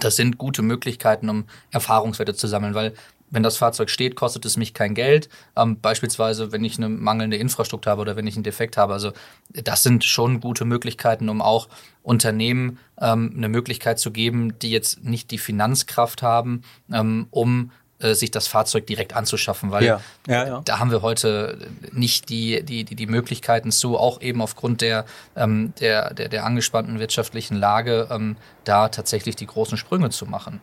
Das 0.00 0.16
sind 0.16 0.36
gute 0.36 0.60
Möglichkeiten, 0.60 1.30
um 1.30 1.44
Erfahrungswerte 1.70 2.34
zu 2.34 2.46
sammeln, 2.46 2.74
weil 2.74 2.92
wenn 3.30 3.42
das 3.42 3.56
Fahrzeug 3.56 3.90
steht, 3.90 4.16
kostet 4.16 4.44
es 4.44 4.56
mich 4.56 4.74
kein 4.74 4.94
Geld. 4.94 5.28
Ähm, 5.56 5.80
beispielsweise, 5.80 6.52
wenn 6.52 6.64
ich 6.64 6.78
eine 6.78 6.88
mangelnde 6.88 7.36
Infrastruktur 7.36 7.90
habe 7.90 8.02
oder 8.02 8.16
wenn 8.16 8.26
ich 8.26 8.36
einen 8.36 8.44
Defekt 8.44 8.76
habe. 8.76 8.92
Also 8.92 9.12
das 9.52 9.82
sind 9.82 10.04
schon 10.04 10.40
gute 10.40 10.64
Möglichkeiten, 10.64 11.28
um 11.28 11.42
auch 11.42 11.68
Unternehmen 12.02 12.78
ähm, 13.00 13.34
eine 13.36 13.48
Möglichkeit 13.48 13.98
zu 13.98 14.10
geben, 14.10 14.58
die 14.58 14.70
jetzt 14.70 15.04
nicht 15.04 15.30
die 15.30 15.38
Finanzkraft 15.38 16.22
haben, 16.22 16.62
ähm, 16.92 17.26
um 17.30 17.70
äh, 18.00 18.14
sich 18.14 18.30
das 18.30 18.46
Fahrzeug 18.46 18.86
direkt 18.86 19.14
anzuschaffen, 19.16 19.72
weil 19.72 19.84
Ja, 19.84 20.00
ja, 20.28 20.46
ja. 20.46 20.60
da 20.64 20.78
haben 20.78 20.92
wir 20.92 21.02
heute 21.02 21.58
nicht 21.90 22.28
die, 22.28 22.62
die, 22.62 22.84
die, 22.84 22.94
die 22.94 23.06
Möglichkeiten 23.08 23.72
zu, 23.72 23.98
auch 23.98 24.20
eben 24.20 24.40
aufgrund 24.40 24.82
der, 24.82 25.04
ähm, 25.34 25.72
der, 25.80 26.14
der, 26.14 26.28
der 26.28 26.44
angespannten 26.44 27.00
wirtschaftlichen 27.00 27.56
Lage, 27.56 28.06
ähm, 28.10 28.36
da 28.62 28.88
tatsächlich 28.88 29.34
die 29.34 29.46
großen 29.46 29.76
Sprünge 29.76 30.10
zu 30.10 30.26
machen. 30.26 30.60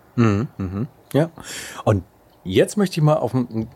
Ja. 1.13 1.29
Und 1.83 2.03
jetzt 2.45 2.77
möchte 2.77 2.99
ich 2.99 3.03
mal 3.03 3.15
auf 3.15 3.33
ein 3.33 3.67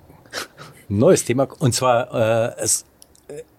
neues 0.88 1.26
Thema, 1.26 1.47
und 1.59 1.74
zwar, 1.74 2.13
äh, 2.13 2.61
es, 2.61 2.86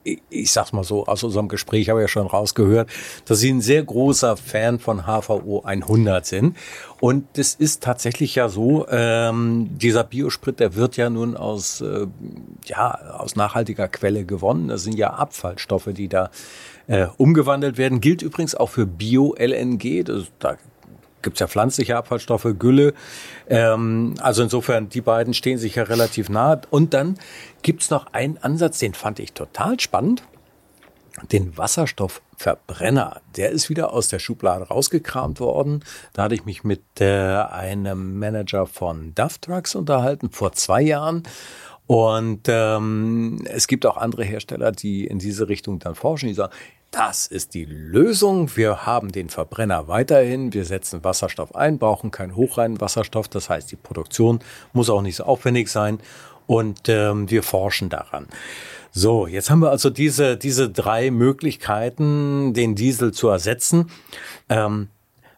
äh, 0.04 0.16
ich, 0.30 0.50
sag's 0.50 0.72
mal 0.72 0.84
so, 0.84 1.06
aus 1.06 1.22
unserem 1.22 1.48
Gespräch 1.48 1.88
habe 1.90 2.00
ich 2.00 2.04
ja 2.04 2.08
schon 2.08 2.26
rausgehört, 2.26 2.88
dass 3.26 3.40
Sie 3.40 3.50
ein 3.50 3.61
sehr 3.61 3.82
großer 3.82 4.36
Fan 4.36 4.78
von 4.78 5.02
HVO 5.04 5.62
100 5.64 6.24
sind. 6.24 6.56
Und 7.00 7.26
das 7.34 7.54
ist 7.54 7.82
tatsächlich 7.82 8.34
ja 8.34 8.48
so, 8.48 8.86
ähm, 8.88 9.68
dieser 9.78 10.04
Biosprit, 10.04 10.58
der 10.58 10.74
wird 10.74 10.96
ja 10.96 11.11
nun 11.11 11.36
aus, 11.36 11.80
äh, 11.80 12.06
ja, 12.64 12.98
aus 13.18 13.36
nachhaltiger 13.36 13.88
Quelle 13.88 14.24
gewonnen. 14.24 14.68
Das 14.68 14.84
sind 14.84 14.96
ja 14.96 15.11
Abfallstoffe, 15.11 15.90
die 15.92 16.08
da 16.08 16.30
äh, 16.86 17.06
umgewandelt 17.16 17.78
werden. 17.78 18.00
Gilt 18.00 18.22
übrigens 18.22 18.54
auch 18.54 18.70
für 18.70 18.86
Bio-LNG. 18.86 20.04
Das, 20.04 20.24
da 21.20 21.22
gibt's 21.22 21.40
ja 21.40 21.48
pflanzliche 21.48 21.96
Abfallstoffe, 21.96 22.48
Gülle. 22.58 22.94
Ähm, 23.48 24.14
also 24.20 24.42
insofern, 24.42 24.88
die 24.88 25.00
beiden 25.00 25.34
stehen 25.34 25.58
sich 25.58 25.74
ja 25.76 25.84
relativ 25.84 26.28
nahe. 26.28 26.62
Und 26.70 26.94
dann 26.94 27.18
gibt's 27.62 27.90
noch 27.90 28.12
einen 28.12 28.38
Ansatz, 28.38 28.78
den 28.78 28.94
fand 28.94 29.18
ich 29.18 29.32
total 29.32 29.78
spannend. 29.80 30.22
Den 31.32 31.58
Wasserstoffverbrenner. 31.58 33.20
Der 33.36 33.50
ist 33.50 33.68
wieder 33.68 33.92
aus 33.92 34.08
der 34.08 34.20
Schublade 34.20 34.68
rausgekramt 34.68 35.40
worden. 35.40 35.84
Da 36.12 36.22
hatte 36.22 36.34
ich 36.34 36.44
mich 36.44 36.64
mit 36.64 36.82
äh, 37.00 37.04
einem 37.04 38.18
Manager 38.18 38.66
von 38.66 39.14
Duff 39.14 39.38
Trucks 39.38 39.74
unterhalten 39.74 40.30
vor 40.30 40.52
zwei 40.52 40.80
Jahren. 40.80 41.24
Und 41.91 42.43
ähm, 42.47 43.38
es 43.47 43.66
gibt 43.66 43.84
auch 43.84 43.97
andere 43.97 44.22
Hersteller, 44.22 44.70
die 44.70 45.05
in 45.09 45.18
diese 45.18 45.49
Richtung 45.49 45.80
dann 45.80 45.97
forschen. 45.97 46.28
Die 46.28 46.34
sagen, 46.34 46.53
das 46.93 47.26
ist 47.26 47.53
die 47.55 47.64
Lösung. 47.64 48.49
Wir 48.55 48.86
haben 48.86 49.11
den 49.11 49.28
Verbrenner 49.28 49.88
weiterhin. 49.88 50.55
Wir 50.55 50.64
setzen 50.64 51.03
Wasserstoff 51.03 51.53
ein, 51.57 51.80
brauchen 51.80 52.12
keinen 52.12 52.36
hochreinen 52.36 52.80
Wasserstoff. 52.80 53.26
Das 53.26 53.51
heißt, 53.51 53.72
die 53.72 53.76
Produktion 53.76 54.38
muss 54.72 54.88
auch 54.88 55.03
nicht 55.03 55.16
so 55.16 55.24
aufwendig 55.24 55.66
sein. 55.66 55.99
Und 56.47 56.88
ähm, 56.88 57.28
wir 57.28 57.43
forschen 57.43 57.88
daran. 57.88 58.28
So, 58.93 59.26
jetzt 59.26 59.51
haben 59.51 59.59
wir 59.59 59.70
also 59.70 59.91
diese, 59.91 60.36
diese 60.36 60.70
drei 60.70 61.11
Möglichkeiten, 61.11 62.55
den 62.55 62.76
Diesel 62.76 63.12
zu 63.12 63.26
ersetzen. 63.26 63.91
Ähm, 64.49 64.91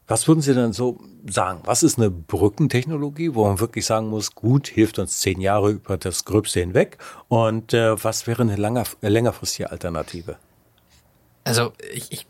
was 0.06 0.28
würden 0.28 0.40
Sie 0.40 0.54
denn 0.54 0.72
so 0.72 1.00
sagen? 1.28 1.60
Was 1.64 1.82
ist 1.82 1.98
eine 1.98 2.10
Brückentechnologie, 2.10 3.34
wo 3.34 3.46
man 3.46 3.60
wirklich 3.60 3.86
sagen 3.86 4.08
muss, 4.08 4.34
gut, 4.34 4.68
hilft 4.68 4.98
uns 4.98 5.20
zehn 5.20 5.40
Jahre 5.40 5.70
über 5.70 5.96
das 5.96 6.24
Gröbste 6.24 6.60
hinweg? 6.60 6.98
Und 7.28 7.72
äh, 7.72 8.02
was 8.02 8.26
wäre 8.26 8.42
eine 8.42 8.56
langer, 8.56 8.84
längerfristige 9.00 9.70
Alternative? 9.70 10.36
Also 11.44 11.72
ich, 11.92 12.10
ich 12.10 12.26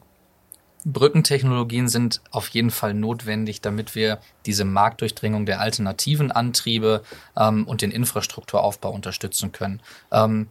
Brückentechnologien 0.84 1.88
sind 1.88 2.20
auf 2.30 2.48
jeden 2.48 2.70
Fall 2.70 2.94
notwendig, 2.94 3.60
damit 3.60 3.94
wir 3.94 4.18
diese 4.46 4.64
Marktdurchdringung 4.64 5.46
der 5.46 5.60
alternativen 5.60 6.32
Antriebe 6.32 7.02
ähm, 7.36 7.66
und 7.66 7.82
den 7.82 7.92
Infrastrukturaufbau 7.92 8.90
unterstützen 8.90 9.52
können. 9.52 9.80
Ähm, 10.10 10.48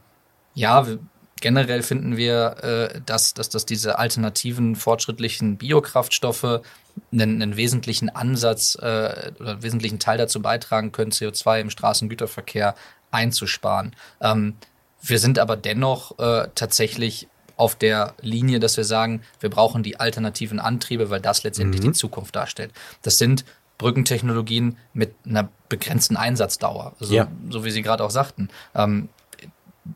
ja, 0.53 0.87
wir, 0.87 0.99
generell 1.41 1.83
finden 1.83 2.15
wir, 2.15 2.63
äh, 2.63 3.01
dass, 3.05 3.33
dass, 3.33 3.49
dass 3.49 3.65
diese 3.65 3.99
alternativen, 3.99 4.75
fortschrittlichen 4.75 5.57
Biokraftstoffe 5.57 6.61
einen, 7.11 7.41
einen 7.41 7.57
wesentlichen 7.57 8.09
Ansatz 8.09 8.75
äh, 8.75 9.31
oder 9.39 9.51
einen 9.51 9.63
wesentlichen 9.63 9.99
Teil 9.99 10.17
dazu 10.17 10.41
beitragen 10.41 10.91
können, 10.91 11.11
CO2 11.11 11.61
im 11.61 11.69
Straßengüterverkehr 11.69 12.75
einzusparen. 13.11 13.95
Ähm, 14.21 14.55
wir 15.01 15.19
sind 15.19 15.39
aber 15.39 15.57
dennoch 15.57 16.19
äh, 16.19 16.47
tatsächlich 16.55 17.27
auf 17.57 17.75
der 17.75 18.15
Linie, 18.21 18.59
dass 18.59 18.77
wir 18.77 18.83
sagen, 18.83 19.21
wir 19.39 19.49
brauchen 19.49 19.83
die 19.83 19.99
alternativen 19.99 20.59
Antriebe, 20.59 21.09
weil 21.09 21.21
das 21.21 21.43
letztendlich 21.43 21.81
die 21.81 21.91
Zukunft 21.91 22.35
darstellt. 22.35 22.71
Das 23.03 23.17
sind 23.17 23.45
Brückentechnologien 23.77 24.77
mit 24.93 25.13
einer 25.25 25.49
begrenzten 25.69 26.15
Einsatzdauer, 26.17 26.93
also, 26.99 27.13
Ja. 27.13 27.27
so 27.49 27.65
wie 27.65 27.71
Sie 27.71 27.81
gerade 27.81 28.03
auch 28.03 28.11
sagten. 28.11 28.49
Ähm, 28.75 29.09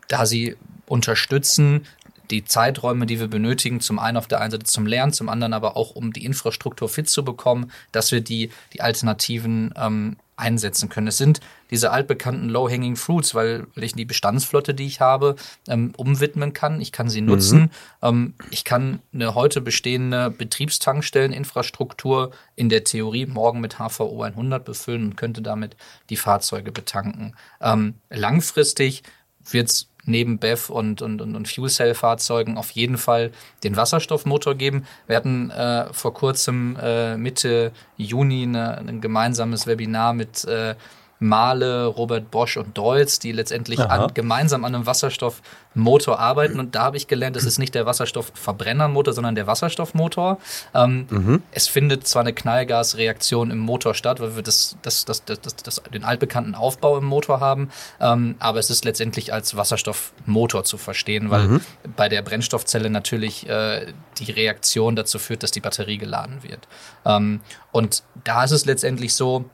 da 0.08 0.26
sie 0.26 0.56
unterstützen 0.88 1.86
die 2.32 2.46
Zeiträume, 2.46 3.06
die 3.06 3.20
wir 3.20 3.28
benötigen, 3.28 3.80
zum 3.80 4.00
einen 4.00 4.18
auf 4.18 4.28
der 4.28 4.42
einen 4.42 4.52
Seite 4.52 4.66
zum 4.66 4.86
Lernen, 4.86 5.14
zum 5.14 5.30
anderen 5.30 5.54
aber 5.54 5.78
auch, 5.78 5.92
um 5.92 6.14
die 6.14 6.26
Infrastruktur 6.26 6.90
fit 6.90 7.10
zu 7.10 7.24
bekommen, 7.24 7.72
dass 7.92 8.12
wir 8.12 8.22
die, 8.22 8.50
die 8.74 8.82
Alternativen 8.82 9.74
ähm, 9.78 10.18
einsetzen 10.38 10.90
können. 10.90 11.08
Es 11.08 11.18
sind 11.18 11.40
diese 11.72 11.92
altbekannten 11.92 12.50
Low-Hanging 12.50 12.96
Fruits, 12.96 13.36
weil, 13.36 13.68
ich 13.76 13.94
die 13.94 14.06
Bestandsflotte, 14.06 14.74
die 14.74 14.86
ich 14.86 15.00
habe, 15.00 15.36
ähm, 15.68 15.94
umwidmen 15.96 16.54
kann. 16.54 16.82
Ich 16.82 16.92
kann 16.92 17.10
sie 17.10 17.22
nutzen. 17.22 17.72
Ähm, 18.02 18.34
ich 18.52 18.66
kann 18.66 19.00
eine 19.14 19.36
heute 19.36 19.62
bestehende 19.62 20.32
Betriebstankstelleninfrastruktur 20.32 22.32
in 22.56 22.70
der 22.70 22.84
Theorie 22.84 23.26
morgen 23.26 23.62
mit 23.62 23.80
HVO 23.80 24.24
100 24.24 24.66
befüllen 24.66 25.06
und 25.06 25.16
könnte 25.16 25.42
damit 25.42 25.76
die 26.10 26.18
Fahrzeuge 26.18 26.72
betanken. 26.72 27.36
Ähm, 27.62 27.96
langfristig 28.10 29.04
wird 29.50 29.70
es 29.70 29.90
neben 30.06 30.38
BEV 30.38 30.70
und, 30.70 31.01
und, 31.01 31.22
und, 31.22 31.36
und 31.36 31.47
Fuel 31.47 31.70
Cell 31.70 31.93
Fahrzeugen 31.93 32.58
auf 32.58 32.72
jeden 32.72 32.97
Fall 32.97 33.32
den 33.64 33.76
Wasserstoffmotor 33.76 34.56
geben. 34.56 34.86
Wir 35.08 35.16
hatten 35.16 35.51
äh, 35.51 35.91
vor 35.93 36.14
kurzem 36.14 36.78
äh, 36.82 37.18
Mitte 37.18 37.72
Juni 37.97 38.43
eine, 38.43 38.78
ein 38.80 39.01
gemeinsames 39.01 39.68
Webinar 39.68 40.14
mit 40.14 40.45
äh, 40.45 40.76
Mahle, 41.20 41.86
Robert 41.86 42.30
Bosch 42.32 42.57
und 42.57 42.78
Deutz, 42.78 43.20
die 43.20 43.32
letztendlich 43.32 43.80
an, 43.80 44.13
gemeinsam 44.13 44.66
an 44.66 44.76
einem 44.76 44.86
Wasserstoffmotor 44.86 46.20
arbeiten. 46.20 46.59
Und 46.59 46.76
da 46.76 46.84
habe 46.84 46.97
ich 46.97 47.07
gelernt, 47.07 47.38
es 47.38 47.45
ist 47.45 47.57
nicht 47.57 47.74
der 47.74 47.86
Wasserstoffverbrennermotor, 47.86 49.13
sondern 49.13 49.36
der 49.36 49.47
Wasserstoffmotor. 49.47 50.39
Ähm, 50.74 51.41
Es 51.51 51.68
findet 51.68 52.05
zwar 52.07 52.22
eine 52.22 52.34
Knallgasreaktion 52.34 53.51
im 53.51 53.59
Motor 53.59 53.93
statt, 53.93 54.20
weil 54.20 54.36
wir 54.36 54.43
das, 54.43 54.78
das, 54.82 55.05
das, 55.05 55.24
das, 55.24 55.82
den 55.93 56.03
altbekannten 56.03 56.55
Aufbau 56.55 56.97
im 56.97 57.05
Motor 57.05 57.39
haben, 57.39 57.70
ähm, 57.99 58.36
aber 58.39 58.59
es 58.59 58.70
ist 58.70 58.86
letztendlich 58.86 59.34
als 59.34 59.55
Wasserstoffmotor 59.55 60.63
zu 60.63 60.78
verstehen, 60.78 61.30
weil 61.30 61.61
bei 61.95 62.09
der 62.09 62.22
Brennstoffzelle 62.22 62.89
natürlich 62.89 63.47
äh, 63.47 63.93
die 64.18 64.32
Reaktion 64.32 64.95
dazu 64.95 65.20
führt, 65.20 65.43
dass 65.43 65.51
die 65.51 65.61
Batterie 65.61 65.97
geladen 65.97 66.43
wird. 66.43 66.68
Ähm, 67.05 67.41
und 67.72 68.03
da 68.24 68.43
ist 68.43 68.51
es 68.51 68.66
letztendlich 68.66 69.13
so, 69.13 69.45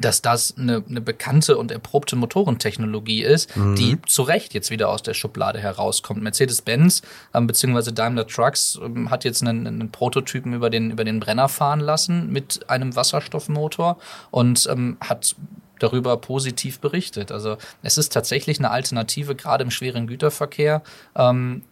dass 0.00 0.22
das 0.22 0.54
eine, 0.58 0.84
eine 0.88 1.00
bekannte 1.00 1.56
und 1.56 1.72
erprobte 1.72 2.14
Motorentechnologie 2.14 3.22
ist, 3.22 3.50
die 3.56 3.98
zu 4.06 4.22
Recht 4.22 4.52
jetzt 4.54 4.70
wieder 4.70 4.90
aus 4.90 5.02
der 5.02 5.14
Schublade 5.14 5.58
herauskommt. 5.58 6.22
Mercedes-Benz 6.22 7.02
ähm, 7.34 7.46
bzw. 7.46 7.92
Daimler 7.92 8.26
Trucks 8.26 8.78
ähm, 8.82 9.10
hat 9.10 9.24
jetzt 9.24 9.42
einen, 9.42 9.66
einen 9.66 9.90
Prototypen 9.90 10.52
über 10.52 10.68
den, 10.68 10.90
über 10.90 11.04
den 11.04 11.20
Brenner 11.20 11.48
fahren 11.48 11.80
lassen 11.80 12.30
mit 12.30 12.68
einem 12.68 12.96
Wasserstoffmotor 12.96 13.98
und 14.30 14.68
ähm, 14.70 14.98
hat 15.00 15.34
darüber 15.78 16.16
positiv 16.18 16.80
berichtet. 16.80 17.32
Also 17.32 17.56
es 17.82 17.98
ist 17.98 18.12
tatsächlich 18.12 18.58
eine 18.58 18.70
Alternative, 18.70 19.34
gerade 19.34 19.64
im 19.64 19.70
schweren 19.70 20.06
Güterverkehr, 20.06 20.82
ähm, 21.16 21.62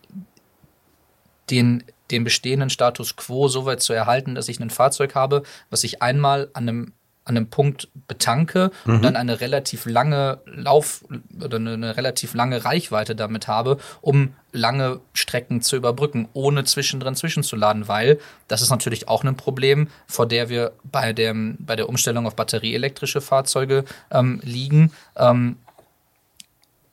den, 1.50 1.84
den 2.10 2.24
bestehenden 2.24 2.70
Status 2.70 3.16
quo 3.16 3.48
so 3.48 3.66
weit 3.66 3.82
zu 3.82 3.92
erhalten, 3.92 4.34
dass 4.34 4.48
ich 4.48 4.58
ein 4.58 4.70
Fahrzeug 4.70 5.14
habe, 5.14 5.42
was 5.70 5.84
ich 5.84 6.02
einmal 6.02 6.48
an 6.54 6.68
einem 6.68 6.92
an 7.26 7.36
einem 7.36 7.48
Punkt 7.48 7.88
betanke 8.06 8.70
mhm. 8.84 8.94
und 8.94 9.02
dann 9.02 9.16
eine 9.16 9.40
relativ 9.40 9.84
lange 9.84 10.38
Lauf 10.46 11.04
oder 11.42 11.56
eine, 11.56 11.72
eine, 11.72 11.96
relativ 11.96 12.34
lange 12.34 12.64
Reichweite 12.64 13.16
damit 13.16 13.48
habe, 13.48 13.78
um 14.00 14.34
lange 14.52 15.00
Strecken 15.12 15.60
zu 15.60 15.76
überbrücken, 15.76 16.28
ohne 16.32 16.64
zwischendrin 16.64 17.16
zwischenzuladen, 17.16 17.88
weil 17.88 18.20
das 18.46 18.62
ist 18.62 18.70
natürlich 18.70 19.08
auch 19.08 19.24
ein 19.24 19.36
Problem, 19.36 19.88
vor 20.06 20.26
der 20.26 20.48
wir 20.48 20.72
bei, 20.84 21.12
dem, 21.12 21.56
bei 21.58 21.74
der 21.74 21.88
Umstellung 21.88 22.26
auf 22.26 22.36
batterieelektrische 22.36 23.20
Fahrzeuge 23.20 23.84
ähm, 24.12 24.40
liegen. 24.44 24.92
Ähm, 25.16 25.56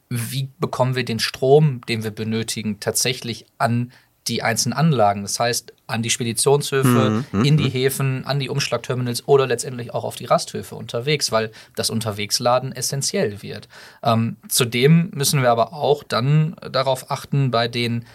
wie 0.10 0.50
bekommen 0.60 0.96
wir 0.96 1.06
den 1.06 1.20
Strom, 1.20 1.82
den 1.88 2.04
wir 2.04 2.12
benötigen, 2.12 2.80
tatsächlich 2.80 3.46
an 3.60 3.92
die 4.28 4.42
einzelnen 4.42 4.74
Anlagen. 4.74 5.24
Das 5.24 5.40
heißt, 5.40 5.73
an 5.86 6.02
die 6.02 6.10
Speditionshöfe, 6.10 7.24
mhm, 7.32 7.44
in 7.44 7.58
die 7.58 7.66
mhm. 7.66 7.72
Häfen, 7.72 8.26
an 8.26 8.40
die 8.40 8.50
Umschlagterminals 8.50 9.28
oder 9.28 9.48
letztendlich 9.48 9.94
auch 9.94 10.04
auf 10.04 10.16
die 10.16 10.26
Rasthöfe 10.26 10.76
unterwegs, 10.76 11.32
weil 11.32 11.52
das 11.76 11.90
Unterwegsladen 11.90 12.72
essentiell 12.72 13.42
wird. 13.42 13.68
Ähm, 14.02 14.38
zudem 14.48 15.10
müssen 15.14 15.42
wir 15.42 15.52
aber 15.52 15.74
auch 15.74 16.04
dann 16.04 16.56
darauf 16.72 17.12
achten, 17.12 17.52
bei 17.52 17.68
den 17.68 18.06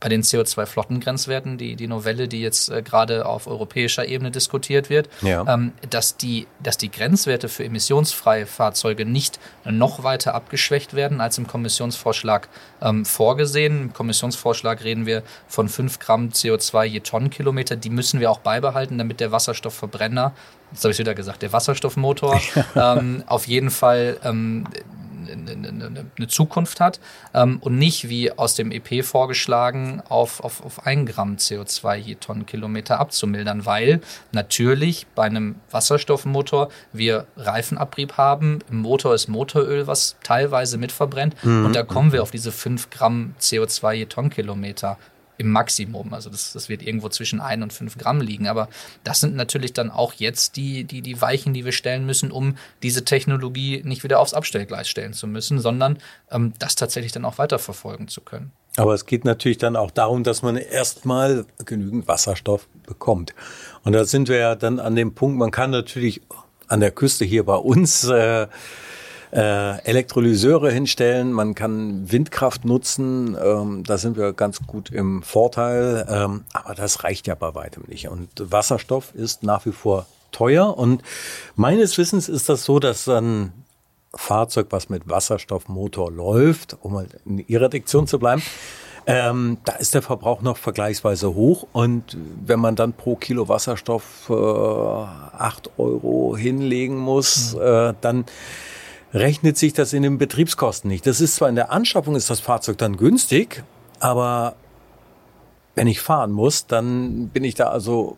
bei 0.00 0.08
den 0.08 0.22
CO2-Flottengrenzwerten, 0.22 1.58
die, 1.58 1.74
die 1.74 1.88
Novelle, 1.88 2.28
die 2.28 2.40
jetzt 2.40 2.70
äh, 2.70 2.82
gerade 2.82 3.26
auf 3.26 3.46
europäischer 3.46 4.06
Ebene 4.06 4.30
diskutiert 4.30 4.90
wird, 4.90 5.08
ja. 5.22 5.44
ähm, 5.52 5.72
dass, 5.90 6.16
die, 6.16 6.46
dass 6.62 6.78
die 6.78 6.90
Grenzwerte 6.90 7.48
für 7.48 7.64
emissionsfreie 7.64 8.46
Fahrzeuge 8.46 9.04
nicht 9.04 9.40
noch 9.64 10.04
weiter 10.04 10.34
abgeschwächt 10.34 10.94
werden 10.94 11.20
als 11.20 11.38
im 11.38 11.46
Kommissionsvorschlag 11.46 12.48
ähm, 12.80 13.04
vorgesehen. 13.04 13.82
Im 13.82 13.92
Kommissionsvorschlag 13.92 14.84
reden 14.84 15.06
wir 15.06 15.22
von 15.48 15.68
5 15.68 15.98
Gramm 15.98 16.28
CO2 16.28 16.84
je 16.84 17.00
Tonnenkilometer. 17.00 17.76
Die 17.76 17.90
müssen 17.90 18.20
wir 18.20 18.30
auch 18.30 18.38
beibehalten, 18.38 18.98
damit 18.98 19.20
der 19.20 19.32
Wasserstoffverbrenner, 19.32 20.32
jetzt 20.70 20.84
habe 20.84 20.92
ich 20.92 20.98
wieder 20.98 21.14
gesagt, 21.14 21.42
der 21.42 21.52
Wasserstoffmotor 21.52 22.40
ähm, 22.76 23.24
auf 23.26 23.48
jeden 23.48 23.70
Fall 23.70 24.18
ähm, 24.22 24.64
eine, 25.32 26.28
Zukunft 26.28 26.80
hat 26.80 27.00
ähm, 27.34 27.58
und 27.60 27.78
nicht 27.78 28.08
wie 28.08 28.32
aus 28.32 28.54
dem 28.54 28.70
EP 28.70 29.04
vorgeschlagen 29.04 30.02
auf, 30.08 30.42
auf, 30.42 30.64
auf 30.64 30.86
ein 30.86 31.06
Gramm 31.06 31.36
CO2 31.36 31.96
je 31.96 32.14
Tonnenkilometer 32.16 33.00
abzumildern, 33.00 33.66
weil 33.66 34.00
natürlich 34.32 35.06
bei 35.14 35.24
einem 35.24 35.56
Wasserstoffmotor 35.70 36.68
wir 36.92 37.26
Reifenabrieb 37.36 38.14
haben, 38.16 38.60
im 38.70 38.78
Motor 38.78 39.14
ist 39.14 39.28
Motoröl, 39.28 39.86
was 39.86 40.16
teilweise 40.22 40.78
mitverbrennt 40.78 41.34
mhm. 41.44 41.66
und 41.66 41.76
da 41.76 41.82
kommen 41.82 42.12
wir 42.12 42.22
auf 42.22 42.30
diese 42.30 42.52
5 42.52 42.90
Gramm 42.90 43.34
CO2 43.40 43.92
je 43.92 44.06
Tonnenkilometer 44.06 44.98
im 45.38 45.50
Maximum. 45.50 46.12
Also 46.12 46.28
das, 46.30 46.52
das 46.52 46.68
wird 46.68 46.82
irgendwo 46.82 47.08
zwischen 47.08 47.40
ein 47.40 47.62
und 47.62 47.72
fünf 47.72 47.96
Gramm 47.96 48.20
liegen. 48.20 48.48
Aber 48.48 48.68
das 49.04 49.20
sind 49.20 49.34
natürlich 49.36 49.72
dann 49.72 49.90
auch 49.90 50.12
jetzt 50.14 50.56
die, 50.56 50.84
die, 50.84 51.00
die 51.00 51.20
Weichen, 51.20 51.54
die 51.54 51.64
wir 51.64 51.72
stellen 51.72 52.04
müssen, 52.04 52.30
um 52.30 52.56
diese 52.82 53.04
Technologie 53.04 53.82
nicht 53.84 54.04
wieder 54.04 54.18
aufs 54.18 54.34
Abstellgleis 54.34 54.88
stellen 54.88 55.12
zu 55.14 55.26
müssen, 55.26 55.60
sondern 55.60 55.98
ähm, 56.30 56.52
das 56.58 56.74
tatsächlich 56.74 57.12
dann 57.12 57.24
auch 57.24 57.38
weiterverfolgen 57.38 58.08
zu 58.08 58.20
können. 58.20 58.52
Aber 58.76 58.94
es 58.94 59.06
geht 59.06 59.24
natürlich 59.24 59.58
dann 59.58 59.76
auch 59.76 59.90
darum, 59.90 60.22
dass 60.22 60.42
man 60.42 60.56
erstmal 60.56 61.46
genügend 61.64 62.06
Wasserstoff 62.06 62.68
bekommt. 62.86 63.34
Und 63.84 63.92
da 63.92 64.04
sind 64.04 64.28
wir 64.28 64.36
ja 64.36 64.54
dann 64.54 64.78
an 64.78 64.94
dem 64.94 65.14
Punkt, 65.14 65.38
man 65.38 65.50
kann 65.50 65.70
natürlich 65.70 66.20
an 66.68 66.80
der 66.80 66.90
Küste 66.90 67.24
hier 67.24 67.44
bei 67.44 67.56
uns 67.56 68.04
äh, 68.04 68.46
äh, 69.32 69.78
Elektrolyseure 69.84 70.70
hinstellen, 70.70 71.32
man 71.32 71.54
kann 71.54 72.10
Windkraft 72.10 72.64
nutzen, 72.64 73.36
ähm, 73.42 73.84
da 73.84 73.98
sind 73.98 74.16
wir 74.16 74.32
ganz 74.32 74.60
gut 74.66 74.90
im 74.90 75.22
Vorteil, 75.22 76.06
ähm, 76.08 76.44
aber 76.52 76.74
das 76.74 77.04
reicht 77.04 77.26
ja 77.26 77.34
bei 77.34 77.54
weitem 77.54 77.84
nicht. 77.88 78.08
Und 78.08 78.28
Wasserstoff 78.38 79.14
ist 79.14 79.42
nach 79.42 79.66
wie 79.66 79.72
vor 79.72 80.06
teuer. 80.32 80.76
Und 80.76 81.02
meines 81.56 81.98
Wissens 81.98 82.28
ist 82.28 82.48
das 82.48 82.64
so, 82.64 82.78
dass 82.78 83.08
ein 83.08 83.52
Fahrzeug, 84.14 84.68
was 84.70 84.88
mit 84.88 85.08
Wasserstoffmotor 85.08 86.10
läuft, 86.10 86.76
um 86.80 86.94
mal 86.94 87.06
in 87.24 87.38
ihrer 87.46 87.68
Diktion 87.68 88.06
zu 88.06 88.18
bleiben, 88.18 88.42
ähm, 89.06 89.58
da 89.64 89.72
ist 89.72 89.94
der 89.94 90.02
Verbrauch 90.02 90.42
noch 90.42 90.58
vergleichsweise 90.58 91.34
hoch. 91.34 91.66
Und 91.72 92.16
wenn 92.44 92.60
man 92.60 92.76
dann 92.76 92.92
pro 92.92 93.16
Kilo 93.16 93.48
Wasserstoff 93.48 94.28
äh, 94.28 94.32
8 94.32 95.78
Euro 95.78 96.36
hinlegen 96.36 96.98
muss, 96.98 97.54
mhm. 97.54 97.60
äh, 97.62 97.94
dann 98.00 98.24
rechnet 99.12 99.56
sich 99.56 99.72
das 99.72 99.92
in 99.92 100.02
den 100.02 100.18
Betriebskosten 100.18 100.88
nicht. 100.90 101.06
Das 101.06 101.20
ist 101.20 101.36
zwar 101.36 101.48
in 101.48 101.54
der 101.54 101.72
Anschaffung 101.72 102.16
ist 102.16 102.30
das 102.30 102.40
Fahrzeug 102.40 102.78
dann 102.78 102.96
günstig, 102.96 103.62
aber 104.00 104.54
wenn 105.74 105.86
ich 105.86 106.00
fahren 106.00 106.32
muss, 106.32 106.66
dann 106.66 107.28
bin 107.28 107.44
ich 107.44 107.54
da 107.54 107.68
also 107.68 108.16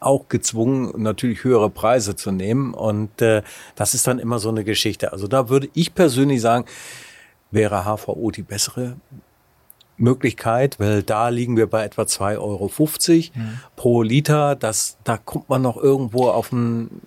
auch 0.00 0.28
gezwungen, 0.28 0.92
natürlich 1.02 1.44
höhere 1.44 1.70
Preise 1.70 2.16
zu 2.16 2.32
nehmen. 2.32 2.74
Und 2.74 3.22
äh, 3.22 3.42
das 3.76 3.94
ist 3.94 4.06
dann 4.06 4.18
immer 4.18 4.38
so 4.38 4.48
eine 4.48 4.64
Geschichte. 4.64 5.12
Also 5.12 5.26
da 5.28 5.48
würde 5.48 5.68
ich 5.74 5.94
persönlich 5.94 6.40
sagen, 6.40 6.66
wäre 7.50 7.84
HVO 7.84 8.30
die 8.30 8.42
bessere 8.42 8.96
Möglichkeit, 9.96 10.78
weil 10.78 11.02
da 11.02 11.28
liegen 11.28 11.56
wir 11.56 11.68
bei 11.68 11.84
etwa 11.84 12.02
2,50 12.02 12.38
Euro 12.38 12.70
mhm. 13.34 13.60
pro 13.76 14.02
Liter. 14.02 14.56
Das, 14.56 14.98
da 15.04 15.16
kommt 15.16 15.48
man 15.48 15.62
noch 15.62 15.76
irgendwo 15.76 16.28
auf 16.28 16.52
ein 16.52 17.02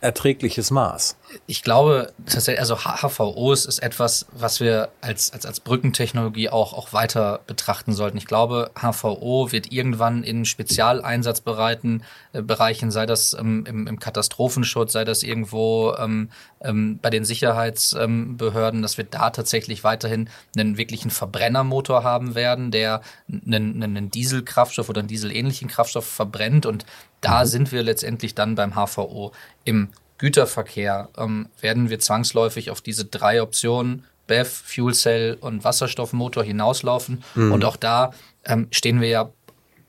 erträgliches 0.00 0.70
Maß. 0.70 1.16
Ich 1.46 1.62
glaube, 1.62 2.12
tatsächlich, 2.24 2.60
also 2.60 2.76
HVOs 2.76 3.66
ist 3.66 3.80
etwas, 3.80 4.26
was 4.32 4.60
wir 4.60 4.90
als, 5.00 5.32
als, 5.32 5.44
als 5.44 5.60
Brückentechnologie 5.60 6.48
auch, 6.48 6.72
auch 6.72 6.92
weiter 6.92 7.40
betrachten 7.46 7.92
sollten. 7.92 8.16
Ich 8.16 8.26
glaube, 8.26 8.70
HVO 8.80 9.52
wird 9.52 9.72
irgendwann 9.72 10.22
in 10.22 10.44
Spezialeinsatzbereichen, 10.44 12.04
äh, 12.32 12.42
Bereichen, 12.42 12.90
sei 12.90 13.06
das 13.06 13.34
ähm, 13.34 13.64
im, 13.66 13.86
im 13.86 13.98
Katastrophenschutz, 13.98 14.92
sei 14.92 15.04
das 15.04 15.22
irgendwo 15.22 15.94
ähm, 15.98 16.30
ähm, 16.60 16.98
bei 17.02 17.10
den 17.10 17.24
Sicherheitsbehörden, 17.24 18.82
dass 18.82 18.96
wir 18.96 19.04
da 19.04 19.30
tatsächlich 19.30 19.84
weiterhin 19.84 20.28
einen 20.56 20.78
wirklichen 20.78 21.10
Verbrennermotor 21.10 22.04
haben 22.04 22.34
werden, 22.34 22.70
der 22.70 23.02
einen, 23.28 23.82
einen 23.82 24.10
Dieselkraftstoff 24.10 24.88
oder 24.88 25.00
einen 25.00 25.08
dieselähnlichen 25.08 25.68
Kraftstoff 25.68 26.06
verbrennt 26.06 26.66
und 26.66 26.86
da 27.20 27.42
mhm. 27.42 27.46
sind 27.46 27.72
wir 27.72 27.82
letztendlich 27.82 28.34
dann 28.34 28.54
beim 28.54 28.74
HVO. 28.74 29.32
Im 29.64 29.88
Güterverkehr 30.18 31.08
ähm, 31.16 31.48
werden 31.60 31.90
wir 31.90 31.98
zwangsläufig 31.98 32.70
auf 32.70 32.80
diese 32.80 33.04
drei 33.04 33.42
Optionen 33.42 34.04
BEV, 34.26 34.48
Fuel 34.48 34.94
Cell 34.94 35.36
und 35.40 35.64
Wasserstoffmotor 35.64 36.42
hinauslaufen. 36.42 37.22
Mhm. 37.34 37.52
Und 37.52 37.64
auch 37.64 37.76
da 37.76 38.12
ähm, 38.44 38.68
stehen 38.70 39.00
wir 39.00 39.08
ja 39.08 39.30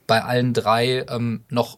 bei 0.05 0.23
allen 0.23 0.53
drei 0.53 1.05
ähm, 1.09 1.43
noch 1.49 1.77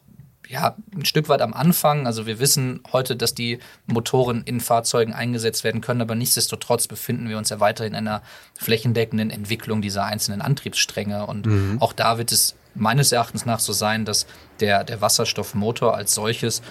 ja, 0.50 0.74
ein 0.94 1.04
Stück 1.04 1.28
weit 1.28 1.42
am 1.42 1.54
Anfang. 1.54 2.06
Also 2.06 2.26
wir 2.26 2.40
wissen 2.40 2.80
heute, 2.92 3.14
dass 3.14 3.34
die 3.34 3.60
Motoren 3.86 4.42
in 4.42 4.58
Fahrzeugen 4.58 5.12
eingesetzt 5.12 5.62
werden 5.62 5.80
können, 5.80 6.00
aber 6.00 6.16
nichtsdestotrotz 6.16 6.88
befinden 6.88 7.28
wir 7.28 7.38
uns 7.38 7.50
ja 7.50 7.60
weiterhin 7.60 7.94
in 7.94 8.08
einer 8.08 8.22
flächendeckenden 8.58 9.30
Entwicklung 9.30 9.80
dieser 9.80 10.04
einzelnen 10.04 10.42
Antriebsstränge. 10.42 11.24
Und 11.26 11.46
mhm. 11.46 11.76
auch 11.80 11.92
da 11.92 12.18
wird 12.18 12.32
es 12.32 12.56
meines 12.74 13.12
Erachtens 13.12 13.46
nach 13.46 13.60
so 13.60 13.72
sein, 13.72 14.04
dass 14.04 14.26
der, 14.60 14.84
der 14.84 15.00
Wasserstoffmotor 15.00 15.94
als 15.94 16.14
solches 16.14 16.62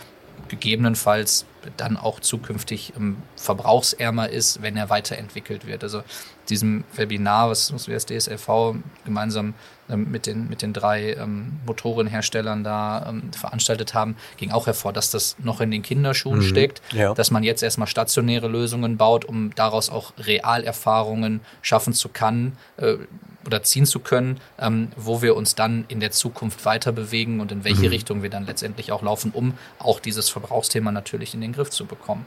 gegebenenfalls 0.48 1.46
dann 1.78 1.98
auch 1.98 2.20
zukünftig 2.20 2.94
ähm, 2.96 3.18
verbrauchsärmer 3.36 4.30
ist, 4.30 4.62
wenn 4.62 4.78
er 4.78 4.90
weiterentwickelt 4.90 5.68
wird. 5.68 5.84
Also 5.84 6.04
diesem 6.50 6.84
Webinar, 6.96 7.50
was, 7.50 7.88
wir 7.88 7.94
als 7.94 8.06
DSLV 8.06 8.76
gemeinsam 9.06 9.54
mit, 9.96 10.26
den, 10.26 10.50
mit 10.50 10.62
den 10.62 10.74
drei 10.74 11.14
ähm, 11.14 11.60
Motorenherstellern 11.66 12.64
da 12.64 13.08
ähm, 13.10 13.32
veranstaltet 13.34 13.94
haben, 13.94 14.16
ging 14.38 14.52
auch 14.52 14.68
hervor, 14.68 14.94
dass 14.94 15.12
das 15.12 15.36
noch 15.40 15.62
in 15.62 15.72
den 15.72 15.82
Kinderschuhen 15.82 16.40
mhm. 16.40 16.44
steckt, 16.44 16.82
ja. 16.92 17.14
dass 17.14 17.32
man 17.32 17.44
jetzt 17.44 17.64
erstmal 17.64 17.88
stationäre 17.88 18.48
Lösungen 18.48 18.98
baut, 18.98 19.26
um 19.26 19.54
daraus 19.56 19.90
auch 19.90 20.14
Realerfahrungen 20.18 21.42
schaffen 21.62 21.94
zu 21.94 22.10
können, 22.10 22.58
äh, 22.78 22.98
oder 23.46 23.64
ziehen 23.64 23.86
zu 23.86 24.00
können, 24.00 24.40
ähm, 24.60 24.90
wo 24.96 25.22
wir 25.22 25.36
uns 25.36 25.56
dann 25.56 25.86
in 25.88 26.00
der 26.00 26.12
Zukunft 26.12 26.66
weiter 26.66 26.92
bewegen 26.92 27.40
und 27.40 27.52
in 27.52 27.64
welche 27.64 27.84
mhm. 27.84 27.90
Richtung 27.90 28.22
wir 28.22 28.30
dann 28.30 28.46
letztendlich 28.46 28.92
auch 28.92 29.02
laufen, 29.02 29.32
um 29.34 29.54
auch 29.80 30.00
dieses 30.00 30.30
Verbrauchsthema 30.30 30.92
natürlich 30.92 31.34
in 31.34 31.42
den 31.42 31.54
Griff 31.54 31.70
zu 31.70 31.86
bekommen. 31.86 32.26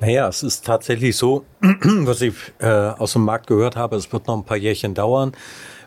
Naja, 0.00 0.28
es 0.28 0.42
ist 0.42 0.66
tatsächlich 0.66 1.16
so, 1.16 1.44
was 1.60 2.20
ich 2.20 2.34
äh, 2.58 2.66
aus 2.66 3.12
dem 3.12 3.24
Markt 3.24 3.46
gehört 3.46 3.76
habe, 3.76 3.96
es 3.96 4.12
wird 4.12 4.26
noch 4.26 4.36
ein 4.36 4.44
paar 4.44 4.56
Jährchen 4.56 4.94
dauern. 4.94 5.32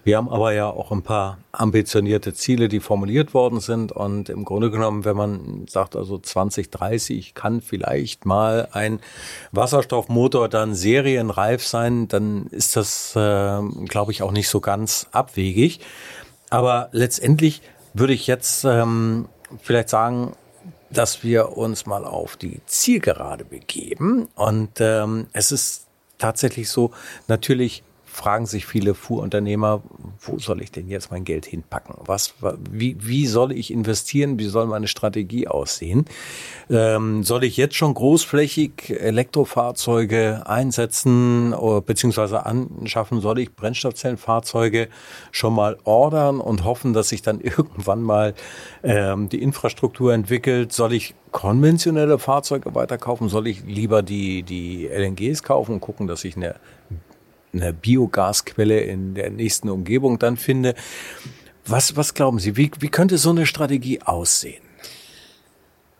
Wir 0.07 0.15
haben 0.15 0.29
aber 0.29 0.53
ja 0.53 0.69
auch 0.69 0.93
ein 0.93 1.01
paar 1.01 1.37
ambitionierte 1.51 2.33
Ziele, 2.33 2.69
die 2.69 2.79
formuliert 2.79 3.33
worden 3.33 3.59
sind. 3.59 3.91
Und 3.91 4.29
im 4.29 4.45
Grunde 4.45 4.71
genommen, 4.71 5.03
wenn 5.03 5.17
man 5.17 5.65
sagt, 5.67 5.97
also 5.97 6.17
2030 6.17 7.33
kann 7.33 7.59
vielleicht 7.59 8.25
mal 8.25 8.69
ein 8.71 9.01
Wasserstoffmotor 9.51 10.47
dann 10.47 10.75
serienreif 10.75 11.67
sein, 11.67 12.07
dann 12.07 12.47
ist 12.51 12.77
das, 12.77 13.17
äh, 13.17 13.61
glaube 13.89 14.13
ich, 14.13 14.23
auch 14.23 14.31
nicht 14.31 14.47
so 14.47 14.61
ganz 14.61 15.07
abwegig. 15.11 15.81
Aber 16.49 16.87
letztendlich 16.93 17.61
würde 17.93 18.13
ich 18.13 18.27
jetzt 18.27 18.63
ähm, 18.63 19.27
vielleicht 19.61 19.89
sagen, 19.89 20.37
dass 20.89 21.21
wir 21.25 21.57
uns 21.57 21.85
mal 21.85 22.05
auf 22.05 22.37
die 22.37 22.61
Zielgerade 22.65 23.43
begeben. 23.43 24.29
Und 24.35 24.79
ähm, 24.79 25.27
es 25.33 25.51
ist 25.51 25.85
tatsächlich 26.17 26.69
so, 26.69 26.91
natürlich 27.27 27.83
fragen 28.17 28.47
sich 28.47 28.65
viele 28.65 28.95
Fuhrunternehmer, 28.95 29.83
wo 30.19 30.39
soll 30.39 30.63
ich 30.63 30.71
denn 30.71 30.87
jetzt 30.89 31.11
mein 31.11 31.23
Geld 31.23 31.45
hinpacken? 31.45 31.95
Was, 31.99 32.33
wie, 32.71 32.97
wie 32.99 33.27
soll 33.27 33.51
ich 33.51 33.71
investieren? 33.71 34.39
Wie 34.39 34.47
soll 34.47 34.65
meine 34.65 34.87
Strategie 34.87 35.47
aussehen? 35.47 36.05
Ähm, 36.67 37.23
soll 37.23 37.43
ich 37.43 37.57
jetzt 37.57 37.75
schon 37.75 37.93
großflächig 37.93 38.89
Elektrofahrzeuge 38.89 40.41
einsetzen 40.47 41.53
oder, 41.53 41.81
beziehungsweise 41.81 42.47
anschaffen? 42.47 43.21
Soll 43.21 43.37
ich 43.37 43.55
Brennstoffzellenfahrzeuge 43.55 44.87
schon 45.31 45.53
mal 45.53 45.77
ordern 45.83 46.39
und 46.39 46.65
hoffen, 46.65 46.93
dass 46.93 47.09
sich 47.09 47.21
dann 47.21 47.39
irgendwann 47.41 48.01
mal 48.01 48.33
ähm, 48.83 49.29
die 49.29 49.43
Infrastruktur 49.43 50.15
entwickelt? 50.15 50.73
Soll 50.73 50.93
ich 50.93 51.13
konventionelle 51.31 52.17
Fahrzeuge 52.17 52.73
weiterkaufen? 52.73 53.29
Soll 53.29 53.45
ich 53.45 53.63
lieber 53.63 54.01
die, 54.01 54.41
die 54.41 54.87
LNGs 54.87 55.43
kaufen 55.43 55.73
und 55.73 55.81
gucken, 55.81 56.07
dass 56.07 56.23
ich 56.23 56.35
eine, 56.35 56.55
eine 57.61 57.73
Biogasquelle 57.73 58.79
in 58.79 59.15
der 59.15 59.29
nächsten 59.29 59.69
Umgebung 59.69 60.19
dann 60.19 60.37
finde? 60.37 60.75
Was, 61.65 61.95
was 61.95 62.13
glauben 62.13 62.39
Sie? 62.39 62.55
Wie, 62.55 62.71
wie 62.79 62.89
könnte 62.89 63.17
so 63.17 63.29
eine 63.29 63.45
Strategie 63.45 64.01
aussehen? 64.01 64.63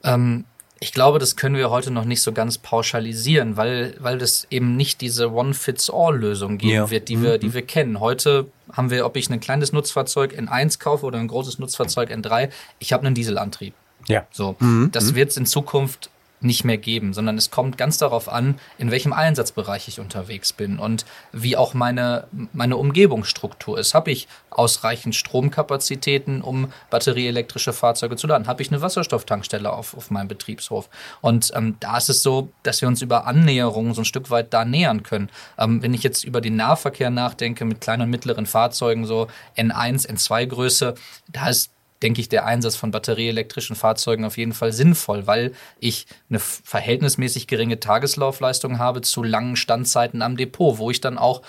Ähm, 0.03 0.45
ich 0.79 0.93
glaube, 0.93 1.19
das 1.19 1.35
können 1.35 1.55
wir 1.55 1.69
heute 1.69 1.91
noch 1.91 2.05
nicht 2.05 2.21
so 2.21 2.31
ganz 2.31 2.57
pauschalisieren, 2.57 3.57
weil, 3.57 3.95
weil 3.99 4.21
es 4.21 4.47
eben 4.49 4.75
nicht 4.75 5.01
diese 5.01 5.31
One-Fits-All-Lösung 5.31 6.57
geben 6.57 6.73
ja. 6.73 6.89
wird, 6.89 7.09
die 7.09 7.21
wir, 7.21 7.37
die 7.37 7.47
mhm. 7.47 7.53
wir 7.53 7.61
kennen. 7.63 7.99
Heute 7.99 8.47
haben 8.71 8.91
wir, 8.91 9.05
ob 9.05 9.17
ich 9.17 9.29
ein 9.29 9.39
kleines 9.39 9.73
Nutzfahrzeug 9.73 10.33
N1 10.33 10.79
kaufe 10.79 11.05
oder 11.05 11.19
ein 11.19 11.27
großes 11.27 11.59
Nutzfahrzeug 11.59 12.11
N3, 12.11 12.49
ich 12.79 12.93
habe 12.93 13.05
einen 13.05 13.15
Dieselantrieb. 13.15 13.73
Ja. 14.07 14.25
So. 14.31 14.55
Mhm. 14.59 14.89
Das 14.91 15.11
mhm. 15.11 15.15
wird 15.15 15.31
es 15.31 15.37
in 15.37 15.45
Zukunft 15.45 16.09
nicht 16.39 16.63
mehr 16.63 16.77
geben, 16.77 17.13
sondern 17.13 17.37
es 17.37 17.49
kommt 17.49 17.77
ganz 17.77 17.97
darauf 17.97 18.29
an, 18.29 18.59
in 18.77 18.91
welchem 18.91 19.13
Einsatzbereich 19.13 19.87
ich 19.87 19.99
unterwegs 19.99 20.53
bin 20.53 20.77
und 20.77 21.05
wie 21.31 21.57
auch 21.57 21.73
meine, 21.73 22.27
meine 22.53 22.77
Umgebungsstruktur 22.77 23.79
ist. 23.79 23.93
Habe 23.93 24.11
ich 24.11 24.27
ausreichend 24.49 25.15
Stromkapazitäten, 25.15 26.41
um 26.41 26.71
batterieelektrische 26.89 27.73
Fahrzeuge 27.73 28.17
zu 28.17 28.27
laden? 28.27 28.47
Habe 28.47 28.61
ich 28.61 28.69
eine 28.69 28.81
Wasserstofftankstelle 28.81 29.71
auf, 29.71 29.95
auf 29.95 30.11
meinem 30.11 30.27
Betriebshof? 30.27 30.89
Und 31.21 31.51
ähm, 31.55 31.77
da 31.79 31.97
ist 31.97 32.09
es 32.09 32.21
so, 32.21 32.49
dass 32.63 32.81
wir 32.81 32.87
uns 32.87 33.01
über 33.01 33.25
Annäherungen 33.25 33.93
so 33.93 34.01
ein 34.01 34.05
Stück 34.05 34.29
weit 34.29 34.53
da 34.53 34.63
nähern 34.63 35.03
können. 35.03 35.29
Ähm, 35.57 35.81
wenn 35.81 35.93
ich 35.93 36.03
jetzt 36.03 36.23
über 36.23 36.41
den 36.41 36.55
Nahverkehr 36.55 37.09
nachdenke 37.09 37.65
mit 37.65 37.81
kleinen 37.81 38.03
und 38.03 38.09
mittleren 38.09 38.45
Fahrzeugen, 38.45 39.05
so 39.05 39.27
N1, 39.57 40.07
N2 40.07 40.45
Größe, 40.45 40.95
da 41.31 41.49
ist 41.49 41.71
denke 42.01 42.21
ich, 42.21 42.29
der 42.29 42.45
Einsatz 42.45 42.75
von 42.75 42.91
batterieelektrischen 42.91 43.75
Fahrzeugen 43.75 44.25
auf 44.25 44.37
jeden 44.37 44.53
Fall 44.53 44.71
sinnvoll, 44.71 45.27
weil 45.27 45.53
ich 45.79 46.07
eine 46.29 46.39
verhältnismäßig 46.39 47.47
geringe 47.47 47.79
Tageslaufleistung 47.79 48.79
habe 48.79 49.01
zu 49.01 49.23
langen 49.23 49.55
Standzeiten 49.55 50.21
am 50.21 50.37
Depot, 50.37 50.77
wo 50.77 50.91
ich 50.91 51.01
dann 51.01 51.17
auch 51.17 51.41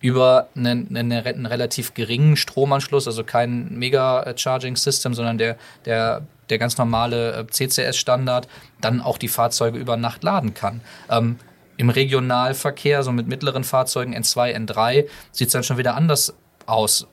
über 0.00 0.48
einen, 0.54 0.94
einen, 0.96 1.46
relativ 1.46 1.94
geringen 1.94 2.36
Stromanschluss, 2.36 3.06
also 3.06 3.24
kein 3.24 3.76
Mega-Charging-System, 3.78 5.14
sondern 5.14 5.38
der, 5.38 5.56
der, 5.84 6.22
der 6.50 6.58
ganz 6.58 6.76
normale 6.76 7.32
äh, 7.32 7.46
CCS-Standard, 7.46 8.46
dann 8.80 9.00
auch 9.00 9.18
die 9.18 9.28
Fahrzeuge 9.28 9.78
über 9.78 9.96
Nacht 9.96 10.22
laden 10.22 10.52
kann. 10.54 10.82
Ähm, 11.10 11.38
Im 11.78 11.88
Regionalverkehr, 11.88 13.02
so 13.02 13.10
mit 13.10 13.26
mittleren 13.26 13.64
Fahrzeugen 13.64 14.14
N2, 14.14 14.54
N3, 14.54 15.06
sieht 15.32 15.48
es 15.48 15.52
dann 15.52 15.64
schon 15.64 15.78
wieder 15.78 15.94
anders 15.94 16.34
aus. 16.66 17.06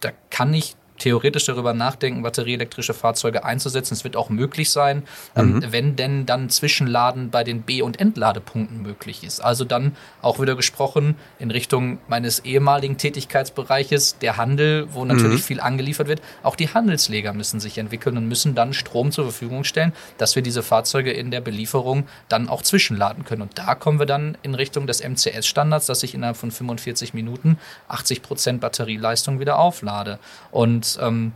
Da 0.00 0.10
kann 0.30 0.54
ich 0.54 0.76
theoretisch 1.00 1.46
darüber 1.46 1.72
nachdenken, 1.74 2.22
batterieelektrische 2.22 2.94
Fahrzeuge 2.94 3.44
einzusetzen. 3.44 3.94
Es 3.94 4.04
wird 4.04 4.16
auch 4.16 4.28
möglich 4.28 4.70
sein, 4.70 5.02
ähm, 5.34 5.54
mhm. 5.54 5.64
wenn 5.70 5.96
denn 5.96 6.26
dann 6.26 6.50
Zwischenladen 6.50 7.30
bei 7.30 7.42
den 7.42 7.62
B- 7.62 7.82
und 7.82 7.98
Entladepunkten 7.98 8.82
möglich 8.82 9.24
ist. 9.24 9.40
Also 9.40 9.64
dann 9.64 9.96
auch 10.22 10.40
wieder 10.40 10.54
gesprochen 10.54 11.16
in 11.38 11.50
Richtung 11.50 11.98
meines 12.08 12.40
ehemaligen 12.40 12.98
Tätigkeitsbereiches, 12.98 14.18
der 14.18 14.36
Handel, 14.36 14.88
wo 14.92 15.04
natürlich 15.04 15.40
mhm. 15.40 15.44
viel 15.44 15.60
angeliefert 15.60 16.06
wird. 16.06 16.22
Auch 16.42 16.54
die 16.54 16.68
Handelsleger 16.68 17.32
müssen 17.32 17.60
sich 17.60 17.78
entwickeln 17.78 18.16
und 18.16 18.28
müssen 18.28 18.54
dann 18.54 18.72
Strom 18.72 19.10
zur 19.10 19.24
Verfügung 19.24 19.64
stellen, 19.64 19.92
dass 20.18 20.36
wir 20.36 20.42
diese 20.42 20.62
Fahrzeuge 20.62 21.10
in 21.10 21.30
der 21.30 21.40
Belieferung 21.40 22.06
dann 22.28 22.48
auch 22.48 22.62
zwischenladen 22.62 23.24
können. 23.24 23.42
Und 23.42 23.58
da 23.58 23.74
kommen 23.74 23.98
wir 23.98 24.06
dann 24.06 24.36
in 24.42 24.54
Richtung 24.54 24.86
des 24.86 25.02
MCS-Standards, 25.02 25.86
dass 25.86 26.02
ich 26.02 26.14
innerhalb 26.14 26.36
von 26.36 26.50
45 26.50 27.14
Minuten 27.14 27.58
80 27.88 28.22
Prozent 28.22 28.60
Batterieleistung 28.60 29.40
wieder 29.40 29.58
auflade. 29.58 30.18
Und 30.50 30.89
ähm, 31.00 31.32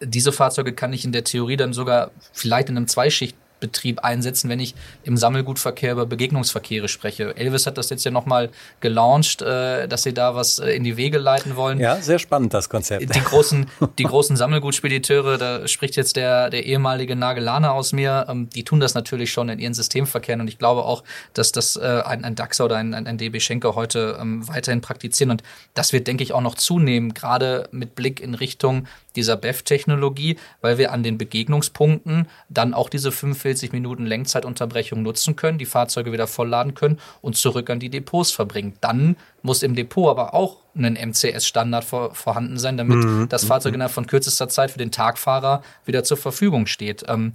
diese 0.00 0.32
Fahrzeuge 0.32 0.72
kann 0.72 0.92
ich 0.92 1.04
in 1.04 1.12
der 1.12 1.24
Theorie 1.24 1.56
dann 1.56 1.72
sogar 1.72 2.10
vielleicht 2.32 2.68
in 2.68 2.76
einem 2.76 2.88
Zweischicht 2.88 3.36
Betrieb 3.60 4.00
einsetzen, 4.00 4.50
wenn 4.50 4.60
ich 4.60 4.74
im 5.04 5.16
Sammelgutverkehr 5.16 5.92
über 5.92 6.06
Begegnungsverkehre 6.06 6.88
spreche. 6.88 7.36
Elvis 7.36 7.66
hat 7.66 7.78
das 7.78 7.90
jetzt 7.90 8.04
ja 8.04 8.10
nochmal 8.10 8.50
gelauncht, 8.80 9.42
äh, 9.42 9.88
dass 9.88 10.02
sie 10.02 10.12
da 10.12 10.34
was 10.34 10.58
äh, 10.58 10.70
in 10.70 10.84
die 10.84 10.96
Wege 10.96 11.18
leiten 11.18 11.56
wollen. 11.56 11.80
Ja, 11.80 11.96
sehr 11.96 12.18
spannend, 12.18 12.52
das 12.52 12.68
Konzept. 12.68 13.14
Die 13.14 13.20
großen, 13.20 13.66
die 13.98 14.04
großen 14.04 14.36
Sammelgutspediteure, 14.36 15.38
da 15.38 15.68
spricht 15.68 15.96
jetzt 15.96 16.16
der, 16.16 16.50
der 16.50 16.66
ehemalige 16.66 17.16
Nagelaner 17.16 17.72
aus 17.72 17.92
mir, 17.92 18.26
ähm, 18.28 18.50
die 18.50 18.64
tun 18.64 18.80
das 18.80 18.94
natürlich 18.94 19.32
schon 19.32 19.48
in 19.48 19.58
ihren 19.58 19.74
Systemverkehren 19.74 20.40
und 20.40 20.48
ich 20.48 20.58
glaube 20.58 20.84
auch, 20.84 21.02
dass 21.32 21.52
das 21.52 21.76
äh, 21.76 22.02
ein, 22.04 22.24
ein 22.24 22.34
DAXer 22.34 22.66
oder 22.66 22.76
ein, 22.76 22.94
ein 22.94 23.18
DB 23.18 23.40
Schenker 23.40 23.74
heute 23.74 24.18
ähm, 24.20 24.46
weiterhin 24.48 24.80
praktizieren 24.80 25.30
und 25.30 25.42
das 25.74 25.92
wird, 25.92 26.06
denke 26.06 26.22
ich, 26.22 26.32
auch 26.32 26.40
noch 26.40 26.54
zunehmen, 26.54 27.14
gerade 27.14 27.68
mit 27.72 27.94
Blick 27.94 28.20
in 28.20 28.34
Richtung 28.34 28.86
dieser 29.16 29.36
BEF-Technologie, 29.36 30.38
weil 30.60 30.78
wir 30.78 30.92
an 30.92 31.02
den 31.02 31.18
Begegnungspunkten 31.18 32.28
dann 32.48 32.74
auch 32.74 32.88
diese 32.88 33.10
45 33.10 33.72
Minuten 33.72 34.06
Lenkzeitunterbrechung 34.06 35.02
nutzen 35.02 35.36
können, 35.36 35.58
die 35.58 35.66
Fahrzeuge 35.66 36.12
wieder 36.12 36.26
vollladen 36.26 36.74
können 36.74 36.98
und 37.22 37.36
zurück 37.36 37.70
an 37.70 37.80
die 37.80 37.90
Depots 37.90 38.32
verbringen. 38.32 38.74
Dann 38.80 39.16
muss 39.42 39.62
im 39.62 39.74
Depot 39.74 40.10
aber 40.10 40.34
auch 40.34 40.58
ein 40.76 40.94
MCS-Standard 40.94 41.84
vor, 41.84 42.14
vorhanden 42.14 42.58
sein, 42.58 42.76
damit 42.76 42.98
mhm. 42.98 43.28
das 43.28 43.44
Fahrzeug 43.44 43.74
innerhalb 43.74 43.92
von 43.92 44.06
kürzester 44.06 44.48
Zeit 44.48 44.70
für 44.70 44.78
den 44.78 44.92
Tagfahrer 44.92 45.62
wieder 45.84 46.04
zur 46.04 46.16
Verfügung 46.16 46.66
steht. 46.66 47.04
Ähm, 47.08 47.32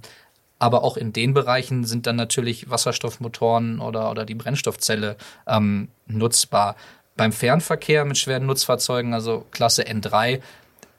aber 0.62 0.84
auch 0.84 0.96
in 0.96 1.12
den 1.12 1.34
Bereichen 1.34 1.82
sind 1.82 2.06
dann 2.06 2.14
natürlich 2.14 2.70
Wasserstoffmotoren 2.70 3.80
oder, 3.80 4.12
oder 4.12 4.24
die 4.24 4.36
Brennstoffzelle 4.36 5.16
ähm, 5.48 5.88
nutzbar. 6.06 6.76
Beim 7.16 7.32
Fernverkehr 7.32 8.04
mit 8.04 8.16
schweren 8.16 8.46
Nutzfahrzeugen, 8.46 9.12
also 9.12 9.44
Klasse 9.50 9.82
N3, 9.82 10.40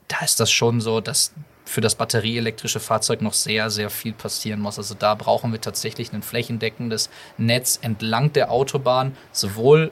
da 0.08 0.24
ist 0.24 0.40
das 0.40 0.52
schon 0.52 0.82
so, 0.82 1.02
dass 1.02 1.34
für 1.66 1.82
das 1.82 1.96
batterieelektrische 1.96 2.80
Fahrzeug 2.80 3.22
noch 3.22 3.34
sehr, 3.34 3.70
sehr 3.70 3.90
viel 3.90 4.14
passieren 4.14 4.60
muss. 4.60 4.78
Also 4.78 4.96
da 4.96 5.16
brauchen 5.16 5.52
wir 5.52 5.62
tatsächlich 5.62 6.12
ein 6.14 6.22
flächendeckendes 6.22 7.10
Netz 7.38 7.80
entlang 7.82 8.34
der 8.34 8.52
Autobahn, 8.52 9.16
sowohl 9.32 9.92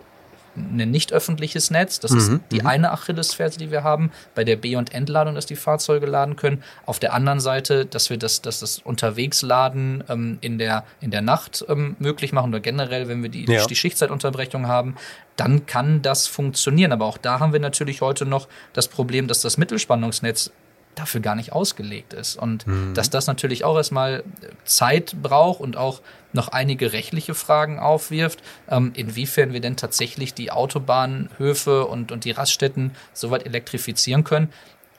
ein 0.55 0.91
nicht 0.91 1.13
öffentliches 1.13 1.71
Netz. 1.71 1.99
Das 1.99 2.11
mhm, 2.11 2.17
ist 2.17 2.31
die 2.51 2.61
mhm. 2.61 2.67
eine 2.67 2.91
Achillesferse, 2.91 3.57
die 3.57 3.71
wir 3.71 3.83
haben, 3.83 4.11
bei 4.35 4.43
der 4.43 4.55
B- 4.55 4.75
und 4.75 4.93
Entladung, 4.93 5.35
dass 5.35 5.45
die 5.45 5.55
Fahrzeuge 5.55 6.05
laden 6.05 6.35
können. 6.35 6.63
Auf 6.85 6.99
der 6.99 7.13
anderen 7.13 7.39
Seite, 7.39 7.85
dass 7.85 8.09
wir 8.09 8.17
das, 8.17 8.41
dass 8.41 8.59
das 8.59 8.79
Unterwegsladen 8.79 10.03
ähm, 10.09 10.37
in, 10.41 10.57
der, 10.57 10.83
in 10.99 11.11
der 11.11 11.21
Nacht 11.21 11.65
ähm, 11.69 11.95
möglich 11.99 12.33
machen 12.33 12.49
oder 12.49 12.59
generell, 12.59 13.07
wenn 13.07 13.23
wir 13.23 13.29
die, 13.29 13.45
ja. 13.45 13.65
die 13.65 13.75
Schichtzeitunterbrechung 13.75 14.67
haben, 14.67 14.95
dann 15.35 15.65
kann 15.65 16.01
das 16.01 16.27
funktionieren. 16.27 16.91
Aber 16.91 17.05
auch 17.05 17.17
da 17.17 17.39
haben 17.39 17.53
wir 17.53 17.59
natürlich 17.59 18.01
heute 18.01 18.25
noch 18.25 18.47
das 18.73 18.87
Problem, 18.87 19.27
dass 19.27 19.41
das 19.41 19.57
Mittelspannungsnetz 19.57 20.51
dafür 20.95 21.21
gar 21.21 21.35
nicht 21.35 21.53
ausgelegt 21.53 22.13
ist. 22.13 22.35
Und 22.35 22.67
mhm. 22.67 22.93
dass 22.93 23.09
das 23.09 23.27
natürlich 23.27 23.63
auch 23.63 23.75
erstmal 23.75 24.23
Zeit 24.65 25.15
braucht 25.21 25.59
und 25.59 25.77
auch 25.77 26.01
noch 26.33 26.47
einige 26.49 26.93
rechtliche 26.93 27.33
Fragen 27.33 27.79
aufwirft, 27.79 28.41
ähm, 28.69 28.91
inwiefern 28.95 29.53
wir 29.53 29.59
denn 29.59 29.75
tatsächlich 29.75 30.33
die 30.33 30.51
Autobahnhöfe 30.51 31.85
und, 31.87 32.11
und 32.11 32.25
die 32.25 32.31
Raststätten 32.31 32.91
soweit 33.13 33.45
elektrifizieren 33.45 34.23
können. 34.23 34.49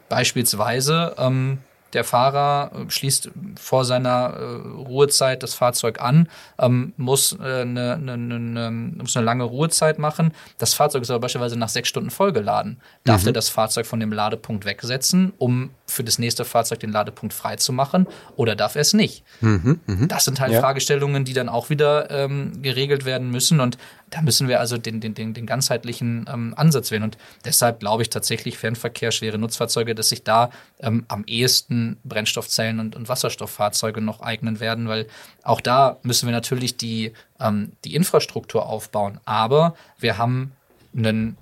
Beispielsweise 0.08 1.14
ähm, 1.18 1.58
der 1.92 2.04
Fahrer 2.04 2.70
äh, 2.74 2.90
schließt 2.90 3.30
vor 3.58 3.84
seiner 3.84 4.34
äh, 4.34 4.44
Ruhezeit 4.44 5.42
das 5.42 5.54
Fahrzeug 5.54 6.00
an, 6.00 6.28
ähm, 6.58 6.92
muss, 6.96 7.32
äh, 7.32 7.62
eine, 7.62 7.94
eine, 7.94 8.12
eine, 8.12 8.70
muss 8.70 9.16
eine 9.16 9.26
lange 9.26 9.44
Ruhezeit 9.44 9.98
machen. 9.98 10.32
Das 10.58 10.74
Fahrzeug 10.74 11.02
ist 11.02 11.10
aber 11.10 11.20
beispielsweise 11.20 11.58
nach 11.58 11.68
sechs 11.68 11.88
Stunden 11.88 12.10
vollgeladen. 12.10 12.80
Darf 13.04 13.22
mhm. 13.22 13.28
er 13.28 13.32
das 13.32 13.48
Fahrzeug 13.48 13.86
von 13.86 14.00
dem 14.00 14.12
Ladepunkt 14.12 14.64
wegsetzen, 14.64 15.32
um 15.38 15.70
für 15.92 16.04
das 16.04 16.18
nächste 16.18 16.44
Fahrzeug 16.44 16.80
den 16.80 16.90
Ladepunkt 16.90 17.34
freizumachen, 17.34 18.06
oder 18.36 18.56
darf 18.56 18.74
er 18.74 18.82
es 18.82 18.92
nicht? 18.92 19.24
Mhm, 19.40 19.80
mh. 19.86 20.06
Das 20.06 20.24
sind 20.24 20.40
halt 20.40 20.52
ja. 20.52 20.60
Fragestellungen, 20.60 21.24
die 21.24 21.32
dann 21.32 21.48
auch 21.48 21.70
wieder 21.70 22.10
ähm, 22.10 22.62
geregelt 22.62 23.04
werden 23.04 23.30
müssen. 23.30 23.60
Und 23.60 23.78
da 24.10 24.20
müssen 24.20 24.48
wir 24.48 24.60
also 24.60 24.78
den, 24.78 25.00
den, 25.00 25.14
den, 25.14 25.34
den 25.34 25.46
ganzheitlichen 25.46 26.26
ähm, 26.32 26.54
Ansatz 26.56 26.90
wählen. 26.90 27.02
Und 27.02 27.16
deshalb 27.44 27.80
glaube 27.80 28.02
ich 28.02 28.10
tatsächlich 28.10 28.58
Fernverkehr, 28.58 29.10
schwere 29.10 29.38
Nutzfahrzeuge, 29.38 29.94
dass 29.94 30.08
sich 30.08 30.22
da 30.22 30.50
ähm, 30.80 31.04
am 31.08 31.24
ehesten 31.26 31.98
Brennstoffzellen 32.04 32.80
und, 32.80 32.96
und 32.96 33.08
Wasserstofffahrzeuge 33.08 34.00
noch 34.00 34.20
eignen 34.20 34.60
werden, 34.60 34.88
weil 34.88 35.06
auch 35.42 35.60
da 35.60 35.98
müssen 36.02 36.26
wir 36.26 36.32
natürlich 36.32 36.76
die, 36.76 37.12
ähm, 37.40 37.72
die 37.84 37.94
Infrastruktur 37.94 38.66
aufbauen. 38.66 39.20
Aber 39.24 39.74
wir 39.98 40.18
haben 40.18 40.52
ein, 40.94 41.36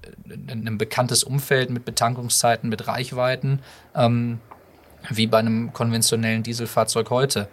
ein 0.49 0.79
bekanntes 0.79 1.25
Umfeld 1.25 1.71
mit 1.71 1.85
Betankungszeiten, 1.85 2.69
mit 2.69 2.87
Reichweiten, 2.87 3.61
ähm, 3.95 4.41
wie 5.09 5.27
bei 5.27 5.39
einem 5.39 5.73
konventionellen 5.73 6.43
Dieselfahrzeug 6.43 7.11
heute. 7.11 7.49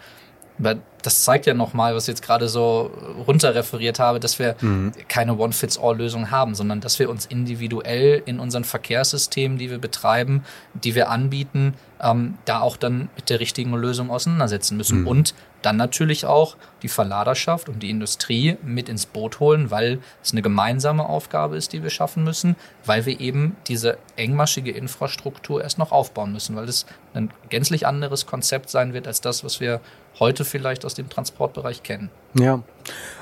Aber 0.60 0.78
das 1.02 1.24
zeigt 1.24 1.46
ja 1.46 1.54
nochmal, 1.54 1.96
was 1.96 2.04
ich 2.04 2.10
jetzt 2.10 2.22
gerade 2.22 2.50
so 2.50 2.92
runterreferiert 3.26 4.00
habe, 4.00 4.20
dass 4.20 4.40
wir 4.40 4.56
mhm. 4.60 4.92
keine 5.08 5.38
One-Fits-All-Lösung 5.38 6.32
haben, 6.32 6.56
sondern 6.56 6.82
dass 6.82 7.00
wir 7.00 7.10
uns 7.10 7.26
individuell 7.26 8.22
in 8.26 8.40
unseren 8.40 8.64
Verkehrssystemen, 8.64 9.58
die 9.58 9.70
wir 9.70 9.78
betreiben, 9.78 10.44
die 10.74 10.96
wir 10.96 11.10
anbieten, 11.10 11.76
ähm, 12.02 12.38
da 12.46 12.60
auch 12.62 12.78
dann 12.78 13.10
mit 13.16 13.30
der 13.30 13.40
richtigen 13.40 13.74
Lösung 13.74 14.10
auseinandersetzen 14.10 14.76
müssen. 14.76 15.02
Mhm. 15.02 15.08
Und 15.08 15.36
dann 15.62 15.78
natürlich 15.78 16.26
auch 16.26 16.56
die 16.84 16.88
Verladerschaft 16.88 17.68
und 17.68 17.82
die 17.82 17.90
Industrie 17.90 18.58
mit 18.64 18.90
ins 18.90 19.06
Boot 19.06 19.40
holen, 19.40 19.72
weil 19.72 20.00
es 20.22 20.32
eine 20.32 20.42
gemeinsame 20.42 21.08
Aufgabe 21.08 21.58
ist, 21.58 21.74
die 21.74 21.82
wir 21.84 21.90
schaffen 21.90 22.24
müssen, 22.24 22.56
weil 22.86 23.06
wir 23.06 23.20
eben 23.20 23.56
diese 23.68 23.98
engmaschige 24.16 24.72
Infrastruktur 24.72 25.64
erst 25.64 25.80
noch 25.80 25.92
aufbauen 25.92 26.32
müssen, 26.32 26.56
weil 26.56 26.70
es 26.70 26.86
ein 27.14 27.32
gänzlich 27.50 27.88
anderes 27.88 28.28
Konzept 28.28 28.70
sein 28.70 28.94
wird 28.94 29.08
als 29.08 29.22
das, 29.22 29.44
was 29.44 29.60
wir 29.60 29.82
heute 30.20 30.46
vielleicht 30.46 30.86
aus 30.86 30.94
dem 30.94 31.10
Transportbereich 31.10 31.84
kennen. 31.84 32.10
Ja, 32.34 32.62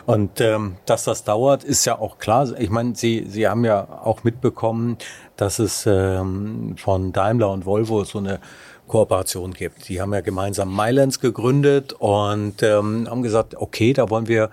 und 0.06 0.42
ähm, 0.42 0.78
dass 0.86 1.04
das 1.04 1.24
dauert, 1.24 1.64
ist 1.64 1.86
ja 1.86 1.98
auch 1.98 2.18
klar. 2.18 2.48
Ich 2.60 2.70
meine, 2.70 2.96
Sie, 2.96 3.26
Sie 3.28 3.48
haben 3.48 3.66
ja 3.66 3.88
auch 4.04 4.24
mitbekommen, 4.24 4.98
dass 5.38 5.60
es 5.60 5.86
ähm, 5.88 6.76
von 6.78 7.12
Daimler 7.12 7.52
und 7.52 7.66
Volvo 7.66 8.04
so 8.04 8.20
eine 8.20 8.40
Kooperation 8.88 9.54
gibt. 9.54 9.90
Die 9.90 10.00
haben 10.00 10.14
ja 10.14 10.22
gemeinsam 10.22 10.76
Mylands 10.76 11.20
gegründet 11.20 11.94
und 11.94 12.62
ähm, 12.62 13.08
haben 13.10 13.24
gesagt, 13.24 13.56
okay, 13.56 13.94
da 13.94 14.10
wollen 14.10 14.28
wir 14.28 14.50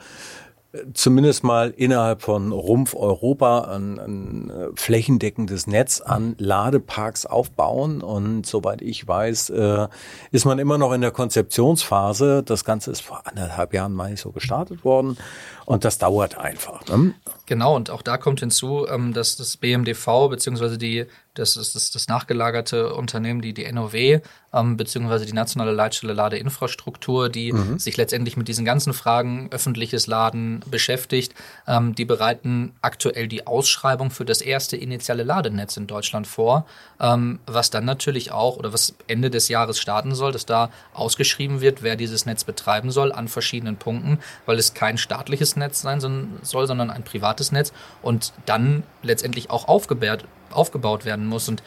zumindest 0.95 1.45
mal 1.45 1.71
innerhalb 1.77 2.23
von 2.23 2.51
Rumpf 2.51 2.95
Europa 2.95 3.73
ein, 3.75 3.99
ein 3.99 4.51
äh, 4.51 4.69
flächendeckendes 4.75 5.67
Netz 5.67 6.01
an 6.01 6.35
Ladeparks 6.39 7.27
aufbauen. 7.27 8.01
Und 8.01 8.47
soweit 8.47 8.81
ich 8.81 9.07
weiß, 9.07 9.51
äh, 9.51 9.89
ist 10.31 10.45
man 10.45 10.59
immer 10.59 10.79
noch 10.79 10.93
in 10.93 11.03
der 11.03 11.11
Konzeptionsphase. 11.11 12.43
Das 12.43 12.65
Ganze 12.65 12.91
ist 12.91 13.03
vor 13.03 13.23
anderthalb 13.27 13.75
Jahren, 13.75 13.93
meine 13.93 14.15
ich, 14.15 14.21
so 14.21 14.31
gestartet 14.31 14.85
worden. 14.85 15.19
Und 15.67 15.85
das 15.85 15.99
dauert 15.99 16.39
einfach. 16.39 16.87
Ne? 16.87 17.15
Genau, 17.47 17.77
und 17.77 17.91
auch 17.91 18.03
da 18.03 18.17
kommt 18.17 18.41
hinzu, 18.41 18.87
ähm, 18.89 19.13
dass 19.13 19.37
das 19.37 19.59
BMDV 19.59 20.29
beziehungsweise 20.31 20.79
die 20.79 21.07
das 21.35 21.57
ist 21.57 21.75
das, 21.75 21.91
das 21.91 22.09
nachgelagerte 22.09 22.95
Unternehmen, 22.95 23.41
die, 23.41 23.55
die 23.55 23.71
NOW, 23.73 23.95
ähm, 23.95 24.77
beziehungsweise 24.77 25.25
die 25.25 25.33
nationale 25.33 25.73
Leitstelle 25.73 26.13
Ladeinfrastruktur, 26.13 27.31
die 27.31 27.53
mhm. 27.53 27.79
sich 27.79 27.97
letztendlich 27.97 28.37
mit 28.37 28.49
diesen 28.49 28.65
ganzen 28.65 28.93
Fragen 28.93 29.49
öffentliches 29.51 30.07
Laden 30.07 30.61
beschäftigt. 30.71 31.35
Ähm, 31.67 31.95
die 31.95 32.05
bereiten 32.05 32.75
aktuell 32.83 33.29
die 33.29 33.47
Ausschreibung 33.47 34.11
für 34.11 34.27
das 34.27 34.43
erste 34.43 34.77
initiale 34.77 35.23
Ladenetz 35.23 35.79
in 35.79 35.87
Deutschland 35.87 36.27
vor, 36.27 36.67
ähm, 37.01 37.41
was 37.47 37.71
dann 37.71 37.87
natürlich 37.87 38.31
auch 38.31 38.59
oder 38.59 38.75
was 38.75 38.95
Ende 39.07 39.31
des 39.31 39.49
Jahres 39.49 39.81
starten 39.81 40.15
soll, 40.15 40.33
dass 40.33 40.45
da 40.45 40.71
ausgeschrieben 40.93 41.63
wird, 41.63 41.83
wer 41.83 41.97
dieses 41.97 42.27
Netz 42.27 42.45
betreiben 42.45 42.91
soll 42.91 43.11
an 43.11 43.29
verschiedenen 43.29 43.77
Punkten, 43.77 44.19
weil 44.45 44.59
es 44.59 44.75
kein 44.75 44.99
staatliches 44.99 45.57
Netz 45.57 45.81
sein 45.81 46.01
soll, 46.43 46.67
sondern 46.67 46.91
ein 46.91 47.05
privates 47.05 47.53
Netz 47.53 47.73
und 48.03 48.35
dann 48.45 48.83
letztendlich 49.03 49.49
auch 49.49 49.67
aufgebaut 49.67 50.27
aufgebaut 50.53 51.05
werden 51.05 51.27
muss. 51.27 51.49
Und 51.49 51.63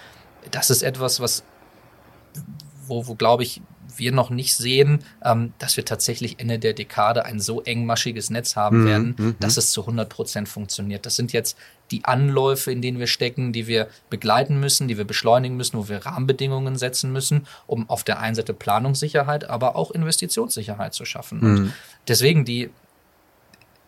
das 0.51 0.69
ist 0.69 0.83
etwas, 0.83 1.19
was, 1.19 1.43
wo, 2.87 3.07
wo 3.07 3.15
glaube 3.15 3.43
ich, 3.43 3.61
wir 3.97 4.11
noch 4.11 4.29
nicht 4.29 4.55
sehen, 4.55 4.99
ähm, 5.23 5.53
dass 5.59 5.77
wir 5.77 5.85
tatsächlich 5.85 6.39
Ende 6.39 6.59
der 6.59 6.73
Dekade 6.73 7.25
ein 7.25 7.39
so 7.39 7.61
engmaschiges 7.61 8.29
Netz 8.29 8.55
haben 8.55 8.81
mhm. 8.81 8.85
werden, 8.85 9.15
mhm. 9.17 9.35
dass 9.39 9.57
es 9.57 9.71
zu 9.71 9.81
100 9.81 10.09
Prozent 10.09 10.49
funktioniert. 10.49 11.05
Das 11.05 11.15
sind 11.15 11.33
jetzt 11.33 11.57
die 11.91 12.03
Anläufe, 12.05 12.71
in 12.71 12.81
denen 12.81 12.99
wir 12.99 13.07
stecken, 13.07 13.53
die 13.53 13.67
wir 13.67 13.87
begleiten 14.09 14.59
müssen, 14.59 14.87
die 14.87 14.97
wir 14.97 15.05
beschleunigen 15.05 15.55
müssen, 15.55 15.77
wo 15.77 15.87
wir 15.87 16.05
Rahmenbedingungen 16.05 16.75
setzen 16.75 17.11
müssen, 17.11 17.47
um 17.67 17.89
auf 17.89 18.03
der 18.03 18.19
einen 18.19 18.35
Seite 18.35 18.53
Planungssicherheit, 18.53 19.49
aber 19.49 19.75
auch 19.75 19.91
Investitionssicherheit 19.91 20.93
zu 20.93 21.05
schaffen. 21.05 21.39
Mhm. 21.39 21.45
Und 21.45 21.73
deswegen 22.07 22.45
die, 22.45 22.69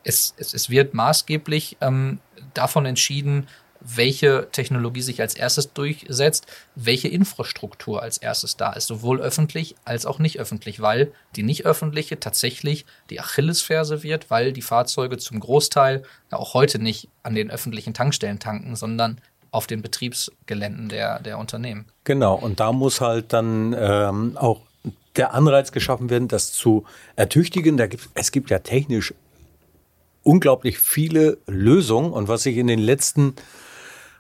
es, 0.03 0.33
es, 0.37 0.53
es 0.53 0.69
wird 0.69 0.93
maßgeblich 0.93 1.77
ähm, 1.81 2.19
davon 2.53 2.85
entschieden, 2.85 3.47
welche 3.95 4.47
Technologie 4.51 5.01
sich 5.01 5.21
als 5.21 5.35
erstes 5.35 5.73
durchsetzt, 5.73 6.47
welche 6.75 7.07
Infrastruktur 7.07 8.01
als 8.01 8.17
erstes 8.17 8.57
da 8.57 8.73
ist, 8.73 8.87
sowohl 8.87 9.21
öffentlich 9.21 9.75
als 9.85 10.05
auch 10.05 10.19
nicht 10.19 10.39
öffentlich, 10.39 10.81
weil 10.81 11.11
die 11.35 11.43
nicht 11.43 11.65
öffentliche 11.65 12.19
tatsächlich 12.19 12.85
die 13.09 13.19
Achillesferse 13.19 14.03
wird, 14.03 14.29
weil 14.29 14.51
die 14.51 14.61
Fahrzeuge 14.61 15.17
zum 15.17 15.39
Großteil 15.39 16.03
ja 16.31 16.37
auch 16.37 16.53
heute 16.53 16.79
nicht 16.79 17.07
an 17.23 17.35
den 17.35 17.49
öffentlichen 17.49 17.93
Tankstellen 17.93 18.39
tanken, 18.39 18.75
sondern 18.75 19.21
auf 19.51 19.67
den 19.67 19.81
Betriebsgeländen 19.81 20.89
der, 20.89 21.19
der 21.19 21.37
Unternehmen. 21.37 21.85
Genau, 22.03 22.35
und 22.35 22.59
da 22.59 22.71
muss 22.73 22.99
halt 23.01 23.31
dann 23.31 23.75
ähm, 23.77 24.37
auch 24.37 24.61
der 25.15 25.33
Anreiz 25.33 25.71
geschaffen 25.71 26.09
werden, 26.09 26.27
das 26.27 26.51
zu 26.51 26.85
ertüchtigen. 27.15 27.77
Da 27.77 27.87
gibt, 27.87 28.09
es 28.13 28.31
gibt 28.31 28.49
ja 28.49 28.59
technisch 28.59 29.13
unglaublich 30.23 30.77
viele 30.77 31.37
Lösungen 31.47 32.11
und 32.11 32.27
was 32.27 32.43
sich 32.43 32.57
in 32.57 32.67
den 32.67 32.79
letzten 32.79 33.33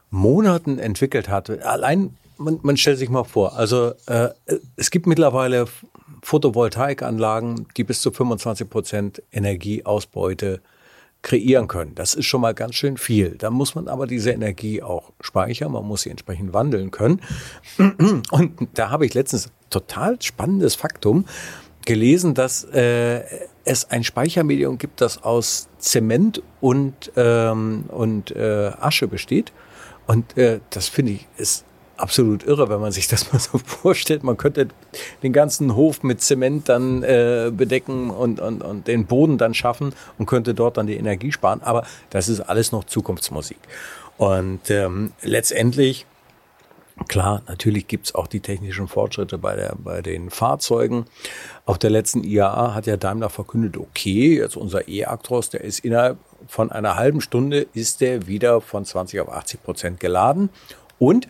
Monaten 0.09 0.79
entwickelt 0.79 1.29
hat. 1.29 1.49
Allein, 1.63 2.15
man, 2.37 2.59
man 2.61 2.77
stellt 2.77 2.97
sich 2.97 3.09
mal 3.09 3.23
vor, 3.23 3.57
also 3.57 3.93
äh, 4.07 4.29
es 4.75 4.91
gibt 4.91 5.07
mittlerweile 5.07 5.65
Photovoltaikanlagen, 6.23 7.67
die 7.77 7.83
bis 7.83 8.01
zu 8.01 8.11
25 8.11 8.69
Prozent 8.69 9.23
Energieausbeute 9.31 10.61
kreieren 11.21 11.67
können. 11.67 11.95
Das 11.95 12.13
ist 12.13 12.25
schon 12.25 12.41
mal 12.41 12.53
ganz 12.53 12.75
schön 12.75 12.97
viel. 12.97 13.35
Da 13.37 13.49
muss 13.49 13.75
man 13.75 13.87
aber 13.87 14.07
diese 14.07 14.31
Energie 14.31 14.81
auch 14.81 15.11
speichern, 15.19 15.71
man 15.71 15.85
muss 15.85 16.03
sie 16.03 16.09
entsprechend 16.09 16.53
wandeln 16.53 16.91
können. 16.91 17.21
Und 18.31 18.69
da 18.75 18.89
habe 18.89 19.05
ich 19.05 19.13
letztens 19.13 19.49
total 19.69 20.21
spannendes 20.21 20.75
Faktum 20.75 21.25
gelesen, 21.85 22.33
dass 22.33 22.63
äh, 22.65 23.23
es 23.63 23.89
ein 23.89 24.03
Speichermedium 24.03 24.77
gibt, 24.77 25.01
das 25.01 25.23
aus 25.23 25.69
Zement 25.79 26.41
und, 26.59 27.11
ähm, 27.15 27.85
und 27.87 28.31
äh, 28.31 28.71
Asche 28.79 29.07
besteht. 29.07 29.53
Und 30.07 30.37
äh, 30.37 30.59
das 30.69 30.87
finde 30.87 31.13
ich 31.13 31.27
ist 31.37 31.65
absolut 31.97 32.43
irre, 32.43 32.69
wenn 32.69 32.79
man 32.79 32.91
sich 32.91 33.07
das 33.07 33.31
mal 33.33 33.39
so 33.39 33.57
vorstellt. 33.57 34.23
Man 34.23 34.37
könnte 34.37 34.67
den 35.23 35.33
ganzen 35.33 35.75
Hof 35.75 36.03
mit 36.03 36.21
Zement 36.21 36.69
dann 36.69 37.03
äh, 37.03 37.51
bedecken 37.55 38.09
und, 38.09 38.39
und, 38.39 38.63
und 38.63 38.87
den 38.87 39.05
Boden 39.05 39.37
dann 39.37 39.53
schaffen 39.53 39.93
und 40.17 40.25
könnte 40.25 40.53
dort 40.53 40.77
dann 40.77 40.87
die 40.87 40.97
Energie 40.97 41.31
sparen. 41.31 41.61
Aber 41.61 41.85
das 42.09 42.29
ist 42.29 42.41
alles 42.41 42.71
noch 42.71 42.85
Zukunftsmusik. 42.85 43.59
Und 44.17 44.69
ähm, 44.69 45.11
letztendlich 45.21 46.05
Klar, 47.07 47.43
natürlich 47.47 47.87
gibt's 47.87 48.15
auch 48.15 48.25
die 48.25 48.39
technischen 48.39 48.87
Fortschritte 48.87 49.37
bei, 49.37 49.55
der, 49.55 49.75
bei 49.77 50.01
den 50.01 50.31
Fahrzeugen. 50.31 51.05
Auf 51.65 51.77
der 51.77 51.91
letzten 51.91 52.23
IAA 52.23 52.73
hat 52.73 52.87
ja 52.87 52.97
Daimler 52.97 53.29
verkündet, 53.29 53.77
okay, 53.77 54.39
jetzt 54.39 54.57
unser 54.57 54.87
E-Actros, 54.87 55.51
der 55.51 55.61
ist 55.61 55.79
innerhalb 55.85 56.17
von 56.47 56.71
einer 56.71 56.95
halben 56.95 57.21
Stunde 57.21 57.67
ist 57.73 58.01
der 58.01 58.27
wieder 58.27 58.61
von 58.61 58.85
20 58.85 59.19
auf 59.21 59.29
80 59.29 59.63
Prozent 59.63 59.99
geladen. 59.99 60.49
Und 60.99 61.27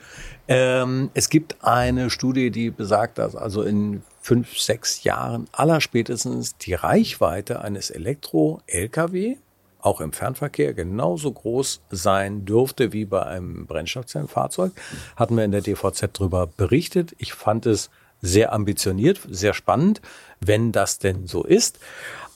ähm, 0.47 1.09
es 1.13 1.29
gibt 1.29 1.57
eine 1.63 2.09
Studie, 2.09 2.51
die 2.51 2.69
besagt, 2.69 3.17
dass 3.17 3.35
also 3.35 3.63
in 3.63 4.01
fünf, 4.21 4.57
sechs 4.57 5.03
Jahren 5.03 5.47
allerspätestens 5.51 6.57
die 6.57 6.73
Reichweite 6.73 7.61
eines 7.61 7.89
Elektro-Lkw 7.89 9.37
auch 9.79 10.01
im 10.01 10.11
Fernverkehr 10.11 10.73
genauso 10.73 11.31
groß 11.31 11.81
sein 11.91 12.45
dürfte 12.45 12.93
wie 12.93 13.05
bei 13.05 13.23
einem 13.23 13.67
Brennstoffzellenfahrzeug. 13.67 14.73
Hatten 15.15 15.37
wir 15.37 15.45
in 15.45 15.51
der 15.51 15.61
DVZ 15.61 16.09
darüber 16.13 16.47
berichtet. 16.47 17.15
Ich 17.17 17.33
fand 17.33 17.65
es 17.65 17.89
sehr 18.21 18.53
ambitioniert, 18.53 19.21
sehr 19.29 19.53
spannend, 19.53 20.01
wenn 20.39 20.71
das 20.71 20.99
denn 20.99 21.27
so 21.27 21.43
ist. 21.43 21.79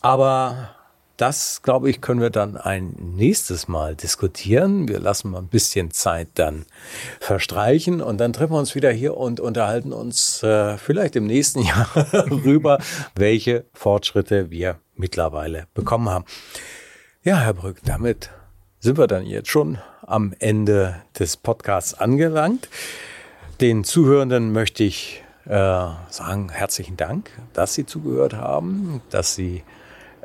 Aber 0.01 0.75
das, 1.21 1.61
glaube 1.61 1.87
ich, 1.89 2.01
können 2.01 2.19
wir 2.19 2.31
dann 2.31 2.57
ein 2.57 2.95
nächstes 2.97 3.67
Mal 3.67 3.95
diskutieren. 3.95 4.87
Wir 4.87 4.99
lassen 4.99 5.29
mal 5.29 5.37
ein 5.37 5.49
bisschen 5.49 5.91
Zeit 5.91 6.29
dann 6.33 6.65
verstreichen 7.19 8.01
und 8.01 8.17
dann 8.17 8.33
treffen 8.33 8.53
wir 8.53 8.59
uns 8.59 8.73
wieder 8.73 8.91
hier 8.91 9.15
und 9.15 9.39
unterhalten 9.39 9.93
uns 9.93 10.41
äh, 10.41 10.77
vielleicht 10.77 11.15
im 11.15 11.27
nächsten 11.27 11.61
Jahr 11.63 11.87
darüber, 12.11 12.79
welche 13.15 13.65
Fortschritte 13.71 14.49
wir 14.49 14.79
mittlerweile 14.95 15.67
bekommen 15.75 16.09
haben. 16.09 16.25
Ja, 17.23 17.37
Herr 17.37 17.53
Brück, 17.53 17.77
damit 17.85 18.31
sind 18.79 18.97
wir 18.97 19.05
dann 19.05 19.27
jetzt 19.27 19.49
schon 19.49 19.77
am 20.01 20.33
Ende 20.39 21.03
des 21.19 21.37
Podcasts 21.37 21.93
angelangt. 21.93 22.67
Den 23.59 23.83
Zuhörenden 23.83 24.53
möchte 24.53 24.83
ich 24.83 25.23
äh, 25.45 25.49
sagen, 26.09 26.49
herzlichen 26.49 26.97
Dank, 26.97 27.29
dass 27.53 27.75
Sie 27.75 27.85
zugehört 27.85 28.33
haben, 28.33 29.01
dass 29.11 29.35
Sie 29.35 29.61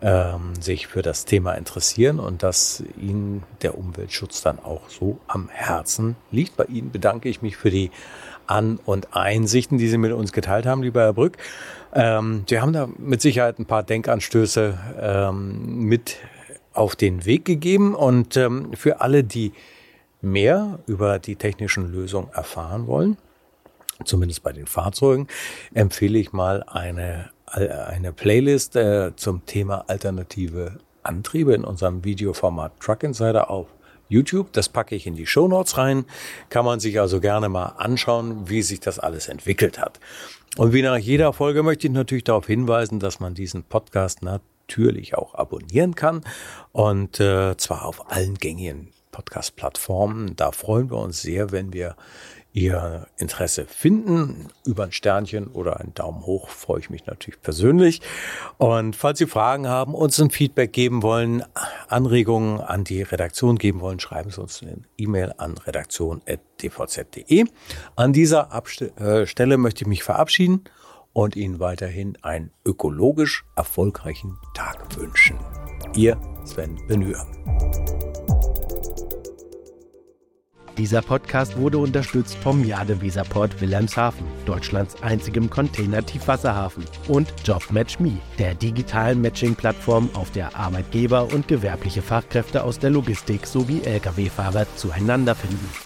ähm, 0.02 0.52
sich 0.60 0.86
für 0.86 1.02
das 1.02 1.24
Thema 1.24 1.52
interessieren 1.52 2.18
und 2.18 2.42
dass 2.42 2.82
Ihnen 3.00 3.42
der 3.62 3.78
Umweltschutz 3.78 4.42
dann 4.42 4.58
auch 4.58 4.88
so 4.88 5.18
am 5.26 5.48
Herzen 5.48 6.16
liegt. 6.30 6.56
Bei 6.56 6.64
Ihnen 6.64 6.90
bedanke 6.90 7.28
ich 7.28 7.42
mich 7.42 7.56
für 7.56 7.70
die 7.70 7.90
An- 8.46 8.78
und 8.84 9.16
Einsichten, 9.16 9.78
die 9.78 9.88
Sie 9.88 9.98
mit 9.98 10.12
uns 10.12 10.32
geteilt 10.32 10.66
haben, 10.66 10.82
lieber 10.82 11.00
Herr 11.00 11.12
Brück. 11.12 11.36
Ähm, 11.94 12.44
wir 12.46 12.62
haben 12.62 12.72
da 12.72 12.88
mit 12.98 13.22
Sicherheit 13.22 13.58
ein 13.58 13.66
paar 13.66 13.82
Denkanstöße 13.82 14.78
ähm, 15.00 15.80
mit 15.84 16.16
auf 16.76 16.94
den 16.94 17.24
Weg 17.24 17.44
gegeben. 17.44 17.94
Und 17.94 18.36
ähm, 18.36 18.72
für 18.74 19.00
alle, 19.00 19.24
die 19.24 19.52
mehr 20.20 20.78
über 20.86 21.18
die 21.18 21.36
technischen 21.36 21.90
Lösungen 21.90 22.28
erfahren 22.32 22.86
wollen, 22.86 23.16
zumindest 24.04 24.42
bei 24.42 24.52
den 24.52 24.66
Fahrzeugen, 24.66 25.26
empfehle 25.74 26.18
ich 26.18 26.32
mal 26.32 26.62
eine 26.64 27.30
eine 27.46 28.12
Playlist 28.12 28.76
äh, 28.76 29.14
zum 29.16 29.46
Thema 29.46 29.84
alternative 29.88 30.78
Antriebe 31.02 31.54
in 31.54 31.64
unserem 31.64 32.04
Videoformat 32.04 32.72
Truck 32.80 33.02
Insider 33.02 33.50
auf 33.50 33.68
YouTube. 34.08 34.52
Das 34.52 34.68
packe 34.68 34.94
ich 34.94 35.06
in 35.06 35.14
die 35.14 35.26
Show 35.26 35.48
Notes 35.48 35.78
rein. 35.78 36.04
Kann 36.48 36.64
man 36.64 36.80
sich 36.80 37.00
also 37.00 37.20
gerne 37.20 37.48
mal 37.48 37.74
anschauen, 37.78 38.48
wie 38.48 38.62
sich 38.62 38.80
das 38.80 38.98
alles 38.98 39.28
entwickelt 39.28 39.78
hat. 39.78 40.00
Und 40.56 40.72
wie 40.72 40.82
nach 40.82 40.96
jeder 40.96 41.32
Folge 41.32 41.62
möchte 41.62 41.86
ich 41.86 41.92
natürlich 41.92 42.24
darauf 42.24 42.46
hinweisen, 42.46 42.98
dass 42.98 43.20
man 43.20 43.34
diesen 43.34 43.62
Podcast 43.62 44.22
natürlich 44.22 45.14
auch 45.14 45.34
abonnieren 45.34 45.94
kann. 45.94 46.22
Und 46.72 47.20
äh, 47.20 47.56
zwar 47.56 47.84
auf 47.84 48.10
allen 48.10 48.36
gängigen 48.36 48.88
Podcast-Plattformen. 49.12 50.36
Da 50.36 50.52
freuen 50.52 50.90
wir 50.90 50.98
uns 50.98 51.22
sehr, 51.22 51.52
wenn 51.52 51.72
wir 51.72 51.96
Ihr 52.56 53.06
Interesse 53.18 53.66
finden. 53.66 54.48
Über 54.64 54.84
ein 54.84 54.92
Sternchen 54.92 55.48
oder 55.48 55.78
einen 55.78 55.92
Daumen 55.92 56.24
hoch 56.24 56.48
freue 56.48 56.80
ich 56.80 56.88
mich 56.88 57.04
natürlich 57.04 57.42
persönlich. 57.42 58.00
Und 58.56 58.96
falls 58.96 59.18
Sie 59.18 59.26
Fragen 59.26 59.68
haben, 59.68 59.94
uns 59.94 60.18
ein 60.18 60.30
Feedback 60.30 60.72
geben 60.72 61.02
wollen, 61.02 61.44
Anregungen 61.88 62.62
an 62.62 62.82
die 62.82 63.02
Redaktion 63.02 63.58
geben 63.58 63.82
wollen, 63.82 64.00
schreiben 64.00 64.30
Sie 64.30 64.40
uns 64.40 64.62
eine 64.62 64.78
E-Mail 64.96 65.34
an 65.36 65.58
redaktion.dvz.de. 65.58 67.44
An 67.94 68.14
dieser 68.14 68.52
Abste 68.52 68.96
äh, 68.96 69.26
Stelle 69.26 69.58
möchte 69.58 69.84
ich 69.84 69.88
mich 69.88 70.02
verabschieden 70.02 70.64
und 71.12 71.36
Ihnen 71.36 71.60
weiterhin 71.60 72.16
einen 72.22 72.52
ökologisch 72.64 73.44
erfolgreichen 73.54 74.38
Tag 74.54 74.96
wünschen. 74.96 75.38
Ihr 75.94 76.18
Sven 76.46 76.80
Benür. 76.88 77.26
Dieser 80.78 81.00
Podcast 81.00 81.56
wurde 81.56 81.78
unterstützt 81.78 82.36
vom 82.36 82.62
Jadeweserport 82.62 83.62
Wilhelmshaven, 83.62 84.26
Deutschlands 84.44 85.02
einzigem 85.02 85.48
Container-Tiefwasserhafen, 85.48 86.84
und 87.08 87.32
JobMatchMe, 87.44 88.18
der 88.38 88.54
digitalen 88.54 89.22
Matching-Plattform, 89.22 90.10
auf 90.12 90.30
der 90.32 90.54
Arbeitgeber 90.54 91.32
und 91.32 91.48
gewerbliche 91.48 92.02
Fachkräfte 92.02 92.62
aus 92.62 92.78
der 92.78 92.90
Logistik 92.90 93.46
sowie 93.46 93.80
Lkw-Fahrer 93.84 94.66
zueinander 94.76 95.34
finden. 95.34 95.85